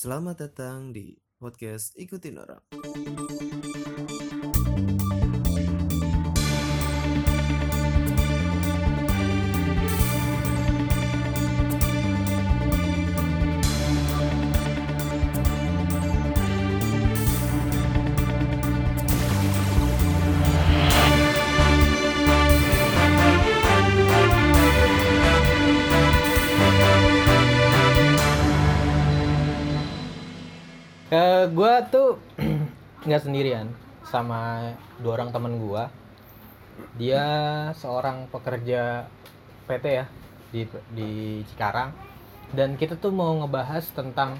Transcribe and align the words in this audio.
Selamat 0.00 0.48
datang 0.48 0.96
di 0.96 1.12
podcast 1.36 1.92
Ikutin 1.92 2.40
Orang. 2.40 2.64
Eh, 31.10 31.44
gua 31.50 31.82
tuh 31.90 32.22
nggak 33.06 33.22
sendirian 33.26 33.66
sama 34.06 34.70
dua 35.02 35.18
orang 35.18 35.34
teman 35.34 35.58
gua. 35.58 35.90
Dia 36.94 37.26
seorang 37.74 38.30
pekerja 38.30 39.10
PT 39.66 39.84
ya 39.90 40.06
di 40.54 40.62
di 40.94 41.10
Cikarang 41.50 41.90
dan 42.54 42.78
kita 42.78 42.94
tuh 42.94 43.10
mau 43.10 43.34
ngebahas 43.42 43.90
tentang 43.90 44.38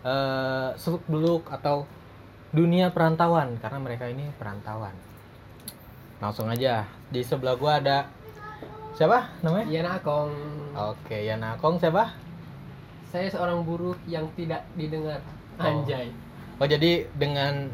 eh 0.00 0.72
seluk 0.80 1.04
beluk 1.04 1.44
atau 1.52 1.84
dunia 2.56 2.88
perantauan 2.88 3.60
karena 3.60 3.78
mereka 3.84 4.08
ini 4.08 4.32
perantauan. 4.40 4.96
Langsung 6.24 6.48
aja 6.48 6.88
di 7.12 7.20
sebelah 7.20 7.60
gua 7.60 7.76
ada 7.84 8.08
siapa 8.96 9.28
namanya? 9.44 9.68
Iya 9.68 9.92
Akong, 9.92 10.32
Oke, 10.72 11.20
Yana 11.20 11.60
Kong 11.60 11.76
siapa? 11.76 12.30
saya 13.10 13.26
seorang 13.26 13.66
buruh 13.66 13.98
yang 14.06 14.30
tidak 14.38 14.62
didengar. 14.78 15.18
Oh. 15.60 15.68
Anjay. 15.68 16.08
Oh 16.60 16.66
jadi 16.68 17.04
dengan 17.16 17.68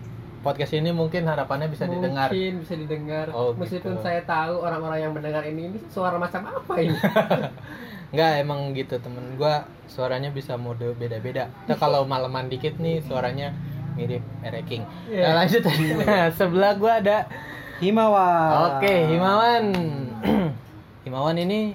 podcast 0.47 0.79
ini 0.79 0.95
mungkin 0.95 1.27
harapannya 1.27 1.67
bisa 1.67 1.91
didengar. 1.91 2.31
Mungkin 2.31 2.63
bisa 2.63 2.75
didengar. 2.79 3.27
Oh, 3.35 3.51
Meskipun 3.59 3.99
gitu. 3.99 4.05
saya 4.07 4.23
tahu 4.23 4.63
orang-orang 4.63 5.03
yang 5.03 5.13
mendengar 5.15 5.43
ini, 5.43 5.75
ini 5.75 5.79
suara 5.91 6.15
macam 6.23 6.47
apa 6.47 6.73
ini? 6.79 6.95
Enggak 8.15 8.31
emang 8.39 8.71
gitu 8.79 8.95
temen 9.03 9.35
gua 9.35 9.67
suaranya 9.91 10.31
bisa 10.31 10.55
mode 10.55 10.95
beda-beda. 10.95 11.51
Nah, 11.67 11.75
kalau 11.75 12.07
malaman 12.07 12.47
dikit 12.47 12.79
nih 12.79 13.03
suaranya 13.11 13.51
mirip 13.99 14.23
Ereking. 14.47 14.87
Iya. 15.11 15.23
Nah, 15.27 15.33
lanjut. 15.43 15.63
Nah, 16.07 16.27
sebelah 16.39 16.73
gua 16.79 17.03
ada 17.03 17.27
Himawan. 17.83 18.79
Oke, 18.79 18.95
Himawan. 19.11 19.65
Himawan 21.05 21.37
ini 21.43 21.75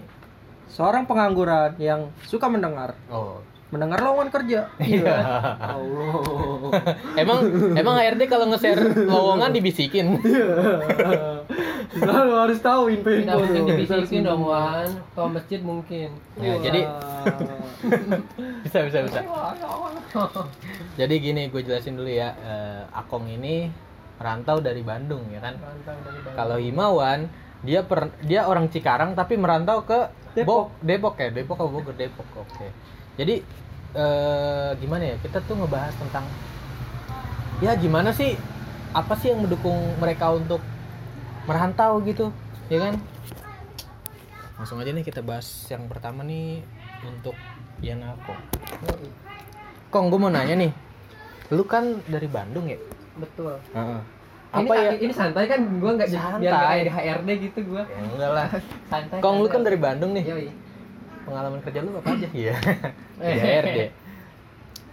Seorang 0.71 1.03
pengangguran 1.03 1.75
yang 1.83 2.07
suka 2.23 2.47
mendengar. 2.47 2.95
oh. 3.11 3.43
Mendengar 3.71 4.03
lowongan 4.03 4.29
kerja. 4.29 4.67
Iya. 4.77 5.15
Allah. 5.57 6.11
emang 7.15 7.39
emang 7.73 7.95
HRD 7.95 8.27
kalau 8.27 8.51
nge-share 8.51 9.07
lowongan 9.07 9.55
dibisikin. 9.55 10.19
Lalu 11.91 12.31
harus 12.35 12.59
tahu 12.59 12.91
info-info. 12.91 13.35
Mungkin 13.37 13.61
dibisikin 13.65 14.21
dong, 14.23 14.43
Wan. 14.43 14.87
Kalau 15.15 15.29
masjid 15.31 15.59
mungkin. 15.59 16.11
Ya, 16.35 16.59
jadi 16.59 16.81
bisa 18.61 18.79
bisa 18.85 18.97
bisa. 19.07 19.19
Jadi 20.95 21.13
gini 21.17 21.47
gue 21.47 21.61
jelasin 21.63 21.95
dulu 21.95 22.11
ya. 22.11 22.35
Eh, 22.35 22.81
Akong 22.91 23.25
ini 23.25 23.71
merantau 24.19 24.59
dari 24.59 24.83
Bandung 24.83 25.25
ya 25.31 25.39
kan. 25.39 25.55
Rantau 25.55 25.95
dari 25.97 26.19
Bandung. 26.19 26.35
Kalau 26.35 26.57
Himawan 26.59 27.19
dia 27.61 27.85
per, 27.85 28.09
dia 28.21 28.45
orang 28.45 28.67
Cikarang 28.67 29.13
tapi 29.13 29.37
merantau 29.37 29.85
ke 29.85 30.11
Depok. 30.33 30.45
Bo- 30.47 30.71
Depok 30.79 31.15
ya, 31.15 31.29
Depok 31.29 31.55
atau 31.55 31.69
Bogor 31.69 31.95
Depok. 31.95 32.27
Oke. 32.35 32.67
Jadi 33.19 33.35
eh, 33.95 34.69
gimana 34.79 35.03
ya? 35.03 35.15
Kita 35.19 35.43
tuh 35.43 35.55
ngebahas 35.59 35.93
tentang 35.95 36.25
ya 37.61 37.77
gimana 37.77 38.09
sih 38.09 38.33
apa 38.91 39.13
sih 39.15 39.31
yang 39.31 39.45
mendukung 39.45 39.77
mereka 40.01 40.33
untuk 40.33 40.59
merantau 41.47 42.01
gitu, 42.03 42.29
ya 42.67 42.79
kan? 42.81 42.93
Langsung 44.59 44.77
aja 44.77 44.91
nih 44.93 45.05
kita 45.05 45.23
bahas 45.23 45.47
yang 45.71 45.87
pertama 45.87 46.21
nih 46.21 46.61
untuk 47.01 47.33
Yana 47.81 48.13
Kong. 48.27 48.41
Kong, 49.89 50.05
gue 50.13 50.19
mau 50.21 50.29
nanya 50.29 50.53
nih. 50.53 50.71
Lu 51.51 51.65
kan 51.65 51.99
dari 52.05 52.27
Bandung 52.29 52.69
ya? 52.69 52.77
Betul. 53.17 53.57
Heeh. 53.73 54.01
Ini, 54.51 54.67
Apa 54.67 54.73
ya? 54.75 54.91
ini 54.99 55.13
santai 55.15 55.47
kan 55.47 55.63
gua 55.79 55.95
nggak 55.95 56.09
jadi- 56.11 56.39
biar 56.43 56.51
nggak 56.83 56.91
HRD 56.91 57.29
gitu 57.39 57.59
gua. 57.71 57.87
Ya, 57.87 58.03
enggak 58.03 58.31
lah. 58.35 58.47
Santai. 58.91 59.19
Kong 59.23 59.39
lu 59.39 59.47
santai. 59.47 59.55
kan 59.55 59.61
dari 59.63 59.77
Bandung 59.79 60.11
nih. 60.11 60.23
Yoi. 60.27 60.47
Pengalaman 61.31 61.63
kerja 61.63 61.79
lu 61.79 61.95
apa 61.95 62.09
aja? 62.11 62.27
Iya. 62.29 62.55
Di 63.23 63.39
HRD. 63.39 63.79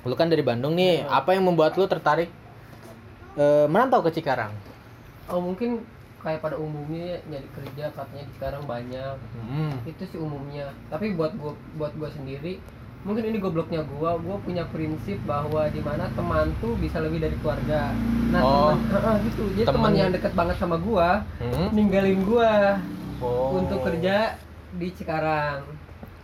Lu 0.07 0.15
kan 0.15 0.31
dari 0.31 0.41
Bandung 0.41 0.73
nih. 0.73 1.03
Apa 1.03 1.35
yang 1.35 1.43
membuat 1.45 1.75
lu 1.75 1.85
tertarik 1.85 2.31
eh, 3.35 3.67
merantau 3.67 3.99
ke 4.01 4.11
Cikarang? 4.13 4.55
Oh 5.27 5.43
mungkin 5.43 5.83
kayak 6.19 6.39
pada 6.41 6.55
umumnya 6.57 7.19
nyari 7.25 7.47
kerja 7.49 7.91
katanya 7.91 8.25
sekarang 8.33 8.63
banyak 8.65 9.15
Hmm. 9.39 9.71
itu 9.85 10.03
sih 10.05 10.19
umumnya 10.19 10.67
tapi 10.89 11.15
buat 11.15 11.31
gua 11.33 11.55
buat 11.79 11.95
gua 11.95 12.11
sendiri 12.11 12.59
mungkin 13.01 13.23
ini 13.25 13.39
gobloknya 13.39 13.87
gua 13.89 14.19
gua 14.19 14.35
punya 14.37 14.67
prinsip 14.67 15.15
bahwa 15.23 15.71
di 15.71 15.79
mana 15.79 16.11
teman 16.11 16.51
tuh 16.59 16.75
bisa 16.75 16.99
lebih 16.99 17.23
dari 17.23 17.39
keluarga 17.39 17.95
nah 18.29 18.43
Oh. 18.43 18.75
teman 18.75 18.79
Heeh, 18.91 19.17
gitu 19.25 19.43
jadi 19.55 19.65
Teman- 19.65 19.77
teman 19.79 19.93
yang 19.95 20.11
deket 20.11 20.33
banget 20.35 20.57
sama 20.59 20.77
gua 20.77 21.23
Hmm. 21.39 21.71
ninggalin 21.71 22.19
gua 22.21 22.83
Oh. 23.23 23.55
untuk 23.55 23.79
kerja 23.81 24.35
di 24.75 24.89
Cikarang 24.91 25.63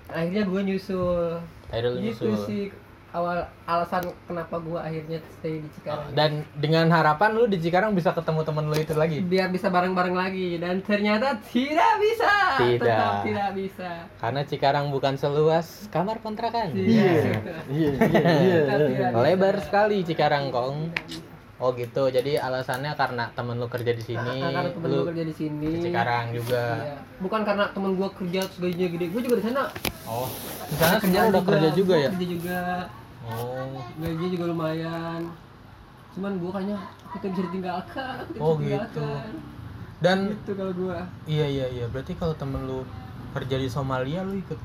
akhirnya 0.07 0.43
gua 0.45 0.61
nyusul 0.61 1.41
Akhirnya 1.69 1.91
lu 1.91 1.99
gitu 2.03 2.25
nyusul. 2.29 2.45
sih 2.45 2.63
awal 3.11 3.39
alasan 3.65 4.03
kenapa 4.25 4.59
gua 4.59 4.83
akhirnya 4.83 5.23
stay 5.33 5.59
di 5.59 5.69
Cikarang 5.73 6.11
Dan 6.13 6.31
dengan 6.53 6.91
harapan 6.91 7.31
lu 7.31 7.47
di 7.47 7.57
Cikarang 7.57 7.95
bisa 7.95 8.11
ketemu 8.11 8.43
temen 8.43 8.65
lu 8.65 8.75
itu 8.75 8.91
lagi. 8.93 9.19
biar 9.21 9.49
bisa 9.49 9.71
bareng-bareng 9.71 10.13
lagi 10.13 10.59
dan 10.59 10.83
ternyata 10.83 11.39
tidak 11.45 11.93
bisa 11.97 12.33
Tidak. 12.57 12.83
tetap 12.83 13.15
tidak 13.23 13.51
bisa 13.55 13.91
Karena 14.19 14.41
Cikarang 14.43 14.91
bukan 14.91 15.15
seluas 15.15 15.87
kamar 15.89 16.19
kontrakan. 16.19 16.75
Iya. 16.75 17.39
Iya, 17.65 17.91
iya, 18.35 18.59
tidak 18.67 18.79
bisa. 18.89 19.07
Lebar 19.17 19.57
sekali 19.63 20.03
Cikarang, 20.03 20.51
Kong. 20.51 20.91
Oh 21.65 21.73
gitu. 21.73 22.03
Jadi 22.07 22.37
alasannya 22.37 22.93
karena 22.93 23.25
temen 23.33 23.57
lu 23.57 23.65
kerja 23.67 23.89
di 23.91 24.03
sini, 24.03 24.21
Nah, 24.37 24.53
karena 24.53 24.69
temen 24.69 24.85
lu 24.87 24.97
gue 24.99 25.09
kerja 25.09 25.25
di 25.25 25.35
sini 25.35 25.71
Cikarang 25.81 26.27
juga. 26.31 26.65
Iya. 26.79 26.97
bukan 27.17 27.41
karena 27.41 27.65
temen 27.71 27.91
gue 27.95 28.09
kerja 28.13 28.41
terus 28.45 28.59
gajinya 28.61 28.89
gede 28.91 29.07
gue 29.09 29.21
juga 29.23 29.37
di 29.39 29.45
sana 29.47 29.63
Oh, 30.05 30.29
di 30.63 30.77
sana 30.77 30.95
semua 30.99 31.25
udah 31.31 31.43
kerja 31.43 31.69
juga 31.73 31.95
ya? 31.97 32.11
kerja 32.13 32.27
juga 32.29 32.59
Oh, 33.25 33.81
gajinya 33.97 34.29
juga 34.31 34.45
lumayan 34.47 35.21
cuman 36.13 36.33
gue 36.37 36.51
kayaknya 36.53 36.79
tuh 37.15 37.29
bisa 37.29 37.43
ditinggalkan 37.43 38.17
Oh, 38.37 38.55
bisa 38.55 38.85
gitu. 38.85 39.09
dan 39.99 40.19
gitu 40.29 40.51
kalau 40.53 40.73
gue 40.75 40.97
iya 41.27 41.47
iya 41.49 41.67
iya. 41.73 41.87
Berarti 41.89 42.13
kalau 42.13 42.35
temen 42.35 42.61
lu 42.63 42.85
kerja 43.33 43.57
di 43.57 43.67
Somalia 43.67 44.21
lu 44.21 44.37
ikut. 44.37 44.59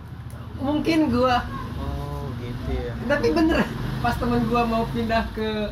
mungkin 0.59 1.07
gue 1.07 1.35
Oh, 1.79 2.27
gitu 2.35 2.69
ya. 2.73 2.91
tapi 3.07 3.31
bener 3.31 3.63
pas 3.99 4.13
temen 4.13 4.41
gue 4.41 4.61
mau 4.65 4.83
pindah 4.89 5.23
ke 5.31 5.71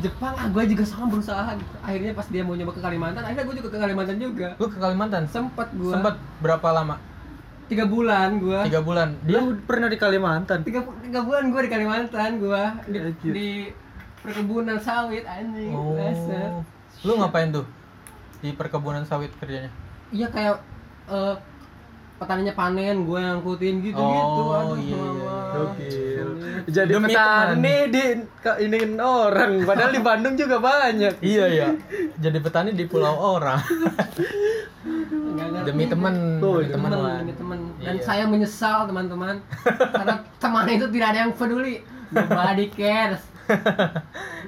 Jepang 0.00 0.32
ah 0.32 0.48
gue 0.48 0.62
juga 0.72 0.84
sama 0.88 1.12
berusaha 1.12 1.52
gitu 1.52 1.74
akhirnya 1.84 2.12
pas 2.16 2.26
dia 2.26 2.42
mau 2.42 2.56
nyoba 2.56 2.72
ke 2.72 2.80
Kalimantan 2.80 3.22
akhirnya 3.22 3.44
gue 3.44 3.56
juga 3.60 3.68
ke 3.68 3.78
Kalimantan 3.78 4.16
juga 4.16 4.48
Lu 4.56 4.66
ke 4.66 4.78
Kalimantan? 4.80 5.22
sempet 5.28 5.68
gue 5.76 5.92
Sempat 5.92 6.14
berapa 6.40 6.68
lama? 6.72 6.96
tiga 7.68 7.84
bulan 7.84 8.36
gue 8.36 8.60
Tiga 8.68 8.80
bulan. 8.80 9.08
Dia 9.24 9.40
Dia 9.40 9.56
pernah 9.64 9.88
di 9.88 9.96
Kalimantan. 9.96 10.60
tiga, 10.60 10.84
tiga 11.00 11.20
bulan 11.24 11.48
gue 11.48 11.60
di 11.60 11.70
Kalimantan 11.72 12.30
gue 12.36 12.62
di, 12.88 12.98
di 13.32 13.48
perkebunan 14.20 14.78
sawit 14.78 15.24
anjing. 15.24 15.72
Oh. 15.72 16.62
Lu 17.02 17.12
ngapain 17.16 17.48
tuh? 17.50 17.64
Di 18.38 18.52
perkebunan 18.52 19.02
sawit 19.02 19.32
kerjanya? 19.36 19.72
iya 20.12 20.28
kayak 20.28 20.60
eh, 21.08 21.34
petaninya 22.22 22.54
panen 22.54 23.02
gue 23.02 23.18
yang 23.18 23.36
ngikutin 23.36 23.74
gitu 23.82 23.98
gitu 23.98 24.40
Oh, 24.44 24.72
iya, 24.72 24.94
iya, 24.94 25.02
iya. 25.12 25.30
Gokil. 25.52 26.28
Jadi 26.64 26.88
Demi 26.88 27.06
petani 27.08 27.58
di 27.88 28.04
ka- 28.38 28.56
iniin 28.56 28.94
orang, 28.96 29.52
padahal 29.62 29.90
di 29.90 30.00
Bandung 30.00 30.34
juga 30.34 30.56
banyak. 30.56 31.18
Iya 31.18 31.44
ya. 31.50 31.68
Jadi 32.16 32.38
petani 32.38 32.70
di 32.72 32.86
pulau 32.86 33.12
orang. 33.36 33.58
Demi 35.62 35.84
temen, 35.86 36.14
Oh, 36.38 36.58
demi 36.58 36.64
iya. 36.64 36.72
teman 36.72 36.90
demi 37.20 37.32
teman 37.32 37.58
dan 37.78 37.94
Iya. 37.94 38.02
saya 38.02 38.24
menyesal 38.24 38.84
teman-teman 38.84 39.38
karena 39.92 40.14
teman 40.36 40.64
itu 40.68 40.86
tidak 40.88 41.08
ada 41.08 41.18
yang 41.20 41.32
peduli 41.32 41.82
nobody 42.08 42.66
cares 42.68 43.22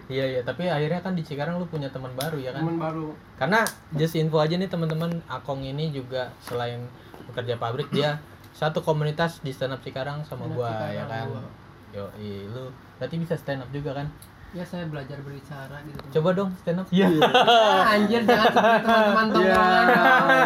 Iya 0.07 0.25
iya. 0.29 0.41
Tapi 0.43 0.67
akhirnya 0.67 1.01
kan 1.01 1.13
di 1.13 1.23
Cikarang 1.23 1.57
lu 1.57 1.67
punya 1.67 1.89
teman 1.89 2.11
baru 2.13 2.37
ya 2.37 2.51
kan? 2.51 2.63
teman 2.63 2.79
baru 2.79 3.09
Karena 3.37 3.61
just 3.93 4.15
info 4.15 4.39
aja 4.39 4.55
nih 4.55 4.67
teman-teman, 4.67 5.19
Akong 5.27 5.61
ini 5.61 5.91
juga 5.91 6.31
selain 6.41 6.83
bekerja 7.27 7.55
pabrik 7.57 7.89
dia 7.89 8.21
satu 8.55 8.81
komunitas 8.81 9.39
di 9.39 9.51
stand 9.51 9.73
up 9.73 9.81
Cikarang 9.81 10.23
sama 10.23 10.45
Stand 10.45 10.51
up 10.51 10.57
gua 10.57 10.71
Cikarang, 10.71 10.93
ya 10.93 11.05
kan. 11.05 11.25
gua. 11.27 11.43
Yo, 11.91 12.05
lu 12.49 12.65
berarti 12.97 13.17
bisa 13.17 13.35
stand 13.35 13.61
up 13.61 13.71
juga 13.71 13.93
kan? 13.95 14.09
ya 14.55 14.63
saya 14.63 14.87
belajar 14.87 15.19
berbicara 15.19 15.83
gitu 15.83 15.99
Coba 16.15 16.31
dong 16.33 16.55
stand 16.57 16.79
up. 16.79 16.87
Iya. 16.87 17.11
Ah, 17.27 17.91
anjir 17.99 18.23
jangan 18.23 18.55
teman-teman 18.55 19.27
Ya, 19.43 19.51
tongkrongan 19.51 19.83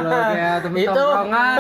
dong. 0.00 0.08
Allah, 0.08 0.24
kayak 0.32 0.56
temen 0.64 0.78
Itu- 0.78 0.88
tongkrongan 0.88 1.58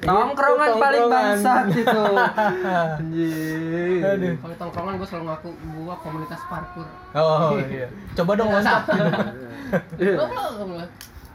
tongkrongan 0.00 0.70
paling 0.72 1.04
tongkrongan. 1.04 1.36
bangsat 1.36 1.64
itu 1.68 2.02
Anjir. 2.96 4.00
Aduh. 4.02 4.34
kalau 4.40 4.56
tongkrongan 4.56 4.92
gue 4.96 5.04
selalu 5.04 5.24
ngaku 5.28 5.48
gue 5.52 5.94
komunitas 6.00 6.40
parkur 6.48 6.88
Oh 7.12 7.60
iya. 7.60 7.86
Coba 8.16 8.32
dong 8.34 8.48
WhatsApp. 8.48 8.82
Goblok. 10.00 10.88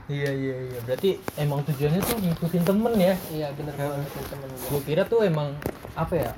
Iya 0.07 0.31
iya 0.31 0.55
iya. 0.71 0.79
Berarti 0.83 1.09
emang 1.35 1.63
tujuannya 1.67 2.01
tuh 2.03 2.17
ngikutin 2.19 2.63
temen 2.63 2.93
ya. 2.95 3.13
iya 3.31 3.47
bener 3.55 3.73
banget 3.75 4.09
temen 4.31 4.47
gue 4.49 4.67
Gue 4.71 4.81
kira 4.87 5.03
tuh 5.07 5.23
emang 5.23 5.55
apa 5.95 6.13
ya? 6.15 6.31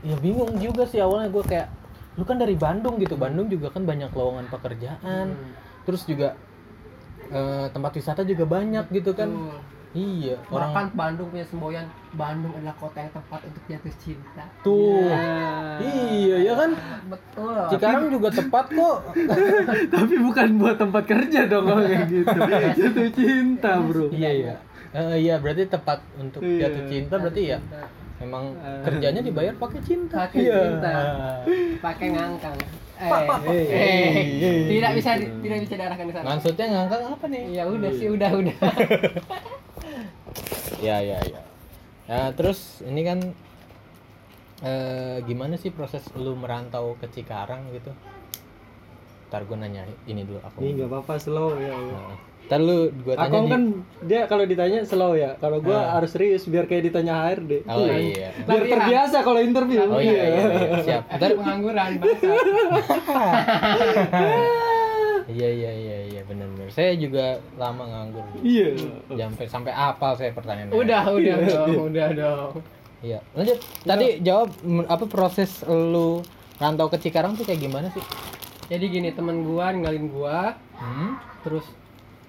Ya 0.00 0.16
bingung 0.16 0.56
juga 0.56 0.88
sih 0.88 1.00
awalnya 1.00 1.28
gue 1.28 1.44
kayak 1.44 1.68
lu 2.16 2.24
kan 2.24 2.36
dari 2.40 2.56
Bandung 2.56 2.96
gitu. 2.98 3.14
Bandung 3.20 3.48
juga 3.52 3.70
kan 3.72 3.84
banyak 3.84 4.10
lowongan 4.12 4.48
pekerjaan. 4.48 5.36
Terus 5.84 6.04
juga 6.08 6.36
eh, 7.30 7.66
tempat 7.70 7.92
wisata 7.96 8.24
juga 8.24 8.44
banyak 8.48 8.88
gitu 8.92 9.12
kan. 9.12 9.28
Iya, 9.90 10.38
orang 10.46 10.70
bahkan 10.70 10.86
Bandung 10.94 11.28
punya 11.28 11.42
semboyan 11.42 11.82
Bandung 12.14 12.54
adalah 12.54 12.78
kota 12.78 13.02
yang 13.02 13.10
tepat 13.10 13.42
untuk 13.42 13.62
jatuh 13.66 13.94
cinta 13.98 14.44
tuh. 14.62 15.02
Ya. 15.02 15.18
Iya, 15.82 16.36
ya 16.46 16.52
kan? 16.54 16.70
betul 17.10 17.54
Cikarang 17.68 18.06
juga 18.06 18.28
tepat 18.30 18.70
kok. 18.70 18.98
Tapi 19.98 20.14
bukan 20.16 20.48
buat 20.56 20.76
tempat 20.78 21.02
kerja 21.04 21.40
dong 21.44 21.66
kalau 21.66 21.82
kayak 21.82 22.06
gitu. 22.06 22.38
Jatuh 22.78 23.08
cinta, 23.10 23.70
Bro. 23.82 24.14
iya, 24.14 24.30
iya. 24.30 24.54
Eh, 24.90 25.16
iya, 25.22 25.34
berarti 25.38 25.66
tepat 25.66 26.02
untuk 26.14 26.38
Iya. 26.38 26.66
jatuh 26.66 26.82
cinta 26.86 27.14
berarti 27.14 27.42
ya 27.48 27.58
memang 28.18 28.52
kerjanya 28.82 29.22
dibayar 29.22 29.54
pakai 29.54 29.80
cinta. 29.82 30.26
Pakai 30.26 30.38
Iya. 30.38 30.58
cinta. 30.60 30.90
pakai 31.86 32.06
ngangkang 32.10 32.56
eh, 33.00 33.08
eh, 33.08 33.26
eh, 33.48 34.10
eh, 34.12 34.58
tidak 34.68 34.92
bisa 34.92 35.10
tidak 35.16 35.58
bisa 35.64 35.74
diarahkan 35.74 36.04
ke 36.04 36.12
sana 36.12 36.26
Maksudnya 36.30 36.66
ngangkang 36.68 37.02
apa 37.08 37.26
nih? 37.26 37.42
ya 37.48 37.64
udah 37.64 37.90
sih 37.90 38.08
udah 38.12 38.30
udah 38.34 38.56
Ya, 40.80 41.04
ya, 41.04 41.20
ya. 41.20 41.42
Nah, 42.10 42.34
terus 42.34 42.82
ini 42.82 43.06
kan 43.06 43.22
eh 44.60 45.24
gimana 45.24 45.56
sih 45.56 45.72
proses 45.72 46.04
lu 46.18 46.36
merantau 46.36 46.96
ke 47.00 47.08
Cikarang 47.08 47.72
gitu? 47.72 47.92
Ntar 49.30 49.46
gue 49.46 49.56
nanya 49.56 49.86
ini 50.10 50.26
dulu 50.26 50.42
aku. 50.42 50.58
Ini 50.64 50.70
nggak 50.80 50.90
apa-apa 50.90 51.14
slow 51.22 51.54
ya. 51.60 51.70
Nah, 51.70 52.18
ntar 52.50 52.60
lu 52.60 52.90
gue 52.90 53.14
tanya 53.14 53.30
Aku 53.30 53.36
di... 53.46 53.50
kan 53.52 53.62
dia 54.04 54.26
kalau 54.26 54.44
ditanya 54.44 54.84
slow 54.84 55.14
ya. 55.14 55.38
Kalau 55.38 55.62
gua 55.62 55.94
harus 55.96 56.10
serius 56.12 56.44
biar 56.50 56.66
kayak 56.66 56.90
ditanya 56.90 57.14
HRD. 57.30 57.62
Oh 57.70 57.86
iya. 57.86 58.34
Biar 58.42 58.66
Latihan. 58.66 58.74
terbiasa 58.74 59.22
kalau 59.22 59.40
interview. 59.40 59.86
Oh 59.86 60.02
iya, 60.02 60.24
iya, 60.28 60.42
iya. 60.50 60.82
siap. 60.82 61.04
Ntar 61.14 61.30
pengangguran 61.38 61.90
Iya 65.30 65.48
iya 65.48 65.70
iya 65.72 65.96
iya 66.08 66.20
benar 66.22 66.46
benar. 66.48 66.68
Saya 66.68 66.92
juga 66.94 67.24
lama 67.54 67.84
nganggur. 67.84 68.24
Iya. 68.40 68.74
Sampai 69.08 69.46
sampai 69.46 69.72
apal 69.72 70.12
saya 70.14 70.30
pertanyaannya. 70.30 70.72
udah 70.72 71.02
udah 71.08 71.36
dong 71.40 71.68
udah 71.88 72.08
dong 72.10 72.50
Iya. 73.00 73.18
Lanjut. 73.32 73.58
Tadi 73.80 74.06
jawab 74.20 74.48
apa 74.86 75.04
proses 75.04 75.50
lu 75.64 76.20
rantau 76.56 76.86
ke 76.86 76.98
Cikarang 76.98 77.32
tuh 77.32 77.42
kayak 77.42 77.60
gimana 77.60 77.88
sih? 77.88 78.04
jadi 78.66 78.86
gini 78.86 79.10
teman 79.10 79.42
gua 79.42 79.70
ninggalin 79.70 80.06
gua 80.06 80.54
Hmm? 80.72 81.18
terus 81.40 81.66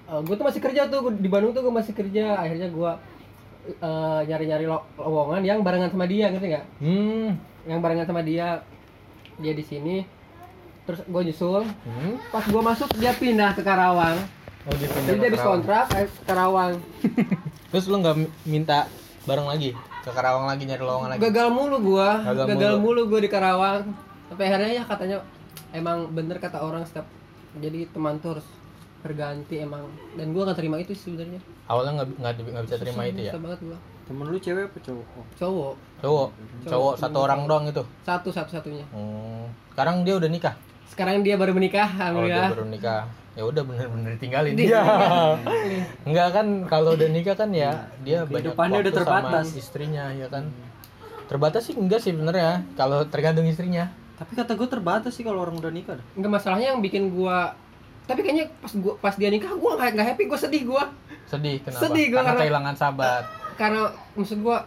eh, 0.04 0.20
gua 0.20 0.34
tuh 0.34 0.42
masih 0.42 0.58
kerja 0.58 0.84
tuh 0.84 1.12
di 1.12 1.24
Bandung 1.24 1.52
tuh 1.52 1.62
gua 1.62 1.74
masih 1.74 1.92
kerja 1.92 2.34
akhirnya 2.36 2.66
gua 2.66 2.98
eh, 3.62 4.20
nyari-nyari 4.24 4.64
lo- 4.64 4.88
lowongan 4.96 5.38
yang 5.40 5.60
barengan 5.60 5.86
sama 5.88 6.02
dia 6.04 6.28
ngerti 6.28 6.46
nggak 6.48 6.66
Hmm. 6.78 7.38
yang 7.64 7.78
barengan 7.78 8.06
sama 8.06 8.20
dia 8.20 8.58
dia 9.36 9.52
di 9.52 9.62
sini 9.62 10.02
terus 10.82 11.00
gue 11.00 11.22
nyusul 11.24 11.62
Hmm? 11.82 12.14
pas 12.28 12.42
gue 12.42 12.62
masuk 12.64 12.88
dia 12.96 13.12
pindah 13.12 13.52
ke 13.52 13.62
Karawang 13.62 14.18
Oh, 14.62 14.70
dia 14.72 14.86
pindah 14.86 15.08
jadi 15.08 15.16
dia 15.16 15.28
habis 15.28 15.36
Karawang. 15.36 15.54
kontrak 15.58 15.84
eh, 15.92 16.06
ke 16.06 16.22
Karawang 16.24 16.72
Terus 17.70 17.84
lu 17.84 17.96
nggak 17.98 18.16
mi- 18.16 18.32
minta 18.44 18.78
bareng 19.22 19.46
lagi 19.46 19.70
ke 20.00 20.10
Karawang 20.10 20.44
lagi 20.44 20.62
nyari 20.64 20.80
lowongan 20.80 21.08
lagi? 21.10 21.20
gagal 21.20 21.48
mulu 21.48 21.76
gue 21.80 22.08
Gagal 22.20 22.46
gagal, 22.48 22.74
mulu, 22.76 23.02
gue 23.06 23.20
di 23.20 23.30
Karawang 23.30 23.82
sampai 24.26 24.44
akhirnya 24.44 24.70
ya 24.72 24.84
katanya 24.84 25.16
emang 25.70 26.08
bener 26.08 26.36
kata 26.36 26.58
orang 26.58 26.82
setiap 26.82 27.06
jadi 27.54 27.86
teman 27.86 28.18
tuh 28.18 28.34
harus 28.34 28.46
berganti 28.98 29.58
emang 29.58 29.82
dan 30.14 30.30
gue 30.30 30.42
gak 30.42 30.54
terima 30.54 30.78
itu 30.78 30.92
sih 30.92 31.10
sebenarnya 31.10 31.42
Awalnya 31.64 31.92
nggak 31.96 32.08
nggak 32.16 32.32
nggak 32.44 32.64
bisa 32.64 32.76
terima 32.76 33.02
itu 33.04 33.20
ya? 33.20 33.30
Susah 33.30 33.40
banget 33.40 33.60
gue 33.62 33.78
Temen 34.02 34.26
lu 34.26 34.36
cewek 34.36 34.64
apa 34.64 34.78
cowok? 34.80 35.06
cowok 35.36 35.74
Cowok, 36.00 36.28
cowok 36.64 36.92
satu 36.96 37.18
orang 37.20 37.40
doang 37.44 37.64
itu. 37.64 37.82
satu 38.02 38.28
satu 38.28 38.50
satunya 38.52 38.82
Hmm. 38.88 39.46
Sekarang 39.68 40.02
dia 40.02 40.14
udah 40.14 40.26
nikah. 40.26 40.54
Sekarang 40.92 41.20
dia 41.20 41.34
baru 41.34 41.50
menikah 41.50 41.88
Oh, 41.88 41.96
dia 41.96 42.04
alhamdulillah 42.06 42.48
baru 42.50 42.66
nikah. 42.68 43.02
Ya 43.32 43.42
udah 43.42 43.62
bener-bener 43.64 44.12
tinggalin 44.16 44.52
Di- 44.52 44.68
dia. 44.68 44.84
Enggak 46.04 46.28
kan 46.32 46.46
kalau 46.66 46.92
udah 46.92 47.08
nikah 47.08 47.32
kan 47.34 47.48
ya 47.50 47.88
dia 48.00 48.22
banyak 48.22 48.52
waktu 48.52 48.82
udah 48.82 48.92
terbatas. 48.94 49.46
sama 49.46 49.58
istrinya 49.58 50.04
ya 50.10 50.28
kan. 50.28 50.52
Terbatas 51.24 51.64
sih 51.64 51.74
enggak 51.74 51.98
sih 51.98 52.12
benernya 52.12 52.60
kalau 52.74 53.02
tergantung 53.04 53.44
istrinya. 53.44 53.88
Tapi 54.14 54.36
kata 54.36 54.52
gue 54.52 54.68
terbatas 54.68 55.12
sih 55.12 55.22
kalau 55.22 55.40
orang 55.40 55.56
udah 55.56 55.68
nikah. 55.68 55.96
Enggak 56.12 56.32
masalahnya 56.34 56.70
yang 56.70 56.80
bikin 56.80 57.08
gua 57.10 57.56
tapi 58.02 58.18
kayaknya 58.20 58.50
pas 58.58 58.72
gua 58.74 58.94
pas 58.98 59.14
dia 59.14 59.30
nikah 59.30 59.54
gua 59.54 59.78
nggak 59.78 59.94
nggak 59.94 60.06
happy 60.08 60.22
gua 60.26 60.34
sedih 60.36 60.66
gua 60.66 60.90
Sedih 61.24 61.62
kenapa? 61.62 61.82
Sedih 61.82 62.06
gua 62.08 62.18
karena 62.18 62.28
karena- 62.28 62.42
kehilangan 62.42 62.74
sahabat. 62.74 63.24
karena 63.54 63.80
maksud 64.12 64.38
gua 64.40 64.58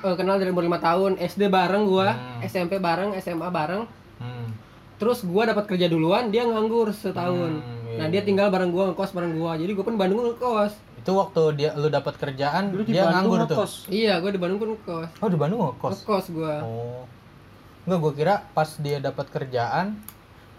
eh, 0.00 0.16
kenal 0.16 0.36
dari 0.36 0.48
umur 0.48 0.64
lima 0.64 0.80
tahun 0.80 1.20
SD 1.20 1.46
bareng 1.46 1.84
gua 1.84 2.08
Hmm. 2.10 2.40
SMP 2.42 2.80
bareng 2.80 3.12
SMA 3.16 3.46
bareng 3.46 3.84
Hmm. 4.16 4.48
Terus 5.02 5.18
gua 5.24 5.42
dapat 5.44 5.66
kerja 5.66 5.86
duluan 5.86 6.30
dia 6.30 6.46
nganggur 6.46 6.94
setahun 6.94 7.58
Hmm, 7.58 7.90
iya, 7.90 7.98
nah 7.98 8.06
dia 8.06 8.22
tinggal 8.22 8.48
bareng 8.48 8.70
gua 8.70 8.88
ngekos 8.88 9.10
bareng 9.10 9.34
gua 9.34 9.52
jadi 9.54 9.72
gua 9.72 9.82
pun 9.82 9.96
Bandung 9.96 10.22
ngekos 10.24 10.72
Itu 10.96 11.10
waktu 11.12 11.42
dia 11.56 11.70
lu 11.74 11.88
dapat 11.88 12.14
kerjaan 12.14 12.70
Dulu 12.70 12.82
di 12.82 12.94
dia 12.94 13.02
Bandung 13.02 13.34
nganggur 13.34 13.38
tuh. 13.42 13.56
ngekos. 13.58 13.72
iya 13.90 14.14
gua 14.16 14.30
di 14.30 14.38
Bandung 14.38 14.56
pun 14.56 14.68
ngekos 14.72 15.08
Oh, 15.18 15.26
di 15.26 15.34
Bandung 15.34 15.58
ngekos. 15.60 15.92
ngekos 15.98 16.26
gua 16.30 16.54
Oh. 16.62 17.02
Enggak, 17.82 17.98
gua 17.98 18.12
kira 18.12 18.34
pas 18.48 18.70
dia 18.76 18.96
dapat 18.98 19.26
kerjaan 19.26 19.98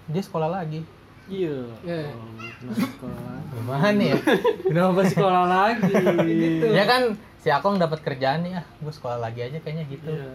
dia 0.06 0.20
sekolah 0.20 0.52
lagi. 0.52 0.84
Iya. 1.24 1.64
Iya. 1.82 2.12
Oh, 2.12 2.76
sekolah? 2.76 3.36
Gimana 3.50 3.96
ya? 3.96 4.20
Kenapa 4.68 5.02
sekolah 5.06 5.44
lagi? 5.48 5.88
Gitu. 6.28 6.68
ya 6.70 6.84
kan 6.84 7.02
si 7.40 7.48
Akong 7.48 7.76
dapat 7.78 8.00
kerjaan 8.00 8.44
nih 8.44 8.54
ah, 8.54 8.66
gue 8.68 8.92
sekolah 8.92 9.16
lagi 9.18 9.40
aja 9.42 9.56
kayaknya 9.58 9.88
gitu. 9.88 10.12
Iya, 10.12 10.28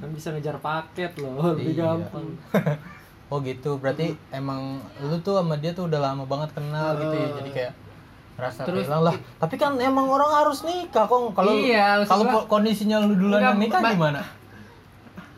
kan 0.00 0.08
bisa 0.10 0.28
ngejar 0.30 0.56
paket 0.58 1.12
loh, 1.14 1.52
lebih 1.52 1.70
Iya. 1.70 1.84
gampang. 1.94 2.26
Oh 3.30 3.38
gitu, 3.40 3.78
berarti 3.78 4.10
emang 4.28 4.78
lu 4.98 5.16
tuh 5.20 5.38
sama 5.38 5.54
dia 5.54 5.70
tuh 5.70 5.86
udah 5.86 6.02
lama 6.02 6.26
banget 6.26 6.50
kenal 6.52 6.98
gitu 6.98 7.14
ya. 7.14 7.28
Jadi 7.38 7.50
kayak 7.50 7.72
rasa 8.34 8.60
Terus- 8.64 8.84
kehilangan 8.84 9.04
lah. 9.06 9.16
Tapi 9.38 9.54
kan 9.54 9.72
emang 9.78 10.06
orang 10.06 10.30
harus 10.34 10.60
nikah 10.62 11.06
kong. 11.06 11.30
Kalau 11.30 11.52
Iya, 11.52 12.02
kalau 12.04 12.26
kondisinya 12.44 12.98
lu 12.98 13.14
duluan 13.14 13.38
yang 13.40 13.56
nikah 13.56 13.80
gimana? 13.80 14.20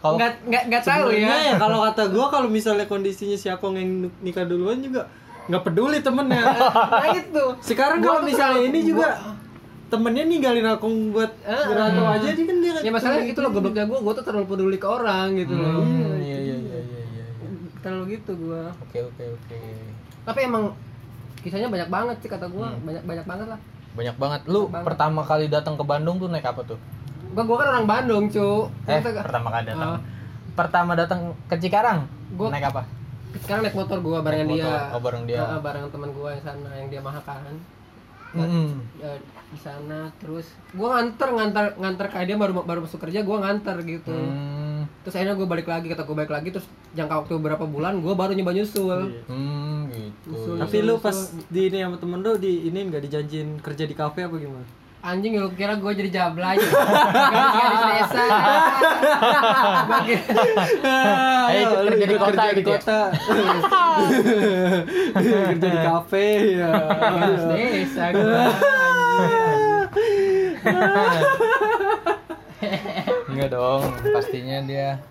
Kalau 0.00 0.18
nggak 0.18 0.32
nggak 0.42 0.62
nggak 0.66 0.82
tahu 0.82 1.14
ya 1.14 1.30
ya 1.30 1.54
kalau 1.56 1.78
kata 1.84 2.10
gua 2.10 2.26
kalau 2.26 2.48
misalnya 2.48 2.84
kondisinya 2.84 3.38
si 3.38 3.46
Akong 3.46 3.78
yang 3.78 3.90
nikah 4.18 4.42
duluan 4.42 4.82
juga 4.82 5.06
nggak 5.46 5.62
peduli 5.62 6.02
temennya. 6.02 6.42
nah 7.02 7.06
itu 7.12 7.44
Sekarang 7.62 8.00
kalau 8.00 8.18
misalnya 8.18 8.66
ini 8.66 8.82
juga 8.82 9.14
temennya 9.86 10.24
ninggalin 10.24 10.66
Akong 10.66 11.12
buat 11.12 11.30
Eh, 11.44 11.54
ngerantau 11.68 12.08
aja 12.08 12.28
dia 12.28 12.44
kan 12.44 12.56
dia 12.58 12.72
ya 12.80 12.90
masalahnya 12.90 13.28
itu 13.28 13.38
loh 13.38 13.50
gobloknya 13.52 13.84
gua 13.84 13.98
gua 14.00 14.12
tuh 14.16 14.24
terlalu 14.24 14.46
peduli 14.48 14.76
ke 14.76 14.88
orang 14.88 15.36
gitu 15.36 15.54
loh 15.54 15.86
Hmm, 15.86 16.18
iya 16.18 16.38
iya 16.40 16.40
iya 16.40 16.56
iya. 16.58 16.61
Terlalu 17.82 18.16
gitu 18.16 18.32
gua 18.40 18.70
Oke 18.80 18.98
oke 19.00 19.24
oke. 19.32 19.58
tapi 20.22 20.40
emang 20.42 20.70
kisahnya 21.38 21.66
banyak 21.66 21.88
banget 21.88 22.16
sih 22.18 22.28
kata 22.28 22.46
gua 22.46 22.70
Hmm. 22.70 22.80
banyak 22.82 23.02
banyak 23.02 23.26
banget 23.26 23.48
lah 23.48 23.60
Banyak 23.92 24.16
banget. 24.16 24.40
Lu 24.46 24.56
Banyak 24.62 24.72
banget. 24.72 24.86
pertama 24.88 25.20
kali 25.20 25.44
datang 25.46 25.74
ke 25.74 25.84
Bandung 25.84 26.16
tuh 26.16 26.24
naik 26.26 26.46
apa 26.46 26.64
tuh? 26.64 26.80
gua 27.30 27.42
gua 27.42 27.56
kan 27.58 27.68
orang 27.70 27.84
Bandung 27.86 28.24
cu 28.26 28.70
Eh, 28.86 29.00
pertama 29.02 29.48
kali 29.50 29.64
datang. 29.66 29.90
Ah. 29.90 30.00
Pertama 30.54 30.92
datang 30.94 31.20
ke 31.44 31.56
Cikarang. 31.56 32.08
Gua- 32.32 32.48
naik 32.48 32.66
apa? 32.66 32.88
sekarang 33.34 33.60
naik 33.62 33.72
motor 33.74 33.98
gua 33.98 34.20
barengan 34.20 34.44
Naik 34.46 34.54
dia 34.54 34.64
motor. 34.66 34.80
Oh, 34.88 35.00
bareng 35.00 35.24
dia. 35.24 35.40
Ah, 35.42 35.56
bareng 35.58 35.84
teman 35.88 36.10
gua 36.10 36.28
yang 36.30 36.42
sana 36.42 36.70
yang 36.74 36.88
dia 36.88 37.00
mahakan 37.00 37.56
Mm-mm. 38.34 38.68
Ya, 38.96 39.12
di 39.46 39.58
sana 39.58 40.08
terus 40.16 40.48
gua 40.72 40.96
nganter 40.96 41.28
nganter 41.30 41.64
nganter 41.76 42.06
kayak 42.08 42.26
dia 42.26 42.36
baru 42.36 42.52
baru 42.58 42.80
masuk 42.80 42.98
kerja 42.98 43.20
gua 43.20 43.40
nganter 43.40 43.76
gitu 43.82 44.08
Hmm. 44.08 44.88
terus 45.04 45.14
akhirnya 45.14 45.36
gua 45.36 45.46
balik 45.46 45.66
lagi 45.66 45.86
kata 45.86 46.02
gua 46.02 46.16
balik 46.18 46.32
lagi 46.32 46.48
terus 46.48 46.64
jangka 46.92 47.20
waktu 47.20 47.32
beberapa 47.36 47.64
bulan 47.64 48.00
gua 48.00 48.14
baru 48.14 48.32
nyoba 48.32 48.52
nyusul 48.52 49.12
Hmm, 49.24 49.86
gitu. 49.88 50.32
Usul. 50.32 50.56
Tapi 50.56 50.76
lu 50.80 50.96
pas 50.96 51.16
di 51.46 51.68
ini 51.68 51.78
sama 51.78 51.96
temen 51.96 52.18
lu 52.18 52.34
di 52.34 52.66
ini 52.66 52.80
nggak 52.82 53.02
dijanjin 53.02 53.60
kerja 53.60 53.84
di 53.84 53.92
kafe 53.92 54.24
apa 54.24 54.34
gimana? 54.34 54.64
Anjing 55.02 55.34
lu 55.34 55.50
kira 55.50 55.74
gua 55.76 55.90
jadi 55.90 56.10
jablay 56.12 56.54
gadis-gadis 56.56 57.82
desa 57.84 58.22
Gua 59.82 59.98
kira- 60.00 60.30
Ayo 61.44 61.58
ikut 61.60 61.78
kerja 61.84 62.04
di 62.04 62.14
ikut 62.14 62.22
kota 62.22 62.30
kerja 62.32 62.48
di 62.48 62.56
gitu 62.56 62.70
ya? 62.70 62.78
kota. 62.78 63.00
kerja 65.50 65.68
di 65.68 65.80
kafe 65.80 66.26
ya. 66.54 66.70
gadis 67.10 67.44
desa 67.50 68.04
Enggak 73.24 73.48
dong, 73.50 73.82
pastinya 74.08 74.62
dia 74.62 75.02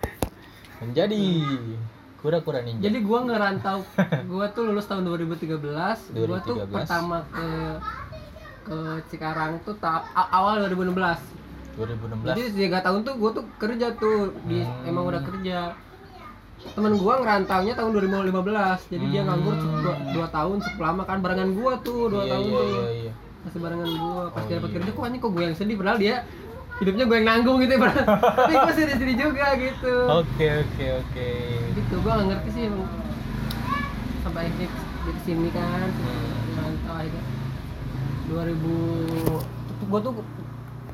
menjadi 0.79 1.19
kura-kura 2.17 2.61
ninja. 2.61 2.85
jadi 2.85 3.01
gua 3.01 3.19
ngerantau 3.23 3.81
gua 4.25 4.45
tuh 4.47 4.63
lulus 4.63 4.85
tahun 4.85 5.03
2013 5.03 5.57
gua 5.57 6.37
tuh 6.39 6.55
2013. 6.61 6.69
pertama 6.69 7.25
ke 7.27 7.47
ke 8.61 8.77
Cikarang 9.07 9.57
tuh 9.61 9.73
ta- 9.75 10.05
a- 10.11 10.31
awal 10.31 10.61
2016 10.63 11.17
2016 11.73 12.27
jadi 12.27 12.41
tiga 12.51 12.79
tahun 12.79 13.01
tuh 13.01 13.15
gue 13.15 13.31
tuh 13.33 13.45
kerja 13.57 13.87
tuh 13.93 14.17
di 14.43 14.59
Hmm. 14.59 14.85
emang 14.85 15.05
udah 15.05 15.21
kerja. 15.21 15.59
Temen 16.61 16.93
gua 16.93 17.17
ngerantaunya 17.17 17.73
tahun 17.73 17.89
2015 17.91 18.85
jadi 18.85 19.05
dia 19.07 19.21
nganggur 19.23 19.55
Hmm. 19.55 19.81
dua, 20.13 20.27
tahun 20.29 20.61
cukup 20.61 20.77
lama 20.79 21.01
kan 21.03 21.17
barengan 21.17 21.51
gua 21.51 21.73
tuh 21.79 22.05
dua 22.07 22.21
iya 22.21 22.31
tahun 22.31 22.45
iya 22.45 22.53
tuh. 22.53 22.69
iya 22.69 22.89
iya. 23.01 23.11
Masih 23.41 23.59
barengan 23.59 23.89
gua 23.91 24.21
pas 24.29 24.37
Oh, 24.37 24.45
dia 24.45 24.55
dapat 24.55 24.69
iya. 24.69 24.75
kerja 24.77 24.89
kok 24.91 25.01
anjing 25.01 25.21
kok 25.21 25.31
gue 25.31 25.43
yang 25.43 25.57
sedih 25.57 25.75
padahal 25.75 25.97
dia 25.97 26.15
hidupnya 26.77 27.03
gue 27.03 27.15
yang 27.15 27.27
nanggung 27.27 27.57
gitu 27.59 27.73
ya 27.73 27.79
tapi 28.37 28.53
gue 28.55 28.73
sedih-sedih 28.75 29.17
juga 29.19 29.47
gitu. 29.55 29.93
Oke 30.11 30.47
oke 30.59 30.85
oke. 30.99 31.29
Gitu 31.73 31.93
gue 31.95 32.11
gak 32.11 32.27
ngerti 32.27 32.49
sih 32.51 32.63
emang 32.67 32.89
sampai 34.21 34.41
akhirnya 34.43 34.67
di 35.03 35.21
sini 35.23 35.49
kan 35.49 35.89
Hmm. 35.89 36.93
akhirnya 36.93 37.23
2000 38.31 39.11
gue 39.83 39.99
tuh 39.99 40.13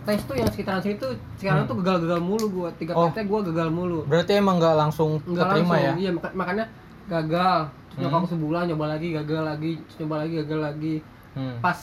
tes 0.03 0.21
tuh 0.23 0.33
yang 0.33 0.47
sekitaran 0.47 0.79
situ 0.79 1.05
sekarang 1.35 1.67
tuh 1.67 1.75
gagal-gagal 1.77 2.17
mulu 2.17 2.47
gue 2.49 2.69
tiga 2.77 2.91
Hmm. 2.91 3.01
Oh. 3.01 3.09
PT 3.09 3.17
gue 3.23 3.39
gagal 3.45 3.69
mulu. 3.69 3.99
Berarti 4.03 4.31
emang 4.33 4.55
nggak 4.55 4.75
langsung 4.75 5.19
Enggak 5.21 5.51
keterima 5.51 5.67
langsung, 5.69 5.83
ya? 5.85 5.93
iya 5.97 6.09
maka- 6.11 6.33
makanya 6.33 6.65
gagal. 7.05 7.59
Hmm. 7.89 7.99
nyoba 7.99 8.17
sebulan 8.25 8.63
nyoba 8.67 8.85
lagi 8.89 9.07
gagal 9.11 9.41
lagi 9.43 9.71
nyoba 9.97 10.15
lagi 10.17 10.33
gagal 10.37 10.59
lagi. 10.61 10.95
Hmm. 11.33 11.57
pas 11.59 11.77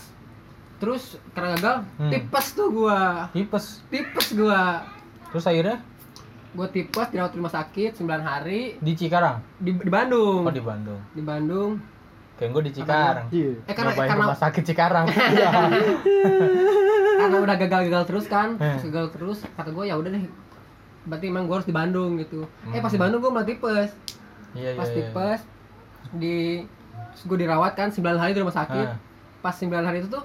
terus 0.75 1.05
karena 1.31 1.55
gagal 1.55 1.77
Hmm. 1.97 2.11
tipes 2.11 2.47
tuh 2.51 2.69
gua. 2.71 3.01
Tipes? 3.31 3.65
Tipes 3.87 4.29
gua. 4.33 4.83
Terus 5.31 5.45
akhirnya? 5.45 5.77
Gua 6.51 6.67
tipes 6.67 7.07
dirawat 7.09 7.31
di 7.31 7.39
rumah 7.39 7.53
sakit 7.53 7.91
9 7.95 8.09
hari. 8.21 8.79
Di 8.79 8.93
Cikarang? 8.95 9.43
Di, 9.55 9.71
di 9.71 9.91
Bandung. 9.91 10.43
Oh 10.43 10.51
di 10.51 10.63
Bandung. 10.63 11.01
Di 11.11 11.21
Bandung 11.21 11.77
kayak 12.35 12.51
gue 12.51 12.63
di 12.63 12.73
Cikarang 12.73 13.27
Iya. 13.31 13.51
eh 13.63 13.73
karena 13.73 13.91
Nyobain 13.91 14.09
karena 14.09 14.25
rumah 14.25 14.41
sakit 14.41 14.63
Cikarang 14.65 15.07
Iya. 15.35 15.51
karena 17.17 17.37
udah 17.39 17.57
gagal-gagal 17.57 18.03
terus 18.05 18.27
kan 18.27 18.49
Hmm. 18.55 18.77
terus 18.77 18.85
gagal 18.87 19.07
terus 19.11 19.39
kata 19.49 19.71
gua 19.71 19.85
ya 19.85 19.95
udah 19.95 20.11
deh 20.11 20.25
berarti 21.05 21.27
emang 21.27 21.45
gua 21.45 21.59
harus 21.59 21.69
di 21.69 21.73
Bandung 21.73 22.17
gitu 22.17 22.43
eh 22.69 22.79
pas 22.79 22.89
di 22.89 22.97
Hmm. 22.97 23.05
Bandung 23.05 23.21
gua 23.21 23.31
malah 23.33 23.47
tipes 23.47 23.91
iya 24.53 24.71
iya 24.71 24.77
pas 24.77 24.89
iya. 24.89 24.97
tipes 25.01 25.41
di 26.13 26.37
terus 27.13 27.25
gua 27.25 27.39
dirawat 27.39 27.73
kan 27.75 27.89
9 27.89 28.03
hari 28.15 28.33
di 28.33 28.41
rumah 28.41 28.57
sakit 28.57 28.89
Ah. 28.89 28.99
pas 29.41 29.55
9 29.55 29.71
hari 29.81 29.99
itu 30.01 30.09
tuh 30.09 30.25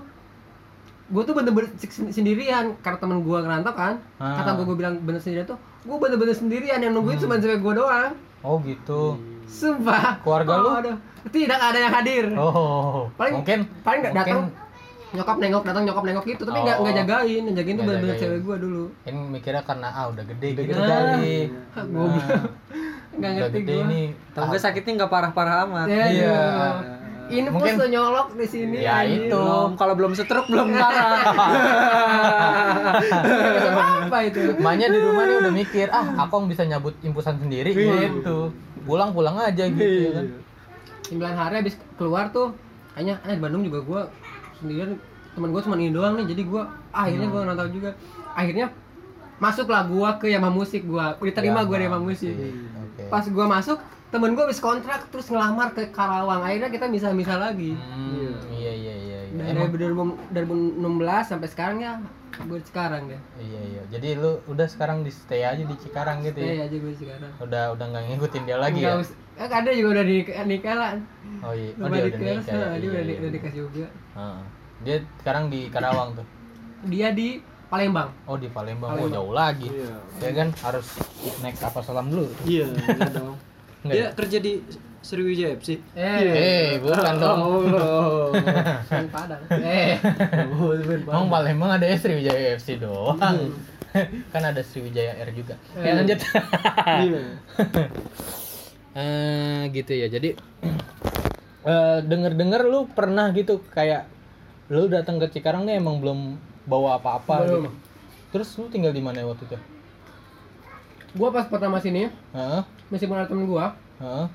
gue 1.08 1.24
tuh 1.24 1.34
bener-bener 1.34 1.74
sen- 1.76 2.14
sendirian 2.14 2.78
karena 2.78 2.98
temen 2.98 3.18
gue 3.20 3.38
ngerantau 3.40 3.74
kan 3.74 3.98
Ah. 4.18 4.34
kata 4.36 4.50
gue 4.56 4.66
gue 4.68 4.78
bilang 4.78 4.94
bener 5.00 5.18
sendirian 5.18 5.42
tuh 5.44 5.58
gue 5.80 5.98
bener-bener 6.00 6.34
sendirian 6.34 6.78
yang 6.78 6.92
nungguin 6.92 7.18
Hmm. 7.18 7.24
cuma 7.24 7.38
cewek 7.38 7.60
gue 7.60 7.74
doang 7.76 8.12
oh 8.40 8.58
gitu 8.60 9.18
sumpah 9.50 10.22
Keluarga 10.22 10.52
oh, 10.52 10.60
lu? 10.60 10.70
aduh. 10.72 10.96
tidak 11.28 11.60
ada 11.60 11.78
yang 11.78 11.94
hadir 11.94 12.26
oh 12.34 13.10
Paling- 13.14 13.36
mungkin 13.36 13.60
paling 13.82 14.00
nggak 14.02 14.14
mungkin 14.14 14.36
datang 14.36 14.42
nyokap 15.10 15.36
nengok 15.36 15.64
datang 15.64 15.84
nyokap 15.84 16.04
nengok 16.04 16.26
gitu 16.28 16.42
tapi 16.44 16.60
nggak 16.60 16.78
Oh. 16.78 16.82
nggak 16.82 16.96
jagain 17.00 17.42
yang 17.44 17.56
jagain 17.56 17.76
tuh 17.76 17.84
bener-bener 17.84 18.16
cewek 18.16 18.40
gue 18.40 18.56
dulu 18.60 18.84
kan 19.02 19.16
mikirnya 19.28 19.64
karena 19.64 19.88
ah 19.90 20.06
udah 20.08 20.24
gede 20.24 20.48
Udah 20.48 20.64
gitu 20.64 20.74
gede. 20.76 20.86
kali 20.88 21.38
Ah, 21.72 21.84
goblok. 21.84 22.14
Ah, 22.22 22.42
nggak 23.18 23.32
ngerti 23.34 23.58
gede 23.58 23.74
gue 23.74 23.84
ini 23.84 24.04
Tahu 24.32 24.44
gue 24.48 24.60
sakitnya 24.62 24.92
nggak 24.96 25.12
parah-parah 25.12 25.56
amat. 25.66 25.88
ya, 25.88 26.04
Iya. 26.08 26.38
Ini 27.30 27.48
Mungkin- 27.48 27.78
nyolok 27.88 28.34
di 28.34 28.46
sini 28.46 28.78
Ya, 28.80 29.02
itu. 29.02 29.30
Belum, 29.32 29.74
kalau 29.74 29.94
belum 29.94 30.12
setruk 30.14 30.46
belum 30.46 30.74
parah. 30.76 31.22
Apa 34.04 34.18
itu 34.26 34.40
Emaknya 34.54 34.88
di 34.88 35.00
rumah 35.00 35.24
nih 35.24 35.36
udah 35.40 35.54
mikir, 35.54 35.88
ah 35.90 36.06
Akong 36.20 36.46
bisa 36.46 36.64
nyabut 36.64 36.98
impusan 37.00 37.38
sendiri 37.38 37.72
Iya. 37.72 38.10
gitu. 38.12 38.50
Pulang-pulang 38.82 39.38
aja 39.38 39.66
gitu 39.66 39.82
ya 39.82 40.12
kan. 40.16 40.26
9 41.10 41.18
hari 41.36 41.56
habis 41.60 41.76
keluar 41.96 42.30
tuh 42.30 42.54
kayaknya 42.92 43.18
eh 43.24 43.34
di 43.34 43.42
Bandung 43.42 43.64
juga 43.64 43.80
gua 43.82 44.02
sendirian 44.56 44.94
teman 45.32 45.50
gua 45.50 45.62
cuma 45.62 45.74
ini 45.74 45.90
doang 45.90 46.14
nih 46.16 46.26
jadi 46.28 46.42
gua 46.44 46.64
ah, 46.92 47.06
akhirnya 47.06 47.28
gua 47.28 47.42
nggak 47.44 47.58
tahu 47.58 47.70
juga 47.72 47.90
akhirnya 48.32 48.68
masuklah 49.38 49.82
gua 49.86 50.10
ke 50.16 50.28
Yamaha 50.28 50.54
Musik 50.54 50.86
gua 50.86 51.18
diterima 51.18 51.64
gua 51.64 51.78
di 51.78 51.86
Yamaha 51.86 52.04
Musik 52.04 52.30
Oke. 52.30 53.10
pas 53.10 53.26
gua 53.26 53.46
masuk 53.48 53.82
temen 54.10 54.34
gua 54.34 54.44
habis 54.44 54.58
kontrak 54.60 55.06
terus 55.08 55.28
ngelamar 55.28 55.70
ke 55.70 55.86
Karawang 55.88 56.42
akhirnya 56.42 56.68
kita 56.68 56.86
bisa 56.88 57.10
bisa 57.12 57.36
lagi 57.36 57.74
Hmm, 57.74 58.34
iya 58.50 58.74
iya 58.74 58.94
iya 58.96 59.20
iya. 59.24 59.38
dari 59.46 59.54
Emang, 59.54 59.70
2016 60.28 60.82
sampai 61.26 61.48
sekarang 61.48 61.78
ya 61.78 61.94
di 62.40 62.56
sekarang 62.64 63.06
deh 63.06 63.20
iya 63.38 63.62
iya. 63.62 63.82
Jadi 63.90 64.16
lu 64.16 64.40
udah 64.46 64.64
sekarang 64.66 65.04
di 65.04 65.12
stay 65.12 65.44
aja 65.44 65.60
di 65.60 65.76
Cikarang 65.76 66.24
gitu 66.24 66.40
stay 66.40 66.56
ya. 66.56 66.66
aja 66.66 66.78
di 66.80 66.94
sekarang 66.96 67.32
Udah 67.38 67.64
udah 67.70 67.86
nggak 67.86 68.04
ngikutin 68.08 68.44
dia 68.44 68.58
lagi 68.58 68.80
Nggak 68.80 68.96
ya. 68.96 69.02
us- 69.04 69.18
eh, 69.36 69.50
ada 69.52 69.70
juga 69.70 69.90
udah 69.94 70.06
nikah, 70.06 70.36
nikah 70.44 70.76
lah 70.76 70.92
Oh 71.40 71.54
iya. 71.54 71.72
Oh, 71.74 71.86
Udah 71.86 71.98
dia 72.00 72.06
udah 72.08 72.20
nikah. 72.20 72.56
ya? 72.56 72.66
dia 72.74 72.80
Iya, 72.80 72.90
udah, 72.90 73.02
iya, 73.04 73.14
udah 73.14 73.22
iya. 73.22 73.30
nikah 73.30 73.52
juga 73.54 73.88
Heeh. 74.16 74.40
Dia 74.80 74.96
sekarang 75.18 75.44
di 75.48 75.60
Karawang 75.68 76.10
tuh. 76.16 76.26
dia 76.86 77.08
di 77.12 77.30
Palembang 77.68 78.10
Oh 78.24 78.34
di 78.34 78.48
Palembang. 78.48 78.90
Oh 78.90 78.96
Palembang. 78.96 79.14
jauh 79.14 79.34
lagi. 79.36 79.68
Iya. 79.68 79.94
Ya 80.18 80.32
kan 80.34 80.48
harus 80.58 80.88
naik 81.40 81.54
kapal 81.56 81.84
selam 81.84 82.08
dulu. 82.08 82.26
Iya, 82.44 82.66
iya 82.72 83.10
dong. 83.12 83.36
Enggak 83.80 83.94
Dia 83.94 84.02
ya? 84.02 84.10
kerja 84.14 84.38
di 84.40 84.52
Sriwijaya 85.00 85.56
FC. 85.56 85.70
eh 85.96 86.20
Eh, 86.28 86.68
bukan 86.84 87.16
dong. 87.16 87.40
Allah. 87.72 88.36
Kan 88.84 89.06
Padang. 89.08 89.42
Eh, 89.50 89.96
Oh, 90.52 90.76
Emang. 90.76 91.32
Palembang 91.32 91.72
ada 91.72 91.86
ya 91.86 91.96
Sriwijaya 91.96 92.60
FC 92.60 92.76
doang. 92.76 93.56
kan 94.34 94.44
ada 94.44 94.62
Sriwijaya 94.62 95.18
Air 95.18 95.32
juga. 95.32 95.56
Eh. 95.74 95.84
Ya 95.84 95.92
lanjut. 95.96 96.20
Iya. 96.20 97.22
Eh 98.92 99.70
gitu 99.72 99.94
ya. 99.94 100.10
Jadi 100.10 100.34
eh 101.70 101.98
denger-denger 102.02 102.62
lu 102.66 102.90
pernah 102.90 103.30
gitu 103.32 103.62
kayak 103.70 104.10
lu 104.68 104.86
datang 104.86 105.18
ke 105.18 105.30
Cikarang 105.30 105.64
nih 105.64 105.78
emang 105.78 106.02
belum 106.02 106.36
bawa 106.66 106.98
apa-apa 106.98 107.46
gitu. 107.46 107.70
Terus 108.30 108.50
lu 108.58 108.68
tinggal 108.68 108.92
di 108.92 109.00
mana 109.00 109.24
waktu 109.24 109.46
itu? 109.46 109.58
gua 111.10 111.34
pas 111.34 111.42
pertama 111.44 111.82
sini, 111.82 112.06
Heeh. 112.06 112.62
Meskipun 112.90 113.16
ada 113.16 113.26
temen 113.26 113.46
gua, 113.46 113.74
Heeh. 113.98 114.26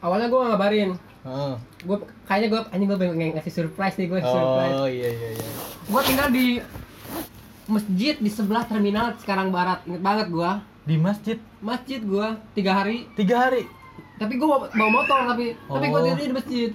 awalnya 0.00 0.26
gua 0.26 0.40
nggak 0.42 0.52
ngabarin. 0.54 0.90
Heeh. 1.22 1.52
Gua 1.84 1.96
kayaknya 2.24 2.48
gua 2.48 2.60
anjing 2.68 2.88
gua 2.88 2.98
pengen 2.98 3.30
ngasih 3.32 3.52
surprise 3.54 3.96
nih 3.96 4.06
gua 4.06 4.18
surprise. 4.20 4.74
Oh 4.74 4.88
iya 4.88 5.08
iya 5.08 5.28
iya. 5.34 5.48
Gua 5.86 6.00
tinggal 6.02 6.28
di 6.28 6.60
masjid 7.66 8.14
di 8.16 8.30
sebelah 8.30 8.64
terminal 8.64 9.12
Cikarang 9.16 9.52
Barat. 9.52 9.84
Ingat 9.84 10.00
banget 10.00 10.26
gua. 10.28 10.64
Di 10.82 10.96
masjid 10.96 11.36
Masjid 11.58 12.00
gua 12.00 12.40
tiga 12.54 12.72
hari. 12.74 13.04
tiga 13.12 13.44
hari. 13.44 13.68
Tapi 14.16 14.34
gua 14.34 14.66
bawa 14.66 14.90
motor 14.90 15.20
tapi 15.26 15.52
tapi 15.54 15.86
gua 15.86 16.00
Oh. 16.00 16.06
tidur 16.06 16.24
di 16.24 16.34
masjid. 16.34 16.70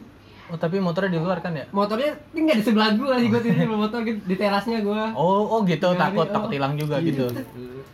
Oh 0.45 0.57
tapi 0.57 0.75
motornya 0.77 1.07
di 1.09 1.19
luar 1.19 1.39
kan 1.39 1.51
ya? 1.51 1.63
Motornya 1.69 2.11
tinggal 2.29 2.55
di 2.55 2.63
sebelah 2.63 2.91
gua 2.93 3.15
sih 3.15 3.27
gua 3.27 3.39
tidur 3.39 3.59
di 3.59 3.69
motor 3.69 3.99
gitu, 4.01 4.19
di 4.21 4.35
terasnya 4.35 4.79
gua. 4.79 5.09
Oh 5.13 5.47
oh 5.49 5.59
gitu 5.63 5.87
Tiga 5.87 6.03
hari, 6.03 6.13
takut 6.13 6.27
oh. 6.27 6.31
takut 6.31 6.51
hilang 6.51 6.73
juga 6.73 6.95
gitu. 6.99 7.25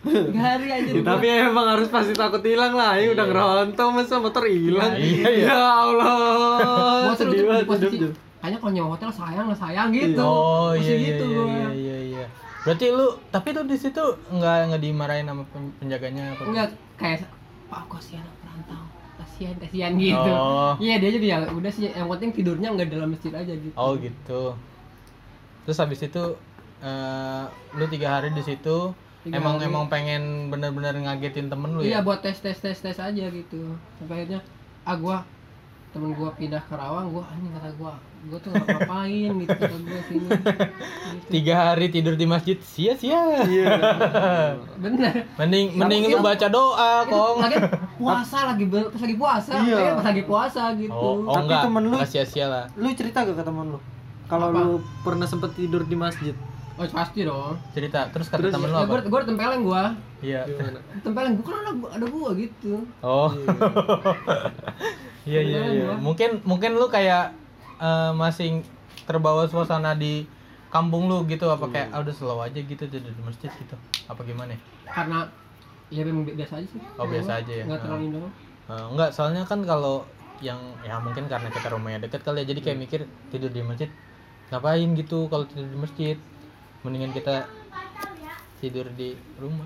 Tiga 0.02 0.42
hari 0.42 0.68
aja. 0.68 0.90
Ya, 0.90 1.02
tapi 1.04 1.26
emang 1.30 1.68
harus 1.70 1.88
pasti 1.88 2.14
takut 2.14 2.42
hilang 2.42 2.74
lah. 2.74 2.96
Ini 2.96 3.12
udah 3.12 3.22
Iya. 3.22 3.32
ngerontong 3.32 3.90
masa 3.94 4.16
motor 4.18 4.44
hilang. 4.44 4.92
Iya, 4.94 5.30
iya. 5.30 5.46
Ya 5.46 5.60
Allah. 5.60 7.12
tuh 7.12 7.16
Sedih 7.22 7.38
di 7.38 7.46
banget 7.46 7.66
posisi 7.66 7.98
tuh. 8.00 8.12
kayaknya 8.40 8.58
kalau 8.58 8.72
nyewa 8.72 8.90
hotel 8.90 9.10
sayang 9.12 9.46
lah 9.46 9.58
sayang 9.58 9.88
gitu. 9.92 10.20
Oh 10.20 10.72
Posisi 10.72 10.88
iya 10.88 10.96
iya 10.96 11.08
gitu 11.12 11.26
iya, 11.28 11.44
iya 11.44 11.70
iya 11.70 11.98
iya. 12.02 12.26
Berarti 12.60 12.86
lu 12.90 13.08
tapi 13.30 13.48
lu 13.52 13.62
di 13.64 13.78
situ 13.78 14.04
nggak 14.28 14.56
nggak 14.70 14.82
dimarahin 14.82 15.26
sama 15.26 15.44
pen- 15.46 15.74
penjaganya 15.78 16.24
apa? 16.34 16.44
enggak 16.44 16.68
kayak 16.96 17.24
pak 17.66 17.84
kasihan 17.86 18.26
perantau 18.38 18.84
kasihan 19.40 19.56
kasihan 19.58 19.92
gitu 19.96 20.32
Oh. 20.36 20.76
iya 20.78 21.00
dia 21.00 21.10
jadi 21.10 21.26
ya 21.26 21.38
udah 21.48 21.72
sih 21.72 21.88
yang 21.88 22.12
penting 22.12 22.36
tidurnya 22.36 22.68
nggak 22.70 22.92
dalam 22.92 23.10
masjid 23.10 23.32
aja 23.32 23.50
gitu 23.50 23.72
Oh 23.74 23.96
gitu. 23.96 24.42
Terus 25.64 25.78
habis 25.78 26.00
itu 26.02 26.24
eh 26.80 27.44
lu 27.74 27.86
tiga 27.88 28.20
hari 28.20 28.30
di 28.30 28.40
situ 28.40 28.92
Tiga 29.20 29.36
emang 29.36 29.56
hari. 29.56 29.68
emang 29.68 29.86
pengen 29.88 30.24
bener-bener 30.48 30.96
ngagetin 30.98 31.48
temen 31.48 31.72
lu 31.72 31.80
iya 31.80 32.00
ya? 32.00 32.00
buat 32.00 32.20
tes 32.20 32.36
tes 32.36 32.56
tes 32.56 32.76
tes 32.76 32.96
aja 32.96 33.26
gitu 33.28 33.76
sampai 33.96 34.24
akhirnya 34.24 34.40
ah 34.84 34.96
gua 34.96 35.24
temen 35.90 36.12
gua 36.14 36.32
pindah 36.34 36.60
ke 36.62 36.72
Rawang 36.72 37.12
gua 37.12 37.24
anjing 37.28 37.52
kata 37.52 37.72
gua 37.76 37.96
gua 38.22 38.36
tuh 38.38 38.52
ngapain 38.52 39.32
gitu 39.34 39.54
kata 39.54 39.78
gua 39.80 40.02
sini 40.04 40.28
gitu. 40.28 40.52
Tiga 41.30 41.54
hari 41.66 41.88
tidur 41.88 42.14
di 42.14 42.26
masjid 42.26 42.58
sia-sia. 42.60 43.22
Iya. 43.42 43.66
bener 44.78 45.24
Mending 45.36 45.66
mending 45.74 46.02
lu 46.10 46.20
baca 46.20 46.48
doa 46.48 47.06
kong. 47.06 47.40
lagi 47.40 47.58
puasa 47.96 48.38
lagi 48.50 48.64
pas 48.68 49.00
lagi 49.00 49.16
puasa 49.16 49.52
Iya. 49.58 49.76
kayak 49.78 49.94
pas 49.96 50.06
lagi 50.08 50.24
puasa 50.24 50.62
gitu 50.76 50.92
Oh, 50.92 51.24
oh 51.24 51.34
Tapi 51.34 51.46
enggak, 51.46 51.64
temen 51.64 51.84
lu- 51.84 51.96
enggak 51.96 52.10
sia-sia 52.10 52.46
lah. 52.46 52.66
Lu 52.74 52.92
cerita 52.92 53.22
gak 53.22 53.34
ke 53.34 53.44
teman 53.44 53.66
lu? 53.70 53.80
Kalau 54.26 54.48
lu 54.50 54.68
pernah 55.00 55.26
sempet 55.26 55.54
tidur 55.54 55.82
di 55.84 55.96
masjid. 55.96 56.36
oh 56.76 56.88
pasti 56.88 57.22
dong 57.22 57.60
Cerita. 57.70 58.08
Terus 58.10 58.28
kata 58.28 58.40
Terus 58.42 58.54
temen 58.54 58.68
lu 58.68 58.76
ya, 58.78 58.84
apa? 58.86 59.04
gua 59.06 59.20
tempelin 59.22 59.62
gua 59.62 59.84
Iya. 60.20 60.42
Gimana? 60.46 60.80
tempelin 61.00 61.32
gua 61.34 61.46
kan 61.46 61.56
ada 61.58 61.72
ada 61.94 62.06
gua 62.06 62.30
gitu 62.34 62.84
Oh. 63.00 63.32
Iya 65.24 65.40
iya 65.46 65.62
iya. 65.70 65.88
Mungkin 65.96 66.40
mungkin 66.42 66.72
lu 66.74 66.88
kayak 66.88 67.36
eh, 67.80 68.12
masih 68.14 68.62
terbawa 69.04 69.48
suasana 69.48 69.96
di 69.96 70.28
kampung 70.70 71.10
lu 71.10 71.26
gitu 71.26 71.50
apa 71.50 71.66
kayak 71.66 71.90
ah, 71.90 72.00
udah 72.00 72.14
slow 72.14 72.38
aja 72.40 72.60
gitu 72.60 72.86
tidur 72.86 73.10
di 73.10 73.24
masjid 73.26 73.50
gitu. 73.50 73.74
Apa 74.06 74.22
gimana? 74.22 74.54
ya? 74.54 74.60
karena 74.90 75.20
ya 75.90 76.02
memang 76.06 76.26
bi- 76.26 76.38
biasa 76.38 76.62
aja 76.62 76.68
sih. 76.70 76.82
Oh, 76.98 77.06
biasa 77.10 77.32
aja 77.42 77.54
ya? 77.54 77.66
nggak 77.66 77.80
terlalu 77.82 78.04
indah 78.10 78.22
Eh, 78.70 78.86
enggak, 78.94 79.10
soalnya 79.10 79.42
kan 79.50 79.66
kalau 79.66 80.06
yang 80.46 80.62
ya 80.86 81.02
mungkin 81.02 81.26
karena 81.26 81.50
kita 81.50 81.74
rumahnya 81.74 82.06
deket 82.06 82.22
kali 82.22 82.46
ya 82.46 82.54
jadi 82.54 82.62
kayak 82.62 82.78
mikir 82.80 83.02
tidur 83.34 83.50
di 83.50 83.60
masjid 83.60 83.90
ngapain 84.54 84.94
gitu 84.94 85.26
kalau 85.26 85.44
tidur 85.50 85.68
di 85.68 85.78
masjid? 85.78 86.18
Mendingan 86.86 87.12
kita 87.12 87.50
tidur 88.62 88.86
di 88.94 89.18
rumah. 89.42 89.66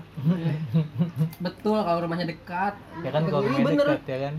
Betul 1.42 1.78
kalau 1.78 2.00
rumahnya 2.06 2.26
dekat. 2.30 2.74
Ya 3.02 3.10
kan 3.12 3.22
kalau 3.26 3.42
Iya, 3.42 3.48
rumahnya 3.50 3.66
bener. 3.70 3.86
dekat 3.86 4.02
ya 4.08 4.18
kan? 4.24 4.34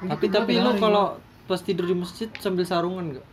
Tapi 0.00 0.24
Itu 0.26 0.34
tapi 0.34 0.52
gua 0.56 0.64
lu 0.64 0.70
kalau 0.80 1.06
pas 1.50 1.58
tidur 1.58 1.82
di 1.84 1.96
masjid 1.96 2.30
sambil 2.36 2.62
sarungan 2.62 3.10
enggak? 3.10 3.26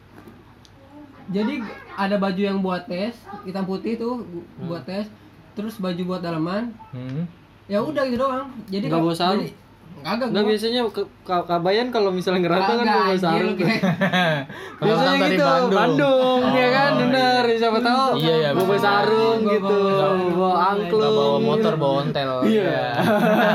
jadi 1.27 1.59
ada 1.93 2.15
baju 2.15 2.41
yang 2.41 2.59
buat 2.59 2.83
tes 2.83 3.13
hitam 3.43 3.61
putih 3.63 3.93
tuh 3.95 4.23
gu- 4.23 4.47
buat 4.63 4.81
tes 4.81 5.05
terus 5.53 5.77
baju 5.77 6.01
buat 6.07 6.21
dalaman 6.21 6.73
hmm. 6.89 7.23
ya 7.67 7.77
udah 7.79 8.03
gitu 8.03 8.17
doang 8.17 8.49
jadi 8.65 8.87
Nggak 8.87 9.01
bawa 9.01 9.13
sarung? 9.13 9.43
jadi- 9.43 9.65
kagak 9.97 10.29
Enggak 10.29 10.43
gua. 10.43 10.51
biasanya 10.51 10.81
ke, 10.87 11.01
ka- 11.23 11.45
kabayan 11.47 11.87
kalau 11.89 12.09
misalnya 12.09 12.41
ngerantau 12.43 12.75
kan 12.75 12.85
bawa 12.87 13.17
sarung. 13.17 13.57
Kalau 14.77 14.93
Biasanya 14.93 15.25
gitu, 15.25 15.41
Bandung. 15.41 15.73
Bandung, 15.73 16.41
ya 16.53 16.67
kan, 16.69 16.91
Oh, 16.93 16.99
bener. 17.01 17.41
Siapa 17.49 17.79
tahu 17.81 18.03
Iya, 18.15 18.33
iya, 18.37 18.49
bawa 18.53 18.77
sarung 18.77 19.39
Bawa- 19.39 19.51
gitu, 19.51 19.77
bawa- 19.89 19.97
bawa 20.29 20.47
Nggak 20.47 20.69
angklung. 20.69 21.15
bawa 21.17 21.37
motor 21.41 21.73
bawa 21.75 21.93
ontel 22.03 22.29
Iya. 22.45 22.77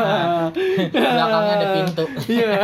belakangnya 0.92 1.54
ada 1.54 1.66
pintu 1.72 2.04
Iya. 2.26 2.58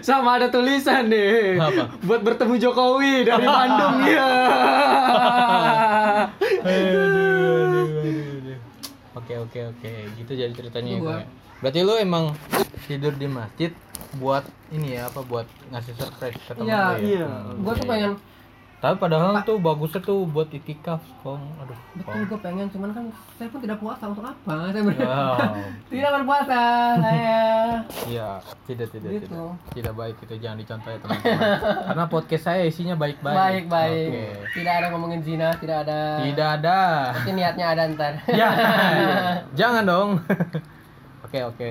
Sama 0.00 0.36
ada 0.36 0.48
tulisan 0.48 1.06
nih. 1.06 1.56
Apa? 1.56 1.82
Buat 2.02 2.20
bertemu 2.22 2.54
Jokowi 2.58 3.14
dari 3.22 3.44
Bandung 3.44 3.96
ya. 4.04 4.28
Oke 9.16 9.34
oke 9.34 9.60
oke, 9.74 9.90
gitu 10.14 10.32
jadi 10.32 10.52
ceritanya 10.52 10.92
gua. 11.00 11.16
ya. 11.18 11.26
Berarti 11.58 11.80
lu 11.82 11.94
emang 11.96 12.24
tidur 12.86 13.16
di 13.16 13.26
masjid 13.26 13.72
buat 14.20 14.44
ini 14.70 14.94
ya 14.94 15.08
apa 15.08 15.24
buat 15.24 15.48
ngasih 15.72 15.94
surprise 15.96 16.36
ke 16.38 16.52
teman 16.52 16.68
Iya, 16.68 16.78
lu 16.78 16.92
ya? 16.92 16.98
iya. 17.02 17.26
Hmm, 17.26 17.54
gua 17.64 17.72
tuh 17.74 17.82
iya. 17.82 17.90
pengen 17.90 18.12
Tapi 18.76 18.92
padahal 18.96 19.40
tuh 19.40 19.56
bagusnya 19.56 19.98
tuh 19.98 20.24
buat 20.26 20.46
itikaf, 20.46 21.00
Kong. 21.20 21.40
Aduh. 21.58 21.74
betul 21.96 22.28
gua 22.28 22.38
pengen 22.38 22.68
cuman 22.68 22.92
kan 22.92 23.04
saya 23.34 23.48
pun 23.48 23.58
tidak 23.58 23.80
puasa 23.80 24.04
untuk 24.04 24.20
apa 24.22 24.52
saya 24.68 24.84
ber- 24.84 25.00
Wow. 25.00 25.36
tidak 25.88 26.10
berpuasa 26.12 26.60
saya 27.00 27.40
Iya, 28.04 28.30
tidak 28.64 28.88
tidak 28.90 29.10
Gitu. 29.16 29.26
tidak. 29.26 29.52
Tidak 29.72 29.92
baik 29.92 30.16
itu 30.20 30.34
jangan 30.36 30.58
dicontoh 30.58 30.88
ya 30.88 30.98
teman-teman. 30.98 31.40
Karena 31.88 32.04
podcast 32.06 32.44
saya 32.44 32.62
isinya 32.62 32.94
baik-baik. 32.94 33.32
baik 33.34 33.64
baik 33.66 34.08
Oke. 34.12 34.24
tidak 34.54 34.72
ada 34.74 34.86
ngomongin 34.92 35.20
zina 35.20 35.48
tidak 35.56 35.76
ada 35.82 36.00
Tidak 36.22 36.48
ada. 36.54 36.78
tapi 37.14 37.30
niatnya 37.32 37.66
ada 37.66 37.82
ntar 37.88 38.12
ya. 38.28 38.48
Jangan 39.58 39.82
dong. 39.82 40.10
Oke, 41.26 41.42
oke. 41.42 41.70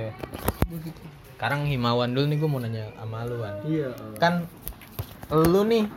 Sekarang 1.31 1.63
himawan 1.63 2.11
dulu 2.11 2.25
nih 2.27 2.37
gue 2.37 2.49
mau 2.49 2.59
nanya 2.59 2.91
sama 2.93 3.23
lu 3.23 3.39
Wan. 3.39 3.55
Iya. 3.63 3.87
Kan 4.17 4.43
lu 5.29 5.63
nih 5.63 5.87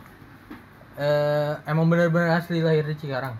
eh 0.99 1.53
emang 1.63 1.87
benar-benar 1.87 2.37
asli 2.37 2.59
lahir 2.59 2.83
di 2.83 2.95
Cikarang. 2.97 3.31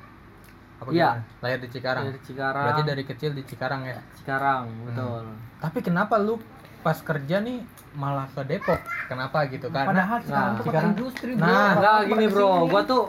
Apa 0.80 0.90
Iya. 0.90 1.20
gimana? 1.20 1.24
Lahir 1.44 1.60
di 1.60 1.70
Cikarang. 1.70 2.04
Dari 2.08 2.22
Cikarang. 2.24 2.64
Berarti 2.64 2.84
dari 2.88 3.04
kecil 3.04 3.32
di 3.34 3.44
Cikarang 3.44 3.82
ya. 3.84 4.00
Cikarang, 4.16 4.64
betul. 4.86 5.24
Tapi 5.60 5.80
kenapa 5.82 6.16
lu 6.16 6.40
pas 6.80 6.96
kerja 6.96 7.38
nih 7.38 7.60
malah 7.94 8.32
ke 8.32 8.48
Depok? 8.48 8.80
Kenapa 9.06 9.44
gitu? 9.46 9.68
Karena 9.68 9.92
padahal 9.92 10.18
tuh 10.18 10.32
kota 10.32 10.64
Cikarang- 10.64 10.94
industri 10.96 11.32
Nah, 11.34 11.44
bro. 11.44 11.52
Enggak 11.52 11.76
Tempat 11.76 12.08
gini 12.08 12.26
bro, 12.26 12.40
ke 12.40 12.56
sini. 12.56 12.70
gua 12.72 12.82
tuh 12.86 13.04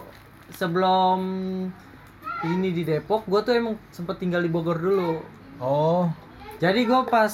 sebelum 0.50 1.18
ini 2.42 2.68
di 2.72 2.82
Depok, 2.82 3.22
gua 3.24 3.40
tuh 3.40 3.54
emang 3.54 3.78
sempet 3.88 4.18
tinggal 4.18 4.42
di 4.42 4.50
Bogor 4.50 4.76
dulu. 4.76 5.22
oh, 5.56 6.10
Jadi 6.58 6.84
gua 6.84 7.06
pas 7.06 7.32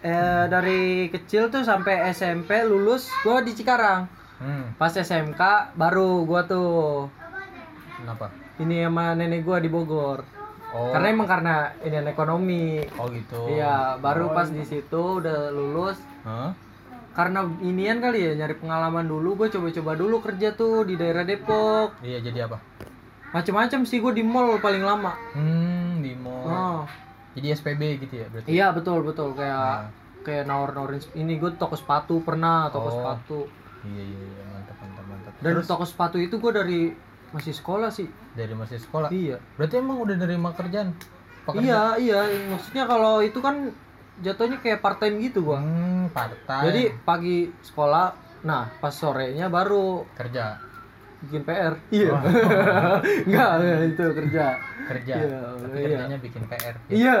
eh, 0.00 0.44
dari 0.46 0.80
kecil 1.08 1.46
tuh 1.48 1.62
sampai 1.62 2.08
SMP 2.08 2.64
lulus, 2.64 3.06
gua 3.20 3.38
di 3.38 3.52
Cikarang. 3.52 4.08
Hmm, 4.38 4.64
Pas 4.74 4.90
SMK 4.90 5.40
baru 5.74 6.22
gua 6.22 6.44
tuh 6.44 7.06
kenapa? 7.96 8.30
ini 8.56 8.82
sama 8.82 9.12
nenek 9.12 9.42
gua 9.42 9.58
di 9.58 9.66
Bogor. 9.66 10.22
Oh, 10.68 10.92
Karena 10.92 11.08
emang 11.08 11.24
karena 11.24 11.54
ini 11.80 11.96
ekonomi. 12.04 12.84
oh 12.94 13.08
gitu. 13.08 13.48
Iya, 13.48 13.96
baru 13.96 14.30
pas 14.30 14.46
di 14.46 14.60
situ 14.62 15.00
udah 15.16 15.48
lulus 15.48 15.96
Hah? 16.22 16.52
karena 17.10 17.40
inian 17.60 17.98
kali 17.98 18.20
ya 18.20 18.32
nyari 18.36 18.54
pengalaman 18.54 19.02
dulu 19.02 19.34
gue 19.34 19.48
coba-coba 19.48 19.92
dulu 19.92 20.16
kerja 20.20 20.52
tuh 20.52 20.84
di 20.84 20.94
daerah 20.94 21.24
Depok 21.24 21.98
Iya 21.98 22.20
jadi 22.20 22.46
apa? 22.46 22.62
macem-macem 23.28 23.82
sih 23.82 23.98
gue 23.98 24.12
di 24.12 24.22
mall 24.22 24.56
paling 24.58 24.80
lama 24.80 25.16
Hmm, 25.32 25.98
di 25.98 26.14
mall. 26.14 26.44
oh. 26.44 26.80
Jadi 27.32 27.46
SPB 27.50 27.82
gitu 27.98 28.14
ya 28.14 28.26
berarti? 28.28 28.48
iya 28.48 28.66
betul 28.70 29.02
betul 29.02 29.32
kayak 29.32 29.56
Nah. 29.56 29.90
kayak 30.20 30.44
nawar-nawarin 30.44 31.00
ini 31.14 31.36
gue 31.36 31.50
toko 31.54 31.74
sepatu 31.74 32.20
pernah 32.20 32.68
toko 32.68 32.86
Oh. 32.86 32.92
sepatu 32.92 33.38
Iya 33.80 34.02
iya 34.04 34.20
iya 34.24 34.44
mantap 34.48 34.76
mantap 34.76 35.04
mantap. 35.06 35.32
dan 35.38 35.54
toko 35.62 35.84
sepatu 35.84 36.16
itu 36.16 36.34
gue 36.34 36.52
dari 36.52 36.80
masih 37.28 37.52
sekolah 37.52 37.88
sih 37.88 38.08
Dari 38.32 38.52
masih 38.52 38.78
sekolah. 38.78 39.08
iya 39.10 39.36
Berarti 39.54 39.74
emang 39.76 39.98
udah 39.98 40.16
nerima 40.16 40.50
kerjaan? 40.50 40.96
iya 41.56 41.96
iya 41.96 42.20
maksudnya 42.46 42.84
kalau 42.84 43.20
itu 43.20 43.38
kan 43.38 43.72
jatuhnya 44.18 44.58
kayak 44.58 44.78
part 44.78 44.98
time 44.98 45.16
gitu 45.18 45.40
gua 45.42 45.58
Hmm, 45.58 46.10
part 46.10 46.34
time. 46.42 46.64
jadi 46.66 46.82
pagi 47.00 47.48
sekolah 47.62 48.12
nah 48.40 48.68
pas 48.74 48.90
sorenya 48.90 49.48
baru 49.48 50.04
kerja. 50.12 50.60
bikin 51.18 51.42
PR 51.42 51.74
iya 51.90 52.14
enggak 53.26 53.50
itu 53.88 54.04
kerja 54.12 54.44
Kerja. 54.88 55.14
Iya, 55.14 55.40
Tapi 55.58 55.76
iya. 55.76 55.86
kerjanya 55.90 56.18
bikin 56.18 56.42
PR. 56.46 56.74
iya 56.88 57.16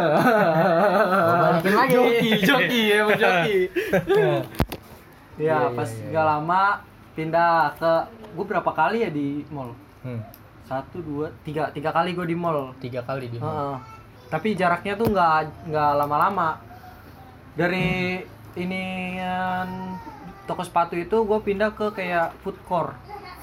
balikin 1.34 1.72
lagi. 1.74 1.92
joki 1.92 2.30
joki 2.40 2.80
emang 2.92 3.18
joki 3.18 3.58
Iya, 5.38 5.70
iya, 5.70 5.76
pas 5.78 5.90
iya, 5.90 6.04
nggak 6.10 6.26
lama 6.26 6.62
pindah 7.14 7.50
ke 7.78 7.92
gue 8.34 8.44
berapa 8.44 8.70
kali 8.74 9.06
ya 9.06 9.10
di 9.10 9.46
mall? 9.54 9.72
Hmm, 10.02 10.20
Satu, 10.66 11.00
dua, 11.00 11.32
tiga, 11.46 11.70
tiga 11.72 11.90
kali 11.94 12.12
gue 12.12 12.26
di 12.28 12.36
mall. 12.36 12.74
tiga 12.82 13.00
kali 13.06 13.30
di 13.30 13.38
mall. 13.40 13.50
Heeh. 13.50 13.76
Tapi 14.28 14.52
jaraknya 14.52 14.94
tuh 14.98 15.08
nggak 15.08 15.32
nggak 15.72 15.92
lama-lama. 15.96 16.60
Dari 17.56 18.20
ini 18.58 18.82
toko 20.44 20.62
sepatu 20.66 20.94
itu 20.98 21.16
gue 21.24 21.38
pindah 21.40 21.72
ke 21.72 21.94
kayak 21.96 22.36
food 22.44 22.58
court. 22.68 22.92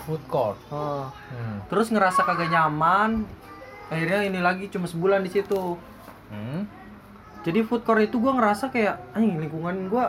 Food 0.05 0.21
court. 0.29 0.59
Heeh. 0.69 1.05
Hmm. 1.33 1.57
Terus 1.71 1.89
ngerasa 1.89 2.21
kagak 2.21 2.51
nyaman. 2.53 3.25
Akhirnya 3.89 4.25
ini 4.25 4.39
lagi 4.41 4.69
cuma 4.69 4.85
sebulan 4.85 5.25
di 5.25 5.31
situ. 5.33 5.77
Hmm. 6.29 6.69
Jadi 7.45 7.61
food 7.61 7.85
court 7.85 8.01
itu 8.01 8.17
gue 8.17 8.33
ngerasa 8.33 8.73
kayak, 8.73 9.13
anjing 9.13 9.37
lingkungan 9.37 9.89
gue 9.89 10.05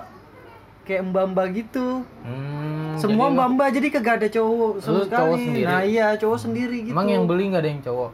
kayak 0.87 1.03
mbak-mbak 1.05 1.47
gitu. 1.53 2.07
Hmm, 2.23 2.95
Semua 2.97 3.27
mbak-mbak 3.29 3.69
jadi 3.75 3.89
kagak 3.91 4.15
ada 4.23 4.29
cowok 4.31 4.73
sama 4.79 5.03
sekali. 5.03 5.11
cowok 5.13 5.37
sendiri? 5.37 5.67
Nah 5.67 5.83
iya 5.83 6.07
cowok 6.15 6.39
sendiri 6.39 6.79
gitu. 6.87 6.95
Emang 6.95 7.11
yang 7.11 7.27
beli 7.27 7.51
nggak 7.51 7.63
ada 7.63 7.71
yang 7.71 7.83
cowok? 7.83 8.11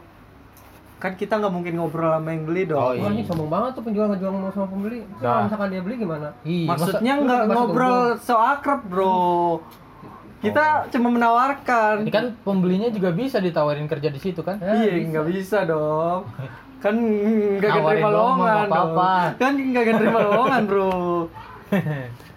kan 1.03 1.19
kita 1.19 1.35
nggak 1.35 1.51
mungkin 1.51 1.75
ngobrol 1.75 2.15
sama 2.15 2.31
yang 2.31 2.47
beli 2.47 2.63
dong. 2.63 2.79
Oh, 2.79 2.95
Wah, 2.95 2.95
iya. 2.95 3.11
ini 3.11 3.27
sombong 3.27 3.51
banget 3.51 3.75
tuh 3.75 3.83
penjual 3.83 4.07
ngejual 4.07 4.31
mau 4.31 4.47
sama 4.55 4.71
pembeli. 4.71 5.03
Dah. 5.19 5.19
Kalau 5.19 5.41
misalkan 5.43 5.67
dia 5.67 5.81
beli 5.83 5.95
gimana? 5.99 6.27
Ih, 6.47 6.63
Maksudnya 6.63 7.13
masa- 7.13 7.23
nggak 7.27 7.43
ngobrol 7.51 7.99
so 8.23 8.35
akrab 8.39 8.81
bro. 8.87 9.59
Kita 10.39 10.87
cuma 10.95 11.11
menawarkan. 11.11 12.07
Ini 12.07 12.11
kan 12.11 12.25
pembelinya 12.39 12.87
juga 12.87 13.11
bisa 13.11 13.43
ditawarin 13.43 13.83
kerja 13.83 14.07
di 14.07 14.19
situ 14.19 14.39
kan? 14.39 14.63
iya 14.63 15.03
nggak 15.03 15.27
bisa 15.27 15.67
dong. 15.67 16.23
Kan 16.83 16.99
nggak 16.99 17.79
terima 17.79 18.09
lowongan 18.11 18.67
dong. 18.67 18.95
Kan 19.39 19.51
nggak 19.55 19.83
terima 19.99 20.19
lowongan 20.19 20.61
bro. 20.67 20.91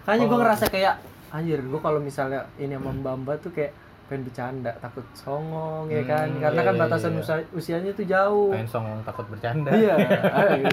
Hanya 0.05 0.23
gue 0.23 0.37
ngerasa 0.37 0.65
kayak 0.67 0.95
anjir 1.27 1.59
gue 1.59 1.77
kalau 1.77 1.99
misalnya 1.99 2.47
ini 2.55 2.73
sama 2.73 2.93
mbak 3.13 3.37
tuh 3.39 3.51
kayak 3.51 3.75
pengen 4.07 4.23
bercanda 4.23 4.71
takut 4.73 5.03
songong 5.13 5.91
ya 5.91 5.99
kan 6.01 6.31
Hmm, 6.31 6.39
karena 6.39 6.55
iya, 6.55 6.63
kan 6.63 6.73
iya, 6.73 6.81
batasan 6.81 7.11
iya. 7.11 7.19
usia- 7.19 7.49
usianya 7.51 7.91
tuh 7.91 8.05
jauh 8.05 8.49
Pengen 8.49 8.63
songong 8.65 9.03
takut 9.03 9.27
bercanda. 9.27 9.67
iya 9.69 9.95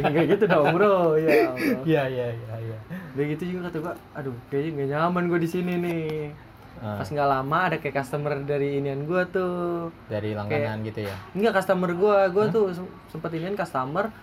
kayak 0.06 0.26
gitu 0.30 0.44
dong 0.46 0.70
bro 0.70 1.18
ya 1.18 1.50
Allah. 1.50 1.82
Iya 1.84 2.02
iya 2.06 2.26
iya 2.30 2.54
iya. 2.62 2.76
Udah 3.10 3.24
gitu 3.28 3.42
juga 3.48 3.60
kata 3.66 3.78
gua, 3.80 3.94
aduh 4.12 4.30
kayaknya 4.48 4.70
nggak 4.72 4.88
nyaman 4.88 5.24
gua 5.26 5.38
di 5.38 5.50
sini 5.50 5.72
nih. 5.76 6.06
Ah, 6.76 6.94
Pas 6.96 7.08
nggak 7.08 7.26
lama 7.28 7.58
ada 7.64 7.76
kayak 7.76 7.94
customer 7.96 8.32
dari 8.40 8.78
inian 8.78 9.02
gua 9.02 9.26
tuh. 9.26 9.90
dari 10.06 10.30
langganan 10.30 10.82
gitu 10.82 11.02
ya. 11.02 11.14
Enggak 11.32 11.58
customer 11.58 11.90
gua, 11.92 12.18
gua 12.28 12.44
tuh 12.48 12.70
sem- 12.70 12.92
sempet 13.08 13.34
inian 13.34 13.54
customer 13.54 14.14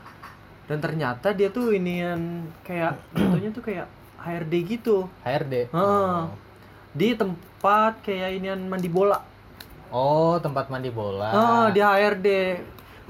dan 0.65 0.79
ternyata 0.79 1.31
dia 1.31 1.47
tuh 1.49 1.75
inian 1.75 2.19
kayak 2.61 2.95
jatuhnya 3.13 3.51
tuh 3.51 3.59
kayak 3.61 3.91
HRD 4.21 4.53
gitu. 4.77 5.09
HRD. 5.25 5.73
Heeh. 5.73 6.19
Di 6.93 7.09
tempat 7.17 8.01
kayak 8.05 8.37
inian 8.37 8.61
mandi 8.69 8.87
bola. 8.87 9.21
Oh, 9.91 10.39
tempat 10.39 10.71
mandi 10.71 10.87
bola. 10.87 11.29
Ah, 11.33 11.67
di 11.73 11.83
HRD. 11.83 12.27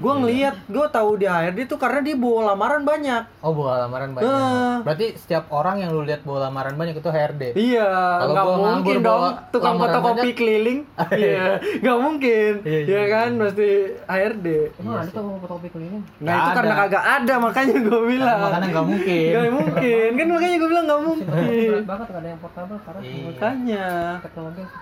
Gua 0.00 0.18
ngeliat, 0.18 0.56
gua 0.70 0.86
tahu 0.88 1.20
di 1.20 1.26
HRD 1.28 1.68
tuh 1.68 1.76
karena 1.76 2.00
dia 2.00 2.16
bawa 2.16 2.54
lamaran 2.54 2.82
banyak. 2.82 3.22
Oh, 3.44 3.52
bawa 3.52 3.86
lamaran 3.86 4.16
banyak. 4.16 4.32
Ah. 4.32 4.78
Berarti 4.82 5.14
setiap 5.14 5.52
orang 5.52 5.84
yang 5.84 5.92
lu 5.92 6.02
lihat 6.02 6.24
bawa 6.24 6.48
lamaran 6.48 6.74
banyak 6.74 6.96
itu 6.96 7.10
HRD. 7.12 7.42
Iya, 7.54 7.88
nggak 8.24 8.46
mungkin 8.56 8.96
dong 9.04 9.24
tukang 9.52 9.76
fotokopi 9.76 10.30
keliling. 10.32 10.80
Iya, 11.12 11.60
nggak 11.60 11.98
mungkin. 11.98 12.52
Iya, 12.64 12.80
Iya 12.82 12.98
iya, 12.98 13.02
kan, 13.10 13.30
pasti 13.36 13.68
HRD. 14.08 14.46
Emang 14.80 14.94
ada 15.04 15.10
tuh 15.12 15.22
fotokopi 15.38 15.68
keliling? 15.70 16.02
Nah 16.18 16.32
itu 16.32 16.48
ada. 16.48 16.56
karena 16.56 16.74
kagak 16.78 17.04
ada 17.04 17.34
makanya 17.38 17.76
gue 17.82 18.00
bilang. 18.08 18.38
makanya 18.42 18.68
nggak 18.72 18.86
mungkin. 18.86 19.30
Nggak 19.32 19.52
mungkin, 19.52 20.08
kan 20.18 20.26
makanya 20.32 20.56
gue 20.56 20.68
bilang 20.68 20.84
nggak 20.88 21.02
mungkin. 21.04 21.80
Banget 21.84 22.06
ada 22.12 22.28
yang 22.28 22.40
portable. 22.40 22.78
Iya. 23.02 23.22
makanya, 23.28 23.86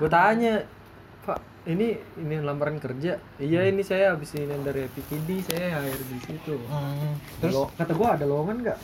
gue 0.01 0.09
tanya, 0.11 0.55
pak. 1.31 1.39
Ini 1.71 1.89
ini 2.19 2.35
lamaran 2.43 2.83
kerja. 2.83 3.21
Iya 3.39 3.69
ini 3.71 3.85
saya 3.87 4.17
habis 4.17 4.35
ini 4.35 4.51
dari 4.67 4.89
PKD 4.91 5.29
saya 5.47 5.79
hire 5.79 6.05
di 6.09 6.19
situ. 6.25 6.55
Hmm. 6.67 7.15
terus? 7.39 7.55
Terus 7.55 7.79
kata 7.79 7.93
gua 7.95 8.19
ada 8.19 8.25
lowongan 8.27 8.57
nggak? 8.67 8.79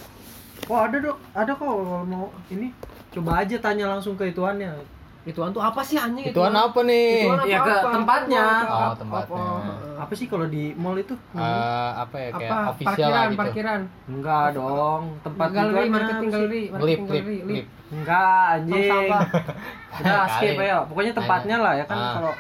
Oh 0.71 0.79
ada 0.79 0.97
dok. 1.03 1.19
Ada 1.35 1.51
kok 1.57 1.67
kalau 1.67 2.05
mau 2.07 2.27
ini. 2.53 2.71
Coba 3.11 3.43
aja 3.43 3.57
tanya 3.59 3.89
langsung 3.91 4.15
ke 4.15 4.29
ituannya 4.31 4.96
Ituan 5.27 5.51
tuh 5.51 5.59
apa 5.59 5.83
sih 5.83 5.99
anjing 5.99 6.23
ituan 6.25 6.55
apa 6.55 6.81
nih? 6.81 7.27
Ituan 7.27 7.39
Ya, 7.45 7.59
ke 7.59 7.67
apa-apa, 7.69 7.91
tempatnya. 7.93 8.45
apa-apa, 8.47 8.71
Oh, 8.71 8.79
apa- 8.79 8.97
tempatnya. 8.97 9.43
apa- 9.43 9.79
apa 9.99 10.13
sih 10.15 10.27
kalau 10.27 10.47
di 10.47 10.71
mall 10.73 10.95
itu 10.97 11.15
Eh, 11.35 11.91
apa 11.97 12.17
ya 12.17 12.29
kayak 12.31 12.47
apa 12.47 12.57
official 12.71 12.95
parkiran 13.11 13.27
gitu. 13.27 13.39
parkiran 13.39 13.81
enggak 14.07 14.45
dong 14.55 15.03
tempat 15.21 15.49
galeri 15.51 15.89
marketing 15.89 16.15
apa 16.15 16.23
sih? 16.23 16.31
galeri 16.31 16.61
Lip, 16.63 16.71
marketing 16.71 17.03
lip, 17.03 17.11
galeri 17.19 17.39
lip 17.49 17.67
enggak 17.89 18.43
anjing 18.53 19.09
udah 19.99 20.23
skip 20.29 20.57
ya 20.61 20.77
pokoknya 20.85 21.13
tempatnya 21.13 21.57
lah 21.59 21.73
ya 21.75 21.85
kan 21.85 21.97
Ah. 21.97 22.13
kalau 22.15 22.33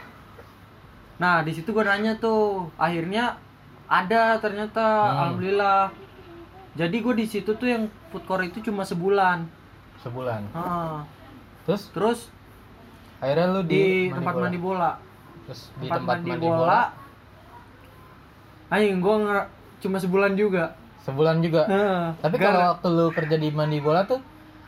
nah 1.17 1.37
di 1.41 1.51
situ 1.51 1.69
gua 1.71 1.85
nanya 1.87 2.13
tuh 2.17 2.41
akhirnya 2.77 3.35
ada 3.89 4.37
ternyata 4.37 4.85
Hmm. 4.85 5.11
alhamdulillah 5.11 5.89
jadi 6.75 6.93
gue 6.95 7.15
di 7.17 7.25
situ 7.25 7.51
tuh 7.51 7.67
yang 7.67 7.83
food 8.11 8.23
court 8.23 8.45
itu 8.45 8.61
cuma 8.63 8.83
sebulan 8.83 9.49
Sebulan. 9.99 10.45
Ah. 10.53 11.03
Terus 11.65 11.89
terus 11.89 12.19
akhirnya 13.27 13.47
lu 13.49 13.61
di, 13.63 13.75
di, 13.75 13.85
tempat 14.09 14.33
bola. 14.33 14.45
mandi 14.45 14.59
bola 14.61 14.91
Terus 15.45 15.61
di 15.73 15.79
tempat, 15.83 15.99
tempat 15.99 16.17
mandi, 16.17 16.31
mandi 16.31 16.47
bola, 16.47 16.59
bola 16.61 16.83
anjing 18.69 18.99
gue 18.99 19.15
cuma 19.79 19.97
sebulan 19.99 20.33
juga 20.35 20.65
sebulan 20.99 21.39
juga. 21.39 21.63
Heeh. 21.65 22.05
Tapi 22.19 22.35
kalau 22.37 22.61
waktu 22.69 22.87
lu 22.89 23.07
kerja 23.11 23.37
di 23.37 23.49
mandi 23.49 23.79
bola 23.79 24.03
tuh 24.03 24.19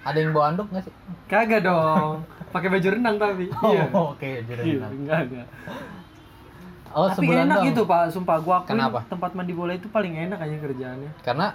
ada 0.00 0.14
yang 0.14 0.30
bawa 0.30 0.54
anduk 0.54 0.70
nggak 0.70 0.84
sih? 0.84 0.94
kagak 1.26 1.60
dong 1.60 2.22
pakai 2.54 2.68
baju 2.68 2.88
renang 2.88 3.16
tapi 3.16 3.50
iya 3.68 3.84
Oh, 3.90 4.14
oke, 4.14 4.30
jadi 4.46 4.60
Iya, 4.60 4.74
renang. 4.78 4.92
enggak 4.96 5.20
enggak 5.24 5.46
Oh, 6.88 7.04
tapi 7.06 7.20
sebulan 7.20 7.44
enak 7.44 7.56
doang. 7.56 7.68
gitu 7.68 7.82
pak 7.84 8.02
sumpah 8.08 8.38
gua 8.38 8.56
Kenapa? 8.64 9.04
tempat 9.04 9.34
mandi 9.34 9.52
bola 9.52 9.72
itu 9.72 9.86
paling 9.86 10.14
enak 10.16 10.38
aja 10.40 10.56
kerjaannya 10.58 11.10
Karena 11.20 11.46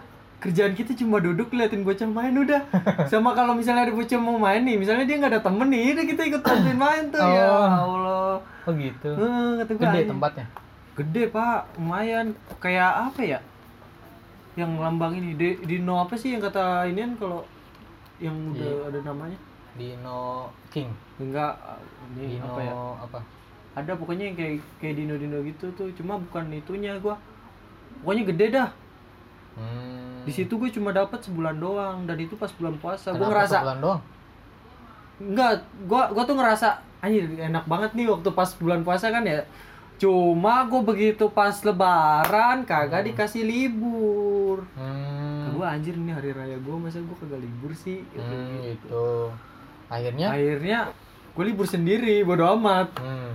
kerjaan 0.43 0.73
kita 0.73 0.91
cuma 0.93 1.17
duduk 1.17 1.49
liatin 1.49 1.81
bocah 1.81 2.05
main 2.05 2.35
udah 2.35 2.61
sama 3.11 3.31
kalau 3.31 3.53
misalnya 3.53 3.87
ada 3.87 3.93
bocah 3.93 4.17
mau 4.17 4.35
main 4.37 4.59
nih 4.59 4.75
misalnya 4.75 5.03
dia 5.03 5.15
nggak 5.17 5.31
ada 5.31 5.41
temen 5.41 5.67
nih 5.67 5.93
udah 5.93 6.05
kita 6.05 6.21
ikut 6.25 6.41
bantuin 6.41 6.75
main 6.77 7.03
tuh 7.07 7.21
ya 7.21 7.45
Oh. 7.45 7.63
Allah 7.63 8.35
oh 8.63 8.73
gitu. 8.73 9.09
Kata 9.57 9.71
gua, 9.71 9.83
Gede 9.89 10.01
tempatnya. 10.05 10.45
gede 10.93 11.23
pak 11.27 11.73
lumayan 11.73 12.27
kayak 12.57 12.91
apa 13.07 13.21
ya 13.23 13.39
yang 14.53 14.77
lambang 14.77 15.13
ini 15.13 15.33
di 15.33 15.57
dino 15.59 15.97
apa 15.97 16.13
sih 16.13 16.31
yang 16.31 16.43
kata 16.43 16.85
ini 16.85 17.01
kan 17.01 17.13
kalau 17.17 17.41
yang 18.19 18.35
udah 18.47 18.61
Iya. 18.61 18.87
ada 18.87 18.99
namanya 19.03 19.39
Dino 19.73 20.53
King. 20.69 20.93
enggak 21.17 21.57
ini 22.13 22.37
Dino 22.37 22.45
apa 22.45 22.59
ya 22.61 22.73
apa? 23.01 23.19
ada 23.73 23.91
pokoknya 23.95 24.29
yang 24.29 24.37
kayak 24.37 24.53
kayak 24.77 24.95
dino 24.95 25.17
dino 25.17 25.41
gitu 25.41 25.65
tuh 25.73 25.89
cuma 25.93 26.21
bukan 26.21 26.45
itunya 26.51 26.93
gua 26.97 27.17
pokoknya 27.99 28.23
gede 28.29 28.47
dah 28.53 28.69
Hmm. 29.53 30.12
Di 30.23 30.31
situ 30.31 30.53
gue 30.55 30.69
cuma 30.69 30.89
dapat 30.89 31.19
sebulan 31.19 31.55
doang 31.55 31.97
dan 32.03 32.17
itu 32.17 32.33
pas 32.33 32.47
bulan 32.49 32.75
puasa 32.77 33.11
gue 33.11 33.21
ngerasa 33.21 33.57
sebulan 33.59 33.79
doang? 33.79 34.01
enggak 35.19 35.53
gua 35.85 36.09
gua 36.09 36.23
tuh 36.23 36.35
ngerasa 36.35 36.67
anjir 36.99 37.23
enak 37.29 37.63
banget 37.63 37.91
nih 37.93 38.07
waktu 38.09 38.29
pas 38.31 38.49
bulan 38.55 38.81
puasa 38.81 39.07
kan 39.07 39.23
ya 39.23 39.45
cuma 39.95 40.65
gue 40.65 40.81
begitu 40.81 41.29
pas 41.29 41.53
lebaran 41.61 42.65
kagak 42.65 43.05
dikasih 43.05 43.45
libur 43.45 44.65
Hmm. 44.73 45.53
gue 45.53 45.63
anjir 45.63 45.93
ini 45.93 46.11
hari 46.11 46.33
raya 46.33 46.57
gue 46.57 46.75
masa 46.75 46.97
gue 46.97 47.15
kagak 47.15 47.39
libur 47.39 47.71
sih 47.71 48.01
Gitu. 48.03 48.19
Hmm, 48.19 48.57
gitu. 48.65 49.07
Akhirnya 49.87 50.33
akhirnya 50.33 50.79
gue 51.31 51.43
libur 51.45 51.69
sendiri 51.69 52.23
bodo 52.23 52.47
amat 52.57 52.89
hmm. 52.99 53.33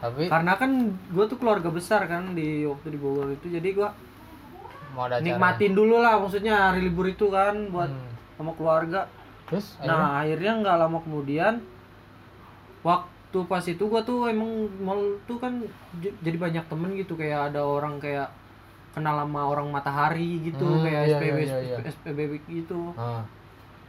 Tapi 0.00 0.32
karena 0.32 0.56
kan 0.56 0.70
gue 0.90 1.24
tuh 1.28 1.36
keluarga 1.36 1.68
besar 1.68 2.08
kan 2.08 2.32
di 2.32 2.64
waktu 2.64 2.88
di 2.88 2.98
Bogor 2.98 3.30
itu 3.30 3.46
jadi 3.46 3.68
gue 3.68 3.88
mau 4.90 5.04
ada 5.04 5.18
nikmatin 5.18 5.72
dulu 5.72 5.98
lah 5.98 6.16
maksudnya 6.16 6.54
hari 6.68 6.82
libur 6.82 7.06
itu 7.06 7.28
kan 7.28 7.68
buat 7.68 7.88
Hmm. 7.88 8.10
sama 8.36 8.52
keluarga 8.52 9.00
Terus 9.46 9.74
Nah 9.80 10.20
akhirnya 10.20 10.52
nggak 10.56 10.76
lama 10.78 10.98
kemudian 11.00 11.58
waktu 12.80 13.38
pas 13.44 13.62
itu 13.62 13.84
gua 13.84 14.00
tuh 14.00 14.26
emang 14.26 14.48
mall 14.78 15.00
tuh 15.24 15.36
kan 15.36 15.58
jadi 16.00 16.36
banyak 16.36 16.64
temen 16.66 16.94
gitu 16.94 17.14
kayak 17.14 17.50
ada 17.50 17.60
orang 17.60 17.98
kayak 17.98 18.30
kenal 18.90 19.16
sama 19.16 19.42
orang 19.44 19.68
matahari 19.68 20.38
gitu 20.40 20.64
Hmm, 20.64 20.82
kayak 20.82 21.02
iya, 21.04 21.16
SPB 21.16 21.38
iya, 21.40 21.58
iya. 21.60 21.76
SPB 21.84 22.18
gitu. 22.48 22.90
Ah. 22.94 23.22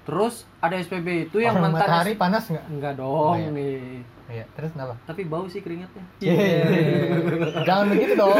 Terus 0.01 0.45
ada 0.59 0.75
SPB 0.75 1.07
itu 1.27 1.37
yang 1.39 1.53
Orang 1.55 1.71
mantan 1.71 1.81
matahari 1.83 2.13
panas 2.15 2.43
nggak? 2.47 2.65
enggak 2.67 2.93
dong 2.95 3.09
Oh, 3.09 3.33
iya. 3.33 3.49
nih. 3.49 4.01
Iya, 4.31 4.47
terus 4.55 4.71
kenapa? 4.71 4.95
Tapi 5.03 5.27
bau 5.27 5.43
sih 5.45 5.59
keringatnya. 5.59 6.03
Jangan 7.61 7.85
begitu 7.91 8.13
dong. 8.15 8.31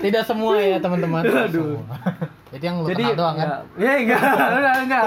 Tidak 0.00 0.24
semua 0.24 0.56
ya 0.56 0.80
teman-teman. 0.80 1.20
Aduh. 1.20 1.84
Itu 2.48 2.64
yang 2.64 2.80
lu 2.80 2.88
Jadi 2.88 3.04
kenal 3.04 3.18
doang 3.18 3.36
kan? 3.36 3.44
enggak, 3.44 3.60
ya 3.76 3.92
enggak, 3.98 4.22
enggak, 4.24 4.76
enggak, 4.80 5.04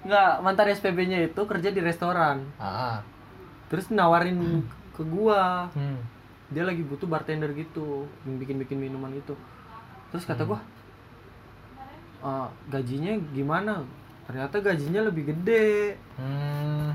enggak. 0.00 0.30
Mantan 0.40 0.68
SPB-nya 0.72 1.18
itu 1.22 1.40
kerja 1.44 1.68
di 1.68 1.80
restoran. 1.80 2.48
Ah. 2.56 3.04
Terus 3.68 3.92
nawarin 3.92 4.64
ke 4.90 5.04
gua. 5.04 5.68
Hmm. 5.70 6.00
dia 6.44 6.62
lagi 6.62 6.80
butuh 6.80 7.08
bartender 7.08 7.50
gitu 7.52 8.06
bikin-bikin 8.22 8.78
minuman 8.78 9.10
itu 9.10 9.34
terus 10.06 10.22
kata 10.22 10.44
gua 10.44 10.62
"Eh, 12.22 12.48
gajinya 12.70 13.10
gimana 13.34 13.82
ternyata 14.24 14.62
gajinya 14.62 15.02
lebih 15.02 15.28
gede 15.28 15.98
Hmm. 16.14 16.94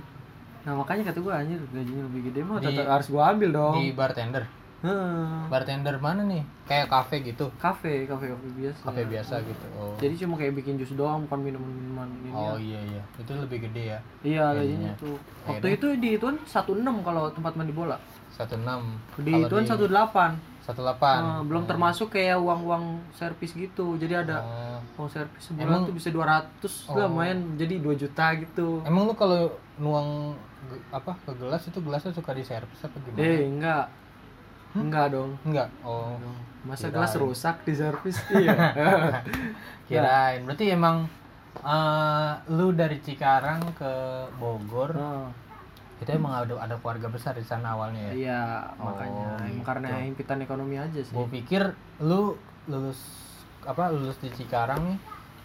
Nah 0.61 0.73
makanya 0.75 1.07
kata 1.07 1.19
gua 1.19 1.33
anjir 1.37 1.59
gajinya 1.67 2.03
lebih 2.05 2.21
gede 2.27 2.41
mah 2.41 2.57
Di- 2.57 2.67
tetap 2.69 2.85
harus 2.89 3.07
gua 3.07 3.31
ambil 3.31 3.49
dong 3.49 3.75
Di 3.75 3.91
bartender. 3.91 4.43
Heeh. 4.79 5.43
Bartender 5.47 5.95
mana 5.97 6.23
nih? 6.23 6.39
Kayak 6.63 6.87
kafe 6.87 7.19
gitu. 7.21 7.51
kafe 7.57 8.05
kafe 8.05 8.31
kafe 8.31 8.47
biasa 8.53 8.79
Kafe 8.81 9.01
biasa 9.03 9.33
gitu. 9.43 9.65
Oh. 9.75 9.91
jadi 9.99 10.15
cuma 10.17 10.35
kayak 10.35 10.55
bikin 10.55 10.75
jus 10.75 10.95
doang 10.95 11.27
bukan 11.27 11.39
minuman 11.41 11.67
minuman 11.69 12.07
ini 12.17 12.31
Oh 12.31 12.55
iya 12.55 12.79
iya. 12.85 13.03
Itu 13.13 13.35
lebih 13.35 13.59
gede 13.61 13.91
ya. 13.91 13.99
iya 14.21 14.45
gajinya. 14.53 14.95
tuh 14.95 15.19
waktu 15.43 15.75
itu 15.75 15.87
di 15.95 16.09
ituan 16.15 16.39
16 16.39 16.79
kalau 17.01 17.27
tempat 17.29 17.53
mandi 17.53 17.71
bola 17.71 17.99
16. 18.31 19.19
di 19.19 19.31
ituan 19.37 19.67
18 19.67 19.91
18. 20.63 20.95
Nah, 21.01 21.41
belum 21.41 21.65
termasuk 21.65 22.13
kayak 22.13 22.37
uang-uang 22.37 23.03
servis 23.11 23.51
gitu 23.51 23.97
jadi 23.97 24.23
ada 24.23 24.37
Oh. 24.39 24.79
uang 24.95 25.09
servis 25.09 25.43
sebulan 25.43 25.65
Emang- 25.65 25.83
tuh 25.83 25.95
bisa 25.97 26.07
200 26.07 26.71
lah 26.89 27.03
Oh. 27.03 27.11
main 27.11 27.35
jadi 27.57 27.81
2 27.81 27.97
juta 27.97 28.31
gitu 28.37 28.79
Emang 28.85 29.03
lu 29.03 29.13
kalau 29.13 29.59
nuang 29.79 30.35
ge- 30.65 30.83
apa 30.89 31.15
ke 31.19 31.31
gelas 31.33 31.63
itu 31.63 31.79
gelasnya 31.79 32.11
suka 32.11 32.31
diservis 32.31 32.79
apa 32.81 32.95
gimana? 32.99 33.19
eh 33.21 33.39
enggak 33.41 33.85
enggak 34.71 35.05
dong 35.09 35.31
Enggak. 35.41 35.67
Oh. 35.81 36.13
masa 36.61 36.85
Kirain. 36.85 36.93
gelas 36.93 37.13
rusak 37.15 37.55
di 37.63 37.73
servis 37.73 38.17
iya 38.35 38.53
Kirain. 39.85 40.43
Berarti 40.43 40.65
emang 40.69 41.07
eh, 41.57 42.31
lu 42.49 42.71
dari 42.71 42.99
Cikarang 42.99 43.63
ke 43.73 43.91
Bogor 44.35 44.91
Nah, 44.93 45.31
itu 45.99 46.07
emang 46.09 46.31
ada 46.37 46.55
ada 46.57 46.75
keluarga 46.75 47.07
besar 47.07 47.33
di 47.33 47.43
sana 47.43 47.73
awalnya 47.73 47.99
ya. 48.05 48.13
iya 48.13 48.41
Oh, 48.75 48.87
makanya 48.87 49.35
gitu. 49.45 49.63
karena 49.63 49.87
impitan 50.01 50.39
ekonomi 50.39 50.75
aja 50.75 50.95
sih 50.95 51.11
Gue 51.11 51.27
pikir 51.29 51.59
lu 51.99 52.39
lulus 52.65 52.99
apa 53.61 53.89
lulus 53.89 54.15
di 54.17 54.29
Cikarang 54.29 54.79
nih, 54.85 54.97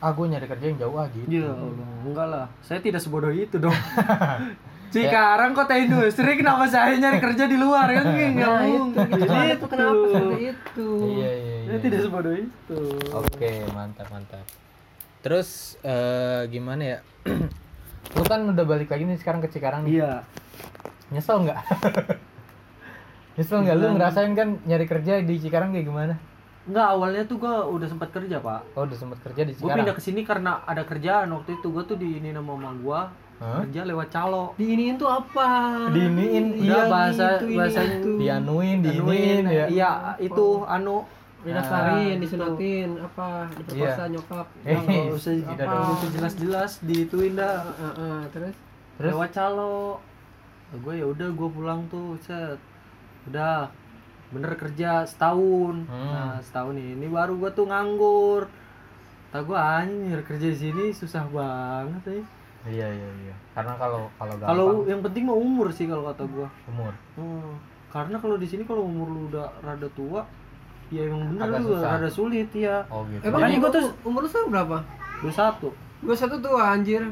ah 0.04 0.12
gue 0.12 0.26
nyari 0.28 0.44
kerja 0.44 0.64
yang 0.68 0.76
jauh 0.76 0.96
ah 1.00 1.08
gitu. 1.08 1.24
Iya 1.32 1.48
Allah, 1.48 1.88
enggak 2.04 2.26
lah. 2.28 2.46
Saya 2.60 2.84
tidak 2.84 3.00
sebodoh 3.00 3.32
itu 3.32 3.56
dong. 3.56 3.72
Cikarang 4.94 5.58
kota 5.58 5.74
industri 5.74 6.38
kenapa 6.38 6.70
saya 6.70 6.94
nyari 6.94 7.18
kerja 7.18 7.50
di 7.50 7.56
luar 7.58 7.88
kan 7.90 8.04
enggak 8.14 8.46
Nah, 8.46 8.62
itu, 8.62 8.78
mungkin. 8.78 9.06
itu, 9.10 9.34
itu 9.58 9.66
kenapa 9.66 10.02
seperti 10.06 10.42
itu 10.54 10.88
Iya 11.02 11.30
iya 11.34 11.54
iya. 11.58 11.66
Saya 11.66 11.78
tidak 11.82 12.00
sebodoh 12.04 12.34
itu. 12.36 12.80
Oke 13.10 13.50
mantap 13.74 14.06
mantap. 14.12 14.44
Terus 15.24 15.80
eh, 15.82 16.46
gimana 16.52 16.82
ya? 16.84 16.98
lu 18.14 18.22
kan 18.28 18.44
udah 18.46 18.64
balik 18.68 18.92
lagi 18.92 19.08
nih 19.08 19.18
sekarang 19.18 19.40
ke 19.42 19.48
Cikarang 19.50 19.88
nih. 19.88 19.98
Iya. 19.98 20.22
Nyesel 21.10 21.42
nggak? 21.42 21.58
Nyesel 23.40 23.58
nggak 23.66 23.76
lu 23.80 23.86
ngerasain 23.98 24.32
kan 24.38 24.48
nyari 24.62 24.86
kerja 24.86 25.18
di 25.24 25.34
Cikarang 25.42 25.74
kayak 25.74 25.88
gimana? 25.90 26.14
Enggak, 26.64 26.86
awalnya 26.90 27.22
tuh 27.24 27.36
gua 27.36 27.68
udah 27.68 27.84
sempat 27.84 28.08
kerja, 28.08 28.40
Pak. 28.40 28.60
Oh 28.72 28.82
udah 28.82 28.96
sempet 28.96 29.18
kerja 29.20 29.42
di 29.42 29.52
Gue 29.52 29.60
Cikarang. 29.60 29.76
pindah 29.78 29.94
ke 29.94 30.02
sini 30.02 30.20
karena 30.22 30.64
ada 30.64 30.82
kerjaan 30.82 31.28
waktu 31.30 31.50
itu. 31.54 31.66
Gue 31.68 31.84
tuh 31.84 31.94
di 31.94 32.16
ini 32.16 32.32
nama 32.32 32.44
mama 32.46 32.72
gua 32.74 33.00
Hah? 33.36 33.60
kerja 33.62 33.84
lewat 33.84 34.08
calo. 34.08 34.54
diiniin 34.54 34.94
tuh 34.94 35.10
apa 35.10 35.48
Diiniin, 35.90 36.54
Iya, 36.54 36.64
iya 36.64 36.80
bahasa 36.86 37.26
itu, 37.36 37.44
ini, 37.44 37.56
bahasanya 37.58 37.96
itu. 37.98 38.10
Dianuin, 38.16 38.78
Anuin, 38.78 38.80
diinin 38.80 39.44
ya. 39.44 39.66
Iya, 39.68 39.90
itu 40.18 40.46
anu 40.64 40.96
didaftarin 41.44 42.08
Nah, 42.08 42.20
disunatin 42.24 42.88
apa 42.96 43.26
diperkosa 43.52 44.02
nyokap 44.08 44.46
Eh, 44.64 44.72
nggak 44.72 45.12
usah 45.12 45.32
tidak 45.36 45.66
apa 45.68 45.92
usah 45.92 46.10
jelas-jelas 46.10 46.70
diituin 46.80 47.36
dah. 47.36 47.60
Heeh, 47.68 47.92
heeh, 47.92 48.20
terus 48.32 48.54
Terus? 48.96 49.10
lewat 49.12 49.30
calo 49.30 50.00
gue 50.72 50.94
ya 50.96 51.04
udah 51.04 51.28
gue 51.28 51.48
pulang 51.50 51.84
tuh 51.86 52.16
set 52.18 52.56
udah 53.26 53.68
bener 54.34 54.52
kerja 54.54 54.90
setahun 55.04 55.74
Hmm. 55.84 56.10
nah 56.10 56.34
setahun 56.38 56.74
ini 56.74 57.06
baru 57.06 57.34
gue 57.36 57.50
tuh 57.50 57.64
nganggur 57.64 58.50
tak 59.28 59.42
gue 59.42 59.54
anjir 59.54 60.18
kerja 60.20 60.46
di 60.46 60.58
sini 60.60 60.84
susah 60.90 61.24
banget 61.26 62.02
sih 62.04 62.24
Iya 62.64 62.88
iya 62.88 63.10
iya. 63.20 63.34
Karena 63.52 63.76
kalau 63.76 64.08
kalau 64.14 64.32
gampang 64.32 64.48
kalau 64.48 64.66
yang 64.84 65.00
penting 65.00 65.22
mah 65.22 65.36
umur 65.36 65.68
sih 65.68 65.84
kalau 65.84 66.06
kata 66.06 66.24
gue 66.24 66.48
umur. 66.66 66.92
hmm. 67.14 67.52
karena 67.88 68.16
kalau 68.16 68.34
di 68.34 68.46
sini 68.46 68.62
kalau 68.62 68.82
umur 68.82 69.06
lu 69.06 69.28
udah 69.28 69.52
rada 69.60 69.84
tua 69.90 70.24
ya 70.88 71.04
emang 71.04 71.28
bener 71.30 71.44
Agak 71.44 71.60
lu 71.60 71.68
susah. 71.70 71.90
rada 71.92 72.08
sulit 72.08 72.48
ya 72.50 72.80
oh 72.88 73.04
gitu 73.06 73.20
Emang 73.22 73.40
umur, 73.46 73.60
gua 73.60 73.70
tuh- 73.70 73.94
umur 74.02 74.20
lu 74.20 74.28
sekarang 74.28 74.48
berapa? 74.50 74.76
21 75.20 75.76
Gua 76.02 76.14
satu 76.14 76.36
tua 76.38 76.62
anjir. 76.70 77.04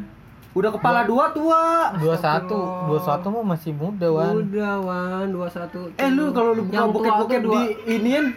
Udah 0.52 0.70
kepala 0.70 1.02
dua 1.02 1.32
tua. 1.32 1.62
dua 1.96 2.14
satu 2.14 2.58
dua 2.86 3.00
satu 3.00 3.26
mah 3.28 3.56
masih 3.56 3.72
muda 3.72 4.08
wan. 4.08 4.36
Udah 4.42 4.74
Wan, 4.78 5.26
21. 5.28 5.96
eh 5.96 6.08
lu 6.08 6.28
kalau 6.30 6.52
lu 6.52 6.62
buka 6.64 7.10
tuh 7.24 7.40
dua- 7.40 7.56
di 7.56 7.64
inian 7.90 8.36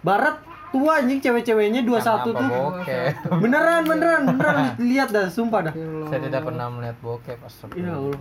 barat 0.00 0.40
tua 0.68 0.98
anjing 0.98 1.20
cewek-ceweknya 1.20 1.80
21 1.80 1.94
Kenapa 1.94 2.26
tuh. 2.26 2.48
bokep? 2.50 3.12
Beneran 3.38 3.82
beneran 3.84 4.22
beneran. 4.26 4.56
Lihat 4.82 5.08
dah 5.08 5.26
sumpah 5.28 5.70
dah. 5.70 5.74
Saya 6.08 6.20
tidak 6.20 6.42
pernah 6.42 6.66
melihat 6.68 6.96
bokep 6.98 7.38
ya 7.38 7.46
astagfirullah 7.46 7.94
Allah. 7.94 8.18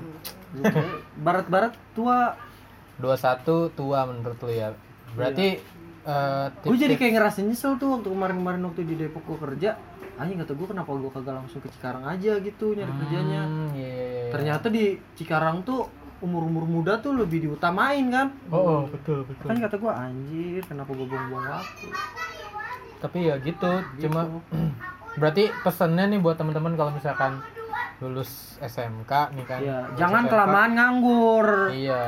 Barat-barat 1.18 1.74
tua. 1.94 2.38
Dua 2.94 3.16
satu 3.16 3.74
tua 3.74 4.06
menurut 4.06 4.38
lu 4.38 4.52
ya. 4.52 4.70
Berarti 5.14 5.58
eh, 6.04 6.46
gue 6.62 6.78
jadi 6.78 6.94
kayak 6.94 7.14
ngerasa 7.16 7.40
nyesel 7.42 7.76
tuh 7.76 7.98
waktu 7.98 8.08
kemarin-kemarin 8.08 8.62
waktu 8.62 8.82
di 8.84 8.96
Depok 8.96 9.26
gue 9.26 9.38
kerja 9.40 9.74
anjing 10.14 10.38
kata 10.38 10.54
gue 10.54 10.68
kenapa 10.68 10.90
gue 10.90 11.10
kagak 11.10 11.34
langsung 11.36 11.60
ke 11.60 11.70
Cikarang 11.70 12.06
aja 12.06 12.38
gitu 12.38 12.66
nyari 12.72 12.94
kerjanya 12.96 13.42
Hmm, 13.44 13.70
iya, 13.74 13.90
iya. 13.90 14.30
ternyata 14.30 14.68
di 14.68 14.86
Cikarang 15.14 15.62
tuh 15.62 15.90
umur-umur 16.20 16.64
muda 16.64 16.96
tuh 16.98 17.12
lebih 17.14 17.44
diutamain 17.44 18.08
kan? 18.08 18.32
Oh, 18.48 18.56
oh, 18.56 18.82
betul 18.88 19.28
betul. 19.28 19.44
Kan 19.44 19.60
kata 19.60 19.76
gue 19.76 19.92
anjir 19.92 20.62
kenapa 20.64 20.92
gue 20.94 21.04
buang-buang 21.04 21.48
waktu? 21.52 21.88
Tapi 22.98 23.18
ya 23.28 23.36
gitu, 23.38 23.72
cuma 24.00 24.40
berarti 25.20 25.52
pesannya 25.62 26.16
nih 26.16 26.20
buat 26.20 26.40
teman-teman 26.40 26.80
kalau 26.80 26.96
misalkan 26.96 27.44
lulus 28.00 28.56
SMK 28.58 29.12
nih 29.36 29.46
kan. 29.46 29.60
Ya 29.60 29.78
lulus 29.84 30.00
jangan 30.00 30.24
SMK, 30.24 30.32
kelamaan 30.32 30.72
nganggur. 30.74 31.48
Iya 31.70 32.02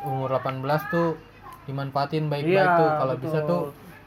umur 0.00 0.32
18 0.32 0.64
tuh 0.88 1.08
dimanfaatin 1.66 2.30
baik-baik 2.30 2.54
Iya, 2.56 2.78
tuh. 2.78 2.88
Kalau 2.96 3.14
bisa 3.18 3.38
tuh 3.44 3.60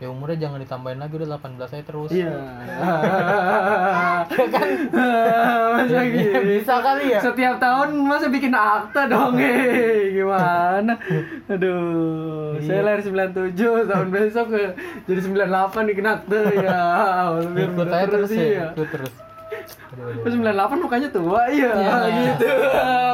ya 0.03 0.11
umurnya 0.11 0.35
jangan 0.35 0.59
ditambahin 0.59 0.99
lagi 0.99 1.13
udah 1.15 1.39
18 1.39 1.63
aja 1.63 1.83
terus 1.87 2.09
iya 2.11 2.35
kan 4.27 4.67
masa 5.79 5.99
gitu 6.11 6.39
bisa 6.43 6.75
kali 6.83 7.03
ya 7.15 7.19
setiap 7.23 7.55
tahun 7.55 7.89
masa 8.03 8.27
bikin 8.27 8.51
akta 8.51 9.07
dong 9.07 9.39
eh 9.39 10.11
gimana 10.11 10.99
aduh 11.47 12.43
Iya. 12.53 12.69
saya 12.69 12.81
lahir 12.85 13.01
97 13.01 13.89
tahun 13.89 14.07
besok 14.13 14.45
ke 14.53 14.61
jadi 15.03 15.19
98 15.25 15.89
bikin 15.89 16.05
akta 16.05 16.37
ya 16.53 16.81
ikut 17.49 17.87
udah 17.87 17.97
aja 17.97 18.07
terus 18.07 18.29
ya 18.31 18.43
iya. 18.43 18.65
ikut 18.75 18.89
terus 18.91 19.11
Aduh, 19.93 20.09
aduh. 20.09 20.21
Terus 20.25 20.33
98 20.41 20.81
mukanya 20.81 21.09
tua 21.13 21.45
iya, 21.53 21.69
Iya. 21.71 21.95
gitu. 22.33 22.49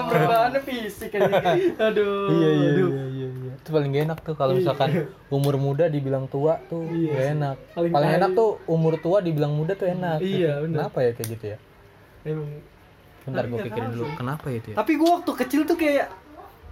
Perubahannya 0.07 0.61
fisik 0.63 1.11
aja. 1.11 1.27
Aduh. 1.91 2.31
iya 2.31 2.49
iya 2.55 2.67
aduh. 2.71 2.89
iya 2.89 3.03
iya 3.05 3.27
iya. 3.27 3.28
Itu 3.69 3.71
paling 3.71 3.89
gak 3.91 4.03
enak 4.03 4.19
tuh. 4.19 4.33
Kalau 4.33 4.53
misalkan 4.55 4.89
umur 5.29 5.55
muda 5.55 5.85
dibilang 5.85 6.25
tua 6.25 6.57
tuh 6.65 6.81
gak 6.83 7.25
enak. 7.37 7.55
Paling 7.71 7.91
paling, 7.93 8.09
enak 8.17 8.29
tuh 8.33 8.57
umur 8.65 8.97
tua 8.97 9.21
dibilang 9.21 9.53
muda 9.53 9.73
tuh 9.73 9.85
enak. 9.87 10.17
Iya, 10.19 10.65
bener. 10.65 10.77
kenapa 10.81 10.97
ya 10.99 11.11
kayak 11.13 11.27
gitu 11.29 11.45
ya? 11.47 11.57
Emang. 12.25 12.49
bentar 13.19 13.45
gue 13.45 13.51
nggak 13.53 13.67
pikirin 13.69 13.89
dulu 13.93 14.03
sih. 14.03 14.15
kenapa 14.17 14.47
itu 14.49 14.67
ya? 14.67 14.75
Tapi 14.75 14.91
gua 14.95 15.09
waktu 15.15 15.31
kecil 15.37 15.61
tuh 15.63 15.77
kayak 15.77 16.07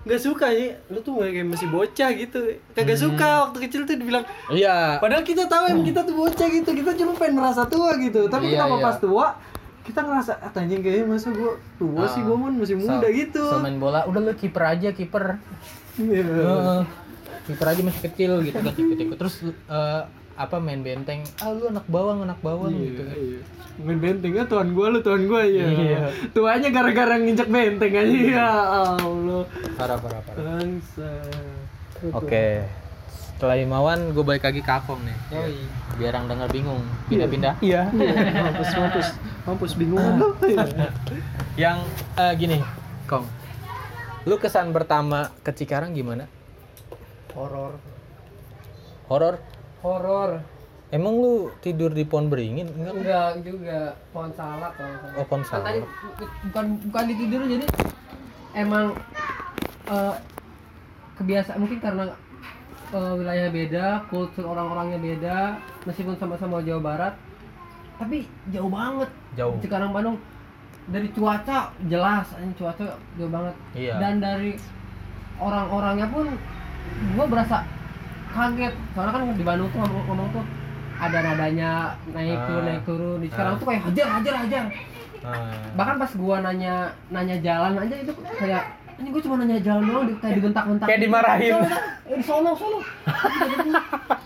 nggak 0.03 0.21
suka 0.23 0.47
ya. 0.49 0.73
Lu 0.89 0.99
tuh 0.99 1.13
kayak 1.21 1.45
masih 1.45 1.67
bocah 1.69 2.09
gitu. 2.11 2.39
Kagak 2.73 2.97
suka 2.97 3.27
waktu 3.45 3.57
kecil 3.61 3.81
tuh 3.83 3.93
dibilang 3.93 4.25
iya. 4.49 4.97
Padahal 4.97 5.21
kita 5.21 5.45
tahu 5.45 5.69
emang 5.69 5.85
kita 5.91 6.01
tuh 6.01 6.17
bocah 6.17 6.47
gitu. 6.49 6.69
Kita 6.73 6.97
cuma 6.97 7.13
pengen 7.13 7.37
merasa 7.37 7.61
tua 7.63 7.93
gitu. 7.95 8.25
Tapi 8.25 8.49
Iya, 8.49 8.65
kenapa 8.65 8.75
iya. 8.75 8.83
pas 8.83 8.97
tua 8.97 9.27
kita 9.85 9.99
ngerasa 10.01 10.33
ah 10.35 10.51
anjing 10.51 10.81
kayaknya 10.81 11.05
masa 11.07 11.29
gua 11.29 11.51
tua 11.77 12.03
Ah. 12.03 12.09
sih 12.09 12.19
gua 12.19 12.35
kan 12.41 12.53
masih 12.57 12.75
muda 12.75 13.05
So- 13.05 13.13
gitu. 13.13 13.43
so 13.45 13.57
main 13.61 13.77
bola. 13.77 13.99
Udah 14.03 14.19
lu 14.19 14.33
kiper 14.33 14.63
aja 14.67 14.89
kiper 14.89 15.37
Iya. 15.97 16.23
Heeh. 16.23 16.81
kiper 17.43 17.63
aja 17.65 17.81
masih 17.81 18.01
kecil 18.03 18.31
gitu 18.41 18.57
kan 18.57 18.75
ikut-ikut 18.75 19.15
terus 19.15 19.39
eh, 19.43 20.01
apa 20.35 20.55
main 20.57 20.79
benteng 20.79 21.23
ah 21.39 21.49
lu 21.49 21.65
anak 21.65 21.87
bawang 21.87 22.21
anak 22.21 22.37
bawang 22.39 22.75
gitu 22.75 23.01
kan 23.01 23.15
Iya. 23.15 23.39
Main 23.77 23.97
benteng 23.97 24.33
ya 24.33 24.43
tuan 24.43 24.73
gua 24.73 24.89
lu 24.89 24.99
tuan 24.99 25.25
gua 25.25 25.41
ya. 25.41 25.65
Iya. 25.65 25.99
Tuanya 26.31 26.69
gara-gara 26.69 27.15
nginjek 27.15 27.45
benteng 27.47 27.93
aja 27.93 28.09
ya 28.27 28.47
Allah. 28.91 29.43
parah 29.73 29.97
parah 29.97 30.21
parah 30.21 30.41
Bangsa. 30.43 31.09
oke 32.09 32.47
setelah 33.31 33.53
Imawan 33.55 34.11
gue 34.11 34.23
balik 34.23 34.43
lagi 34.43 34.59
ke 34.59 34.71
Akong 34.71 34.97
nih 34.99 35.13
biar 35.93 36.09
orang 36.11 36.25
denger 36.27 36.49
bingung 36.51 36.81
pindah-pindah 37.07 37.53
Iya. 37.61 37.85
Mampus 37.89 38.69
mampus. 38.75 39.07
Mampus 39.45 39.71
bingung. 39.73 40.01
Iya. 40.41 40.89
yang 41.63 41.77
eh, 42.17 42.33
gini 42.33 42.57
Kong 43.05 43.25
lu 44.27 44.35
kesan 44.35 44.75
pertama 44.75 45.31
ke 45.39 45.55
Cikarang 45.55 45.95
gimana? 45.95 46.27
Horor. 47.31 47.79
horor? 49.07 49.39
Horor. 49.79 50.43
emang 50.91 51.15
lu 51.15 51.51
tidur 51.63 51.95
di 51.95 52.03
pohon 52.03 52.27
beringin? 52.27 52.67
Enggak. 52.75 52.93
Enggak 52.99 53.31
juga. 53.47 53.79
Pohon 54.11 54.31
salak 54.35 54.71
kalau 54.75 55.15
oh 55.15 55.25
pohon 55.31 55.43
Kan 55.47 55.63
tadi 55.63 55.79
salak 55.79 56.31
bukan 56.51 56.65
bukan 56.91 57.03
ditidur 57.07 57.41
jadi 57.47 57.65
emang 58.51 58.85
eh, 59.87 60.15
kebiasaan 61.15 61.59
mungkin 61.63 61.79
karena 61.79 62.03
eh, 62.91 63.13
wilayah 63.15 63.47
beda, 63.47 63.87
kultur 64.11 64.43
orang-orangnya 64.43 64.99
beda, 64.99 65.37
meskipun 65.87 66.19
sama-sama 66.19 66.59
Jawa 66.59 66.81
Barat, 66.83 67.13
tapi 67.95 68.27
jauh 68.51 68.67
banget. 68.67 69.07
jauh. 69.39 69.55
Cikarang 69.63 69.95
Bandung 69.95 70.19
dari 70.85 71.07
cuaca 71.09 71.57
jelas, 71.83 72.27
ini 72.37 72.53
cuaca 72.53 72.85
jauh 73.13 73.27
banget. 73.27 73.55
iya 73.73 73.93
Dan 73.97 74.17
dari 74.17 74.55
orang-orangnya 75.37 76.07
pun 76.07 76.25
gua 77.13 77.25
berasa 77.25 77.61
kaget 78.29 78.73
soalnya 78.91 79.11
kan 79.11 79.21
di 79.31 79.43
Bandung 79.43 79.67
tuh 79.67 79.79
ngomong, 79.79 80.03
ngomong 80.05 80.27
tuh 80.31 80.43
ada 80.97 81.17
nadanya 81.21 81.71
naik 82.07 82.39
turun 82.41 82.57
Ah. 82.57 82.65
naik 82.65 82.83
turun 82.83 83.17
di 83.17 83.27
sekarang 83.27 83.53
Ah. 83.53 83.59
tuh 83.59 83.65
kayak 83.65 83.81
hajar 83.83 84.07
hajar 84.09 84.33
hajar 84.39 84.63
Ah. 85.19 85.51
bahkan 85.73 85.95
pas 85.97 86.11
gua 86.13 86.35
nanya 86.39 86.73
nanya 87.07 87.35
jalan 87.37 87.73
aja 87.75 87.95
itu 87.97 88.11
kayak 88.33 88.63
ini 88.95 89.07
gua 89.09 89.21
cuma 89.21 89.35
nanya 89.37 89.59
jalan 89.59 89.83
doang 89.83 90.05
kayak 90.17 90.35
dibentak-bentak 90.37 90.87
Kayak 90.87 91.01
dimarahin. 91.03 91.53
eh, 92.05 92.15
di 92.15 92.23
sono 92.23 92.51
sono 92.53 92.79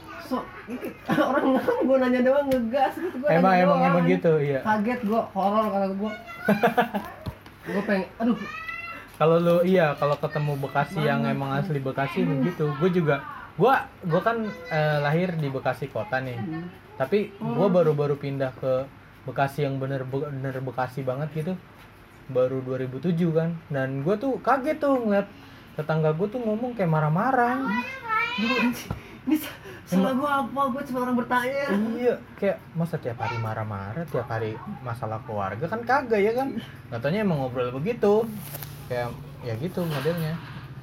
orang 1.29 1.45
gua 1.85 1.97
nanya 2.01 2.19
doang 2.23 2.47
ngegas. 2.47 2.93
Gitu 2.97 3.15
gua 3.19 3.29
emang 3.31 3.51
nanya 3.53 3.63
emang 3.63 3.79
doang, 3.79 3.91
emang 3.91 4.05
gitu 4.07 4.33
iya. 4.39 4.59
Kaget 4.63 4.99
gua 5.05 5.21
horor 5.35 5.65
kata 5.69 5.87
gua. 5.95 6.11
Gua 7.61 7.81
pengen 7.85 8.09
aduh. 8.17 8.39
Kalau 9.21 9.37
lu 9.37 9.55
iya 9.61 9.93
kalau 9.93 10.17
ketemu 10.17 10.57
Bekasi 10.57 10.97
yang 11.05 11.21
emang 11.29 11.53
asli 11.53 11.77
Bekasi 11.77 12.25
begitu 12.25 12.73
gue 12.81 12.89
juga 12.89 13.21
gua 13.53 13.85
gua 14.01 14.17
kan 14.25 14.49
eh, 14.49 14.97
lahir 14.97 15.37
di 15.37 15.45
Bekasi 15.45 15.85
kota 15.93 16.17
nih. 16.25 16.41
Tapi 16.97 17.29
gua 17.37 17.69
baru-baru 17.69 18.17
pindah 18.17 18.49
ke 18.57 18.89
Bekasi 19.29 19.69
yang 19.69 19.77
bener-bener 19.77 20.57
Bekasi 20.65 21.05
banget 21.05 21.29
gitu. 21.37 21.53
Baru 22.33 22.65
2007 22.65 23.13
kan. 23.29 23.53
Dan 23.69 24.01
gua 24.01 24.17
tuh 24.17 24.41
kaget 24.41 24.81
tuh 24.81 24.97
ngeliat 24.97 25.29
tetangga 25.75 26.11
gue 26.11 26.27
tuh 26.27 26.41
ngomong 26.43 26.75
kayak 26.75 26.91
marah-marah 26.91 27.63
Gua, 29.21 29.29
ini 29.29 29.37
sa- 29.37 29.57
salah 29.85 30.13
gua 30.17 30.29
apa? 30.41 30.61
Gua 30.73 30.81
cuma 30.81 30.99
orang 31.05 31.15
bertanya. 31.15 31.65
Iya 31.93 32.15
kayak 32.35 32.57
masa 32.73 32.97
tiap 32.97 33.21
hari 33.21 33.37
marah-marah 33.37 34.01
tiap 34.09 34.25
hari 34.25 34.57
masalah 34.81 35.21
keluarga 35.21 35.65
kan 35.67 35.81
kagak 35.85 36.21
ya 36.21 36.33
kan? 36.33 36.57
Katanya 36.89 37.21
emang 37.21 37.37
ngobrol 37.39 37.69
begitu. 37.71 38.25
Kayak 38.89 39.13
ya 39.41 39.53
gitu 39.57 39.85
modelnya. 39.85 40.33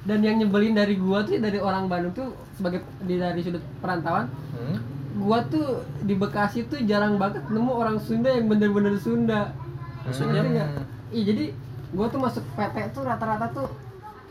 Dan 0.07 0.23
yang 0.23 0.39
nyebelin 0.39 0.71
dari 0.71 0.95
gua 0.95 1.27
tuh 1.27 1.35
dari 1.35 1.59
orang 1.59 1.91
Bandung 1.91 2.15
tuh 2.15 2.31
sebagai 2.55 2.79
di 3.03 3.19
dari 3.19 3.43
sudut 3.43 3.59
perantauan 3.83 4.31
hmm? 4.55 4.77
gua 5.19 5.43
tuh 5.43 5.83
di 6.07 6.15
Bekasi 6.15 6.63
tuh 6.71 6.79
jarang 6.87 7.19
banget 7.19 7.43
nemu 7.51 7.71
orang 7.75 7.99
Sunda 7.99 8.31
yang 8.31 8.47
bener-bener 8.47 8.95
Sunda. 8.95 9.51
Maksudnya? 10.07 10.41
Nggak? 10.47 10.69
Iya 11.11 11.23
jadi 11.35 11.45
gua 11.91 12.07
tuh 12.07 12.23
masuk 12.23 12.43
PT 12.55 12.95
tuh 12.95 13.03
rata-rata 13.03 13.51
tuh 13.51 13.67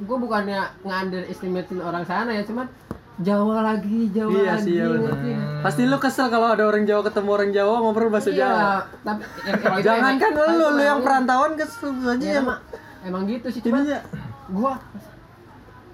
gua 0.09 0.17
bukannya 0.17 0.65
nge-underestimatein 0.81 1.85
orang 1.85 2.09
sana 2.09 2.33
ya 2.33 2.41
cuman 2.49 2.65
Jawa 3.19 3.57
lagi 3.65 4.09
Jawa 4.09 4.31
Iya 4.31 4.53
lagi 4.53 4.63
sih, 4.63 4.75
iya? 4.77 5.39
Pasti 5.59 5.83
lu 5.83 5.97
kesel 5.97 6.27
kalau 6.29 6.49
ada 6.49 6.63
orang 6.63 6.83
Jawa 6.83 7.03
ketemu 7.03 7.31
orang 7.33 7.51
Jawa 7.51 7.75
ngobrol 7.81 8.09
bahasa 8.09 8.31
Iya, 8.31 8.47
Jawa. 8.47 8.71
tapi 9.03 9.23
ya, 9.41 9.53
kalau 9.57 9.77
itu 9.77 9.85
Jangan 9.85 9.99
emang- 10.09 10.23
kan 10.23 10.31
lu, 10.55 10.67
lu 10.71 10.83
yang 10.85 11.01
perantauan 11.01 11.53
kesel 11.55 11.91
aja 11.99 12.15
ya, 12.17 12.31
yang 12.33 12.45
emang, 12.45 12.59
emang 13.03 13.23
gitu 13.27 13.47
sih 13.49 13.61
cuman 13.61 13.83
ininya. 13.83 14.01
gua 14.49 14.73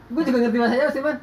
gua 0.06 0.22
juga 0.22 0.38
ngerti 0.38 0.58
bahasa 0.58 0.74
Jawa 0.76 0.90
sih 0.90 1.02
man 1.02 1.16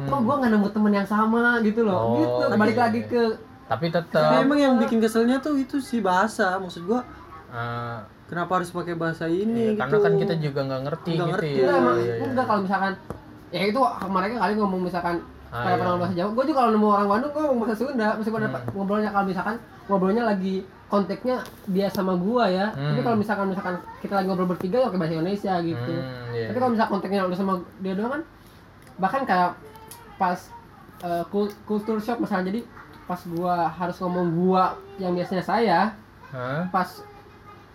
kok 0.00 0.20
gua 0.22 0.34
nggak 0.38 0.50
nemu 0.50 0.68
temen 0.70 0.92
yang 0.94 1.04
sama 1.04 1.42
gitu 1.60 1.80
loh 1.82 2.00
Oh, 2.00 2.16
gitu 2.16 2.44
balik 2.56 2.72
iya, 2.72 2.82
lagi 2.84 3.00
iya. 3.00 3.10
ke 3.10 3.22
tapi 3.66 3.86
Tapi 3.86 3.86
tetap 3.92 4.40
emang 4.40 4.58
yang 4.58 4.74
bikin 4.76 4.98
keselnya 4.98 5.38
tuh 5.38 5.54
itu 5.54 5.78
sih 5.78 5.98
bahasa. 6.00 6.56
Maksud 6.56 6.82
gua 6.84 7.02
eh, 7.48 7.98
kenapa 8.26 8.52
harus 8.56 8.70
pakai 8.70 8.94
bahasa 8.94 9.26
iya, 9.26 9.42
ini 9.44 9.64
karena 9.74 9.90
gitu. 9.92 10.04
kan 10.04 10.12
kita 10.16 10.34
juga 10.36 10.60
nggak 10.64 10.82
ngerti 10.84 11.10
Nggak 11.10 11.18
gitu 11.20 11.32
ngerti. 11.32 11.50
ya 11.50 11.58
Enggak, 11.60 11.76
emang 11.76 11.96
Iya, 11.96 12.06
iya. 12.08 12.24
enggak 12.24 12.44
kalau 12.46 12.60
misalkan 12.62 12.92
ya 13.50 13.62
itu 13.64 13.80
mereka 14.06 14.34
kali 14.38 14.52
ngomong 14.56 14.80
misalkan 14.80 15.16
Ah, 15.50 15.60
kayak 15.60 15.72
iya. 15.72 15.80
pernah 15.80 15.98
bahasa 15.98 16.14
Jawa 16.14 16.30
gue 16.30 16.44
juga 16.46 16.58
kalau 16.58 16.70
nemu 16.70 16.86
orang 16.88 17.08
Bandung 17.08 17.30
gue 17.30 17.42
ngomong 17.42 17.60
bahasa 17.60 17.76
Sunda 17.76 18.08
meskipun 18.14 18.40
Hmm. 18.40 18.62
ngobrolnya 18.70 19.10
kalau 19.10 19.26
misalkan 19.26 19.56
ngobrolnya 19.84 20.22
lagi 20.24 20.54
konteksnya 20.86 21.36
dia 21.66 21.86
sama 21.86 22.14
gua 22.14 22.46
ya 22.46 22.70
tapi 22.70 22.94
Hmm. 22.94 23.04
kalau 23.04 23.16
misalkan 23.16 23.46
misalkan 23.46 23.74
kita 23.98 24.12
lagi 24.12 24.26
ngobrol 24.26 24.46
bertiga 24.48 24.76
ya 24.76 24.86
pakai 24.86 24.98
bahasa 24.98 25.14
Indonesia 25.16 25.54
gitu 25.60 25.92
Hmm, 25.92 26.30
iya. 26.32 26.46
tapi 26.46 26.58
kalau 26.58 26.72
misalkan 26.72 26.92
konteksnya 26.92 27.22
lu 27.24 27.34
sama 27.34 27.52
dia 27.78 27.94
doang 27.94 28.12
kan 28.12 28.22
bahkan 28.96 29.22
kayak 29.24 29.50
pas 30.16 30.38
eh, 31.00 31.24
kul- 31.28 31.54
kultur 31.64 31.96
shock 31.98 32.18
misalnya 32.18 32.50
jadi 32.50 32.60
pas 33.04 33.18
gua 33.24 33.66
harus 33.68 33.96
ngomong 33.98 34.26
gua 34.36 34.62
yang 34.96 35.10
biasanya 35.12 35.42
saya 35.42 35.78
Hah? 36.28 36.66
pas 36.68 36.86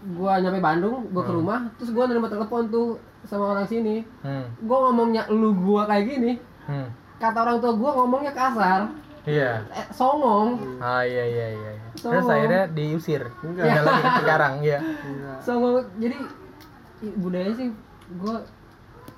gua 0.10 0.38
nyampe 0.38 0.60
Bandung 0.60 1.08
gua 1.10 1.24
ke 1.24 1.30
Hmm. 1.30 1.40
rumah 1.40 1.60
terus 1.76 1.90
gua 1.90 2.06
nerima 2.06 2.28
telepon 2.28 2.68
tuh 2.68 2.96
sama 3.24 3.50
orang 3.50 3.66
sini 3.66 4.04
Hmm. 4.22 4.48
gua 4.62 4.88
ngomongnya 4.88 5.28
lu 5.30 5.52
gua 5.54 5.84
kayak 5.86 6.04
gini 6.06 6.32
Hmm. 6.66 6.88
Kata 7.26 7.38
orang 7.40 7.58
tua 7.58 7.74
gua 7.74 7.92
ngomongnya 7.96 8.32
kasar 8.32 8.82
Iya. 9.26 9.66
eh, 9.68 9.88
songong 9.90 10.62
Ah 10.78 11.02
iya 11.02 11.26
iya 11.26 11.48
iya. 11.52 11.70
iya. 11.74 11.90
Terus 11.96 12.22
So- 12.22 12.30
akhirnya 12.30 12.64
diusir. 12.70 13.26
Enggak 13.42 13.82
lagi 13.82 14.04
sekarang 14.20 14.54
ya. 14.62 14.80
songong 15.40 15.82
jadi 15.96 16.18
budaya 17.16 17.50
sih 17.52 17.74
gua 18.16 18.46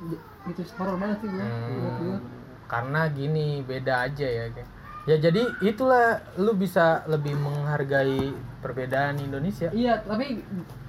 j- 0.01 0.21
itu 0.47 0.61
horor 0.73 0.95
banget 0.95 1.17
sih 1.19 1.29
menurut 1.29 1.95
gua. 1.99 2.17
Karena 2.65 3.01
gini 3.09 3.47
beda 3.61 4.07
aja 4.07 4.23
ya. 4.25 4.45
kayak. 4.49 4.69
Ya 5.03 5.15
jadi 5.17 5.39
itulah 5.61 6.19
lu 6.35 6.51
bisa 6.53 7.03
lebih 7.05 7.35
menghargai 7.35 8.31
perbedaan 8.57 9.19
Indonesia. 9.19 9.67
iya 9.71 9.99
tapi 10.01 10.39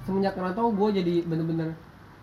semenjak 0.01 0.31
ngerantau 0.33 0.71
gua 0.71 0.89
jadi 0.89 1.23
bener-bener 1.23 1.75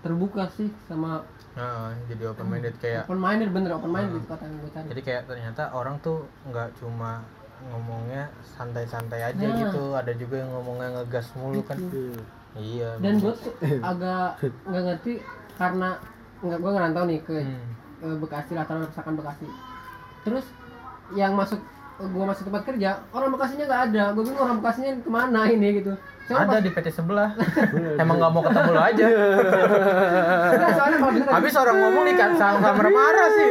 terbuka 0.07 0.43
sih 0.51 0.71
sama 0.87 1.27
Nah, 1.57 1.89
jadi 2.05 2.29
open 2.29 2.47
minded 2.47 2.77
kayak 2.77 3.09
open 3.09 3.17
minded 3.17 3.49
bener 3.49 3.73
open 3.73 3.89
minded 3.89 4.13
itu 4.15 4.29
kata 4.29 4.45
yang 4.45 4.61
gue 4.61 4.71
cari. 4.71 4.87
Jadi 4.93 5.01
kayak 5.03 5.23
ternyata 5.25 5.63
orang 5.73 5.97
tuh 5.99 6.19
nggak 6.45 6.69
cuma 6.77 7.25
ngomongnya 7.73 8.29
santai-santai 8.45 9.25
aja 9.25 9.41
Nah. 9.41 9.57
gitu 9.65 9.83
ada 9.93 10.13
juga 10.13 10.37
yang 10.37 10.53
ngomongnya 10.53 11.01
ngegas 11.01 11.33
mulu 11.33 11.65
kan. 11.65 11.81
Iya 12.53 13.01
dan 13.01 13.17
gue 13.17 13.33
tuh 13.33 13.53
agak 13.81 14.37
nggak 14.65 14.83
ngerti 14.85 15.13
karena 15.57 15.89
nggak 16.41 16.59
gue 16.61 16.71
ngerantau 16.71 17.05
nih 17.05 17.21
ke 17.21 17.37
Hmm. 17.41 17.69
eh, 18.05 18.17
Bekasi 18.21 18.53
latar 18.53 18.77
belakang 18.77 19.17
Bekasi. 19.17 19.47
Terus 20.23 20.47
yang 21.13 21.33
masuk 21.33 21.61
gue 21.97 22.25
masuk 22.29 22.45
tempat 22.53 22.63
kerja. 22.69 22.91
Orang 23.09 23.33
Bekasinya 23.33 23.65
nggak 23.65 23.83
ada. 23.93 24.05
Gue 24.13 24.23
bingung 24.29 24.45
orang 24.45 24.59
Bekasinya 24.61 24.93
ke 25.01 25.11
mana 25.11 25.41
ini 25.49 25.69
gitu. 25.81 25.93
Ada 26.27 26.43
soalnya 26.43 26.63
di 26.67 26.71
PT 26.75 26.87
sebelah. 26.91 27.31
Emang 28.03 28.19
nggak 28.19 28.33
mau 28.35 28.43
ketemu 28.43 28.71
lo 28.75 28.83
aja. 28.83 29.07
Pas, 30.59 30.73
soalnya 30.75 30.99
kalau 30.99 31.13
bener 31.15 31.29
habis 31.31 31.55
orang 31.55 31.77
ngomong 31.79 32.03
nih 32.03 32.15
kan 32.19 32.31
sama 32.35 32.71
marah 32.75 33.29
sih. 33.31 33.49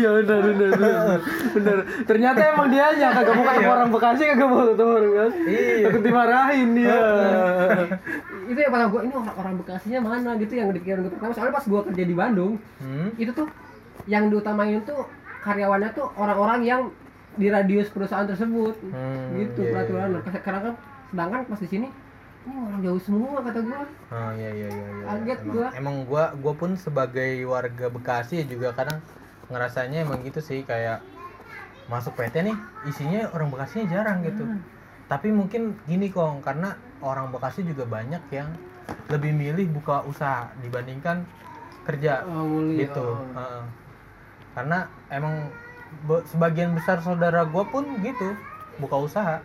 Iya 0.00 0.08
benar 0.24 0.38
benar 0.48 1.18
benar. 1.52 1.78
Ternyata 2.08 2.40
emang 2.56 2.66
dia 2.72 2.86
nya 2.96 3.08
kagak 3.12 3.34
mau 3.36 3.44
ketemu 3.44 3.68
orang 3.68 3.88
Bekasi 3.92 4.22
kagak 4.32 4.48
mau 4.48 4.64
ketemu 4.64 4.90
orang 4.96 5.10
Bekasi. 5.12 5.40
Iya. 5.44 5.86
Takut 5.86 6.02
dimarahin 6.02 6.68
dia. 6.72 6.98
itu 8.48 8.56
ya 8.64 8.72
pada 8.72 8.88
gue 8.88 9.00
ini 9.04 9.12
orang 9.12 9.36
orang 9.36 9.54
Bekasinya 9.60 9.98
mana? 10.00 10.30
Gitu 10.40 10.52
yang 10.56 10.72
dipikirin 10.72 11.04
gue 11.04 11.12
pertama 11.12 11.36
soalnya 11.36 11.52
pas 11.52 11.64
gue 11.68 11.80
kerja 11.92 12.04
di 12.08 12.14
Bandung 12.16 12.52
hmm? 12.80 13.20
itu 13.20 13.30
tuh 13.36 13.46
yang 14.08 14.32
diutamain 14.32 14.80
tuh 14.88 15.04
karyawannya 15.44 15.92
tuh 15.92 16.08
orang-orang 16.16 16.60
yang 16.64 16.80
di 17.38 17.46
radius 17.48 17.88
perusahaan 17.94 18.26
tersebut 18.26 18.74
Hmm, 18.90 19.38
gitu 19.38 19.62
iya, 19.62 19.70
peraturan 19.70 20.08
karena 20.42 20.60
kan 20.60 20.74
sedangkan 21.08 21.40
pas 21.46 21.60
di 21.62 21.68
sini 21.70 21.88
ini 22.48 22.54
orang 22.64 22.80
jauh 22.80 23.00
semua 23.02 23.38
kata 23.44 23.60
gua 23.60 23.80
Oh 24.08 24.30
iya 24.34 24.50
iya 24.56 24.68
iya. 24.72 24.86
iya. 24.88 25.04
Kaget 25.04 25.38
emang, 25.38 25.52
gua. 25.52 25.66
Emang 25.76 25.96
gua 26.08 26.24
gua 26.40 26.54
pun 26.56 26.70
sebagai 26.74 27.30
warga 27.44 27.86
Bekasi 27.92 28.42
ya 28.42 28.44
juga 28.48 28.72
kadang 28.72 28.98
ngerasanya 29.52 30.04
emang 30.04 30.20
gitu 30.24 30.40
sih 30.40 30.64
kayak 30.64 31.04
masuk 31.88 32.16
PT 32.16 32.44
nih 32.44 32.56
isinya 32.88 33.28
orang 33.32 33.48
Bekasinya 33.52 33.84
jarang 33.88 34.18
gitu. 34.24 34.44
Hmm. 34.44 34.60
Tapi 35.08 35.28
mungkin 35.32 35.76
gini 35.88 36.08
kong 36.12 36.40
karena 36.44 36.76
orang 37.04 37.28
Bekasi 37.32 37.64
juga 37.64 37.84
banyak 37.84 38.22
yang 38.32 38.48
lebih 39.12 39.32
milih 39.36 39.68
buka 39.80 40.04
usaha 40.08 40.48
dibandingkan 40.64 41.24
kerja 41.84 42.24
oh, 42.28 42.72
gitu. 42.76 43.06
oh. 43.16 43.24
Heeh. 43.36 43.62
Karena 44.56 44.78
emang 45.12 45.52
sebagian 46.28 46.72
besar 46.76 47.00
saudara 47.02 47.44
gua 47.48 47.64
pun 47.68 47.84
gitu 48.02 48.34
buka 48.78 48.96
usaha. 48.98 49.36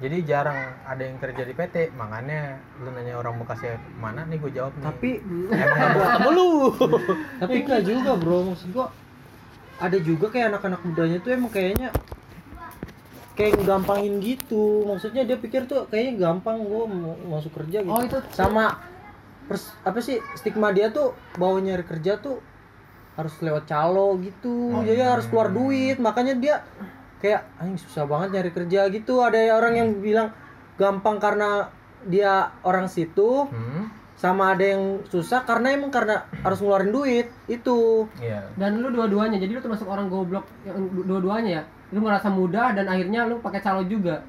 Jadi 0.00 0.24
jarang 0.24 0.56
ada 0.88 1.04
yang 1.04 1.20
kerja 1.20 1.44
di 1.44 1.52
PT, 1.52 1.92
makanya 1.92 2.56
lu 2.80 2.88
nanya 2.88 3.20
orang 3.20 3.36
Bekasi 3.36 3.76
mana 4.00 4.24
nih 4.24 4.40
gue 4.40 4.48
jawab 4.56 4.72
nih. 4.80 4.84
Tapi 4.88 5.10
emang 5.52 5.76
gak 5.76 5.92
ketemu 5.92 6.30
lu. 6.32 6.50
tapi 7.44 7.56
enggak 7.60 7.82
juga 7.84 8.10
bro 8.16 8.38
maksud 8.48 8.68
gua 8.72 8.88
ada 9.80 9.96
juga 10.00 10.28
kayak 10.28 10.56
anak-anak 10.56 10.80
mudanya 10.84 11.18
tuh 11.24 11.30
emang 11.32 11.52
kayaknya 11.52 11.88
kayak 13.32 13.64
gampangin 13.64 14.20
gitu 14.20 14.84
maksudnya 14.84 15.24
dia 15.24 15.40
pikir 15.40 15.64
tuh 15.64 15.88
kayaknya 15.88 16.20
gampang 16.20 16.60
gua 16.60 16.84
mau 16.84 17.16
masuk 17.40 17.56
kerja 17.56 17.80
gitu 17.80 17.88
oh 17.88 18.04
itu 18.04 18.20
sama 18.36 18.76
pers- 19.48 19.72
apa 19.80 19.98
sih 20.04 20.20
stigma 20.36 20.76
dia 20.76 20.92
tuh 20.92 21.16
bawa 21.40 21.56
nyari 21.64 21.80
kerja 21.88 22.20
tuh 22.20 22.44
harus 23.20 23.34
lewat 23.38 23.64
calo 23.64 24.16
gitu. 24.18 24.72
Oh. 24.72 24.82
jadi 24.82 25.04
harus 25.06 25.28
keluar 25.28 25.48
duit. 25.48 25.96
Makanya 25.96 26.34
dia 26.34 26.64
kayak 27.18 27.44
anjing 27.56 27.76
susah 27.78 28.04
banget 28.04 28.28
nyari 28.34 28.50
kerja 28.50 28.88
gitu. 28.88 29.20
Ada 29.20 29.52
orang 29.52 29.74
yang 29.76 29.88
bilang 29.98 30.32
gampang 30.74 31.16
karena 31.16 31.68
dia 32.02 32.48
orang 32.62 32.88
situ. 32.88 33.46
Hmm? 33.46 34.00
sama 34.20 34.52
ada 34.52 34.60
yang 34.60 35.00
susah 35.08 35.48
karena 35.48 35.72
emang 35.72 35.88
karena 35.88 36.28
harus 36.44 36.60
ngeluarin 36.60 36.92
duit. 36.92 37.32
Itu. 37.48 38.04
Iya. 38.20 38.52
dan 38.52 38.76
lu 38.76 38.92
dua-duanya 38.92 39.40
jadi 39.40 39.56
lu 39.56 39.64
termasuk 39.64 39.88
orang 39.88 40.12
goblok 40.12 40.44
yang 40.62 40.76
du- 40.92 41.08
dua-duanya 41.08 41.50
ya? 41.50 41.62
Lu 41.88 42.04
ngerasa 42.04 42.28
mudah 42.28 42.76
dan 42.76 42.84
akhirnya 42.84 43.24
lu 43.24 43.40
pakai 43.40 43.64
calo 43.64 43.80
juga? 43.88 44.20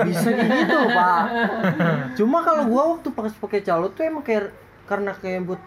Bisa 0.00 0.24
gitu 0.40 0.78
pak. 0.88 1.22
Cuma 2.16 2.40
kalau 2.40 2.64
gua 2.64 2.96
waktu 2.96 3.12
pas 3.12 3.28
pakai 3.28 3.60
calo 3.60 3.92
tuh 3.92 4.08
emang 4.08 4.24
kayak 4.24 4.56
karena 4.88 5.12
kayak 5.12 5.44
buat 5.44 5.60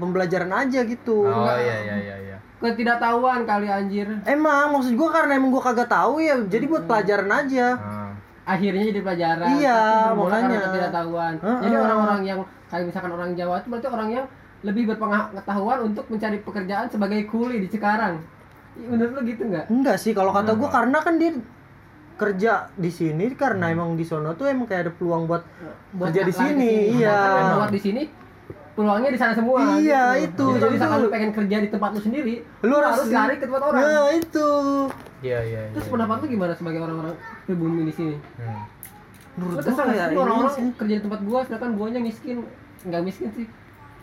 pembelajaran 0.00 0.50
aja 0.52 0.80
gitu. 0.88 1.28
Oh 1.28 1.56
iya 1.56 1.76
iya 1.84 1.96
iya 2.00 2.16
iya. 2.16 2.36
ketidaktahuan 2.60 3.48
kali 3.48 3.68
anjir. 3.72 4.08
Emang 4.28 4.76
maksud 4.76 4.92
gua 4.92 5.08
karena 5.12 5.40
emang 5.40 5.48
gua 5.52 5.64
kagak 5.64 5.88
tahu 5.88 6.20
ya 6.20 6.36
jadi 6.44 6.64
buat 6.68 6.84
pelajaran 6.84 7.28
aja. 7.28 7.66
Ah. 7.76 8.08
akhirnya 8.40 8.82
jadi 8.90 9.00
pelajaran 9.04 9.46
Iya, 9.62 9.80
makanya. 10.10 10.58
ketidaktahuan. 10.58 11.34
Heeh. 11.38 11.60
jadi 11.62 11.76
orang-orang 11.86 12.20
yang 12.26 12.40
kayak 12.66 12.84
misalkan 12.90 13.12
orang 13.14 13.30
Jawa 13.38 13.62
itu 13.62 13.68
berarti 13.70 13.88
orang 13.92 14.08
yang 14.10 14.26
lebih 14.66 14.82
berpengetahuan 14.90 15.78
untuk 15.86 16.04
mencari 16.10 16.38
pekerjaan 16.42 16.86
sebagai 16.90 17.20
kuli 17.30 17.62
di 17.62 17.68
Cikarang. 17.70 18.18
Iya, 18.74 18.86
menurut 18.90 19.12
lu 19.14 19.20
gitu 19.28 19.42
nggak? 19.46 19.70
Enggak 19.70 19.96
sih 20.02 20.12
kalau 20.16 20.34
kata 20.34 20.58
gua 20.58 20.66
karena 20.72 20.98
kan 20.98 21.14
dia 21.20 21.30
kerja 22.20 22.68
di 22.76 22.90
sini 22.92 23.32
karena 23.32 23.72
emang 23.72 23.96
di 23.96 24.04
sono 24.04 24.36
tuh 24.36 24.50
emang 24.50 24.68
kayak 24.68 24.82
ada 24.88 24.92
peluang 24.92 25.24
buat 25.24 25.40
kerja 25.96 26.20
di 26.28 26.34
sini, 26.34 26.72
iya. 27.00 27.56
Buat 27.56 27.72
di 27.72 27.80
sini 27.80 28.02
peluangnya 28.72 29.10
di 29.10 29.18
sana 29.18 29.32
semua 29.32 29.76
Iya, 29.76 30.16
gitu. 30.16 30.26
itu. 30.26 30.44
jadi, 30.46 30.58
kalau 30.58 30.72
misalkan 30.72 30.98
lu 30.98 31.08
pengen 31.08 31.30
kerja 31.32 31.56
di 31.58 31.68
tempat 31.68 31.90
lu 31.90 32.00
sendiri 32.00 32.34
Lu 32.60 32.70
lu, 32.70 32.76
harus 32.78 33.08
lari 33.08 33.34
ke 33.36 33.44
tempat 33.44 33.62
orang 33.62 33.82
nah 33.82 34.08
itu 34.10 34.50
Iya 35.20 35.38
iya. 35.42 35.60
terus 35.70 35.84
iya. 35.84 35.92
pendapat 35.92 36.16
lu 36.16 36.26
gimana 36.28 36.52
sebagai 36.54 36.80
orang-orang 36.80 37.14
pribumi 37.44 37.82
di 37.84 37.92
sini 37.92 38.14
Hmm. 38.36 38.62
menurut 39.36 39.56
lu 39.58 39.70
gua 39.70 39.84
kayak 39.86 40.06
ini 40.06 40.18
orang-orang 40.18 40.54
kerja 40.74 40.94
di 40.94 41.02
tempat 41.02 41.20
gua 41.22 41.38
sedangkan 41.44 41.70
guanya 41.74 42.00
miskin 42.00 42.36
nggak 42.82 43.02
miskin 43.02 43.28
sih 43.32 43.46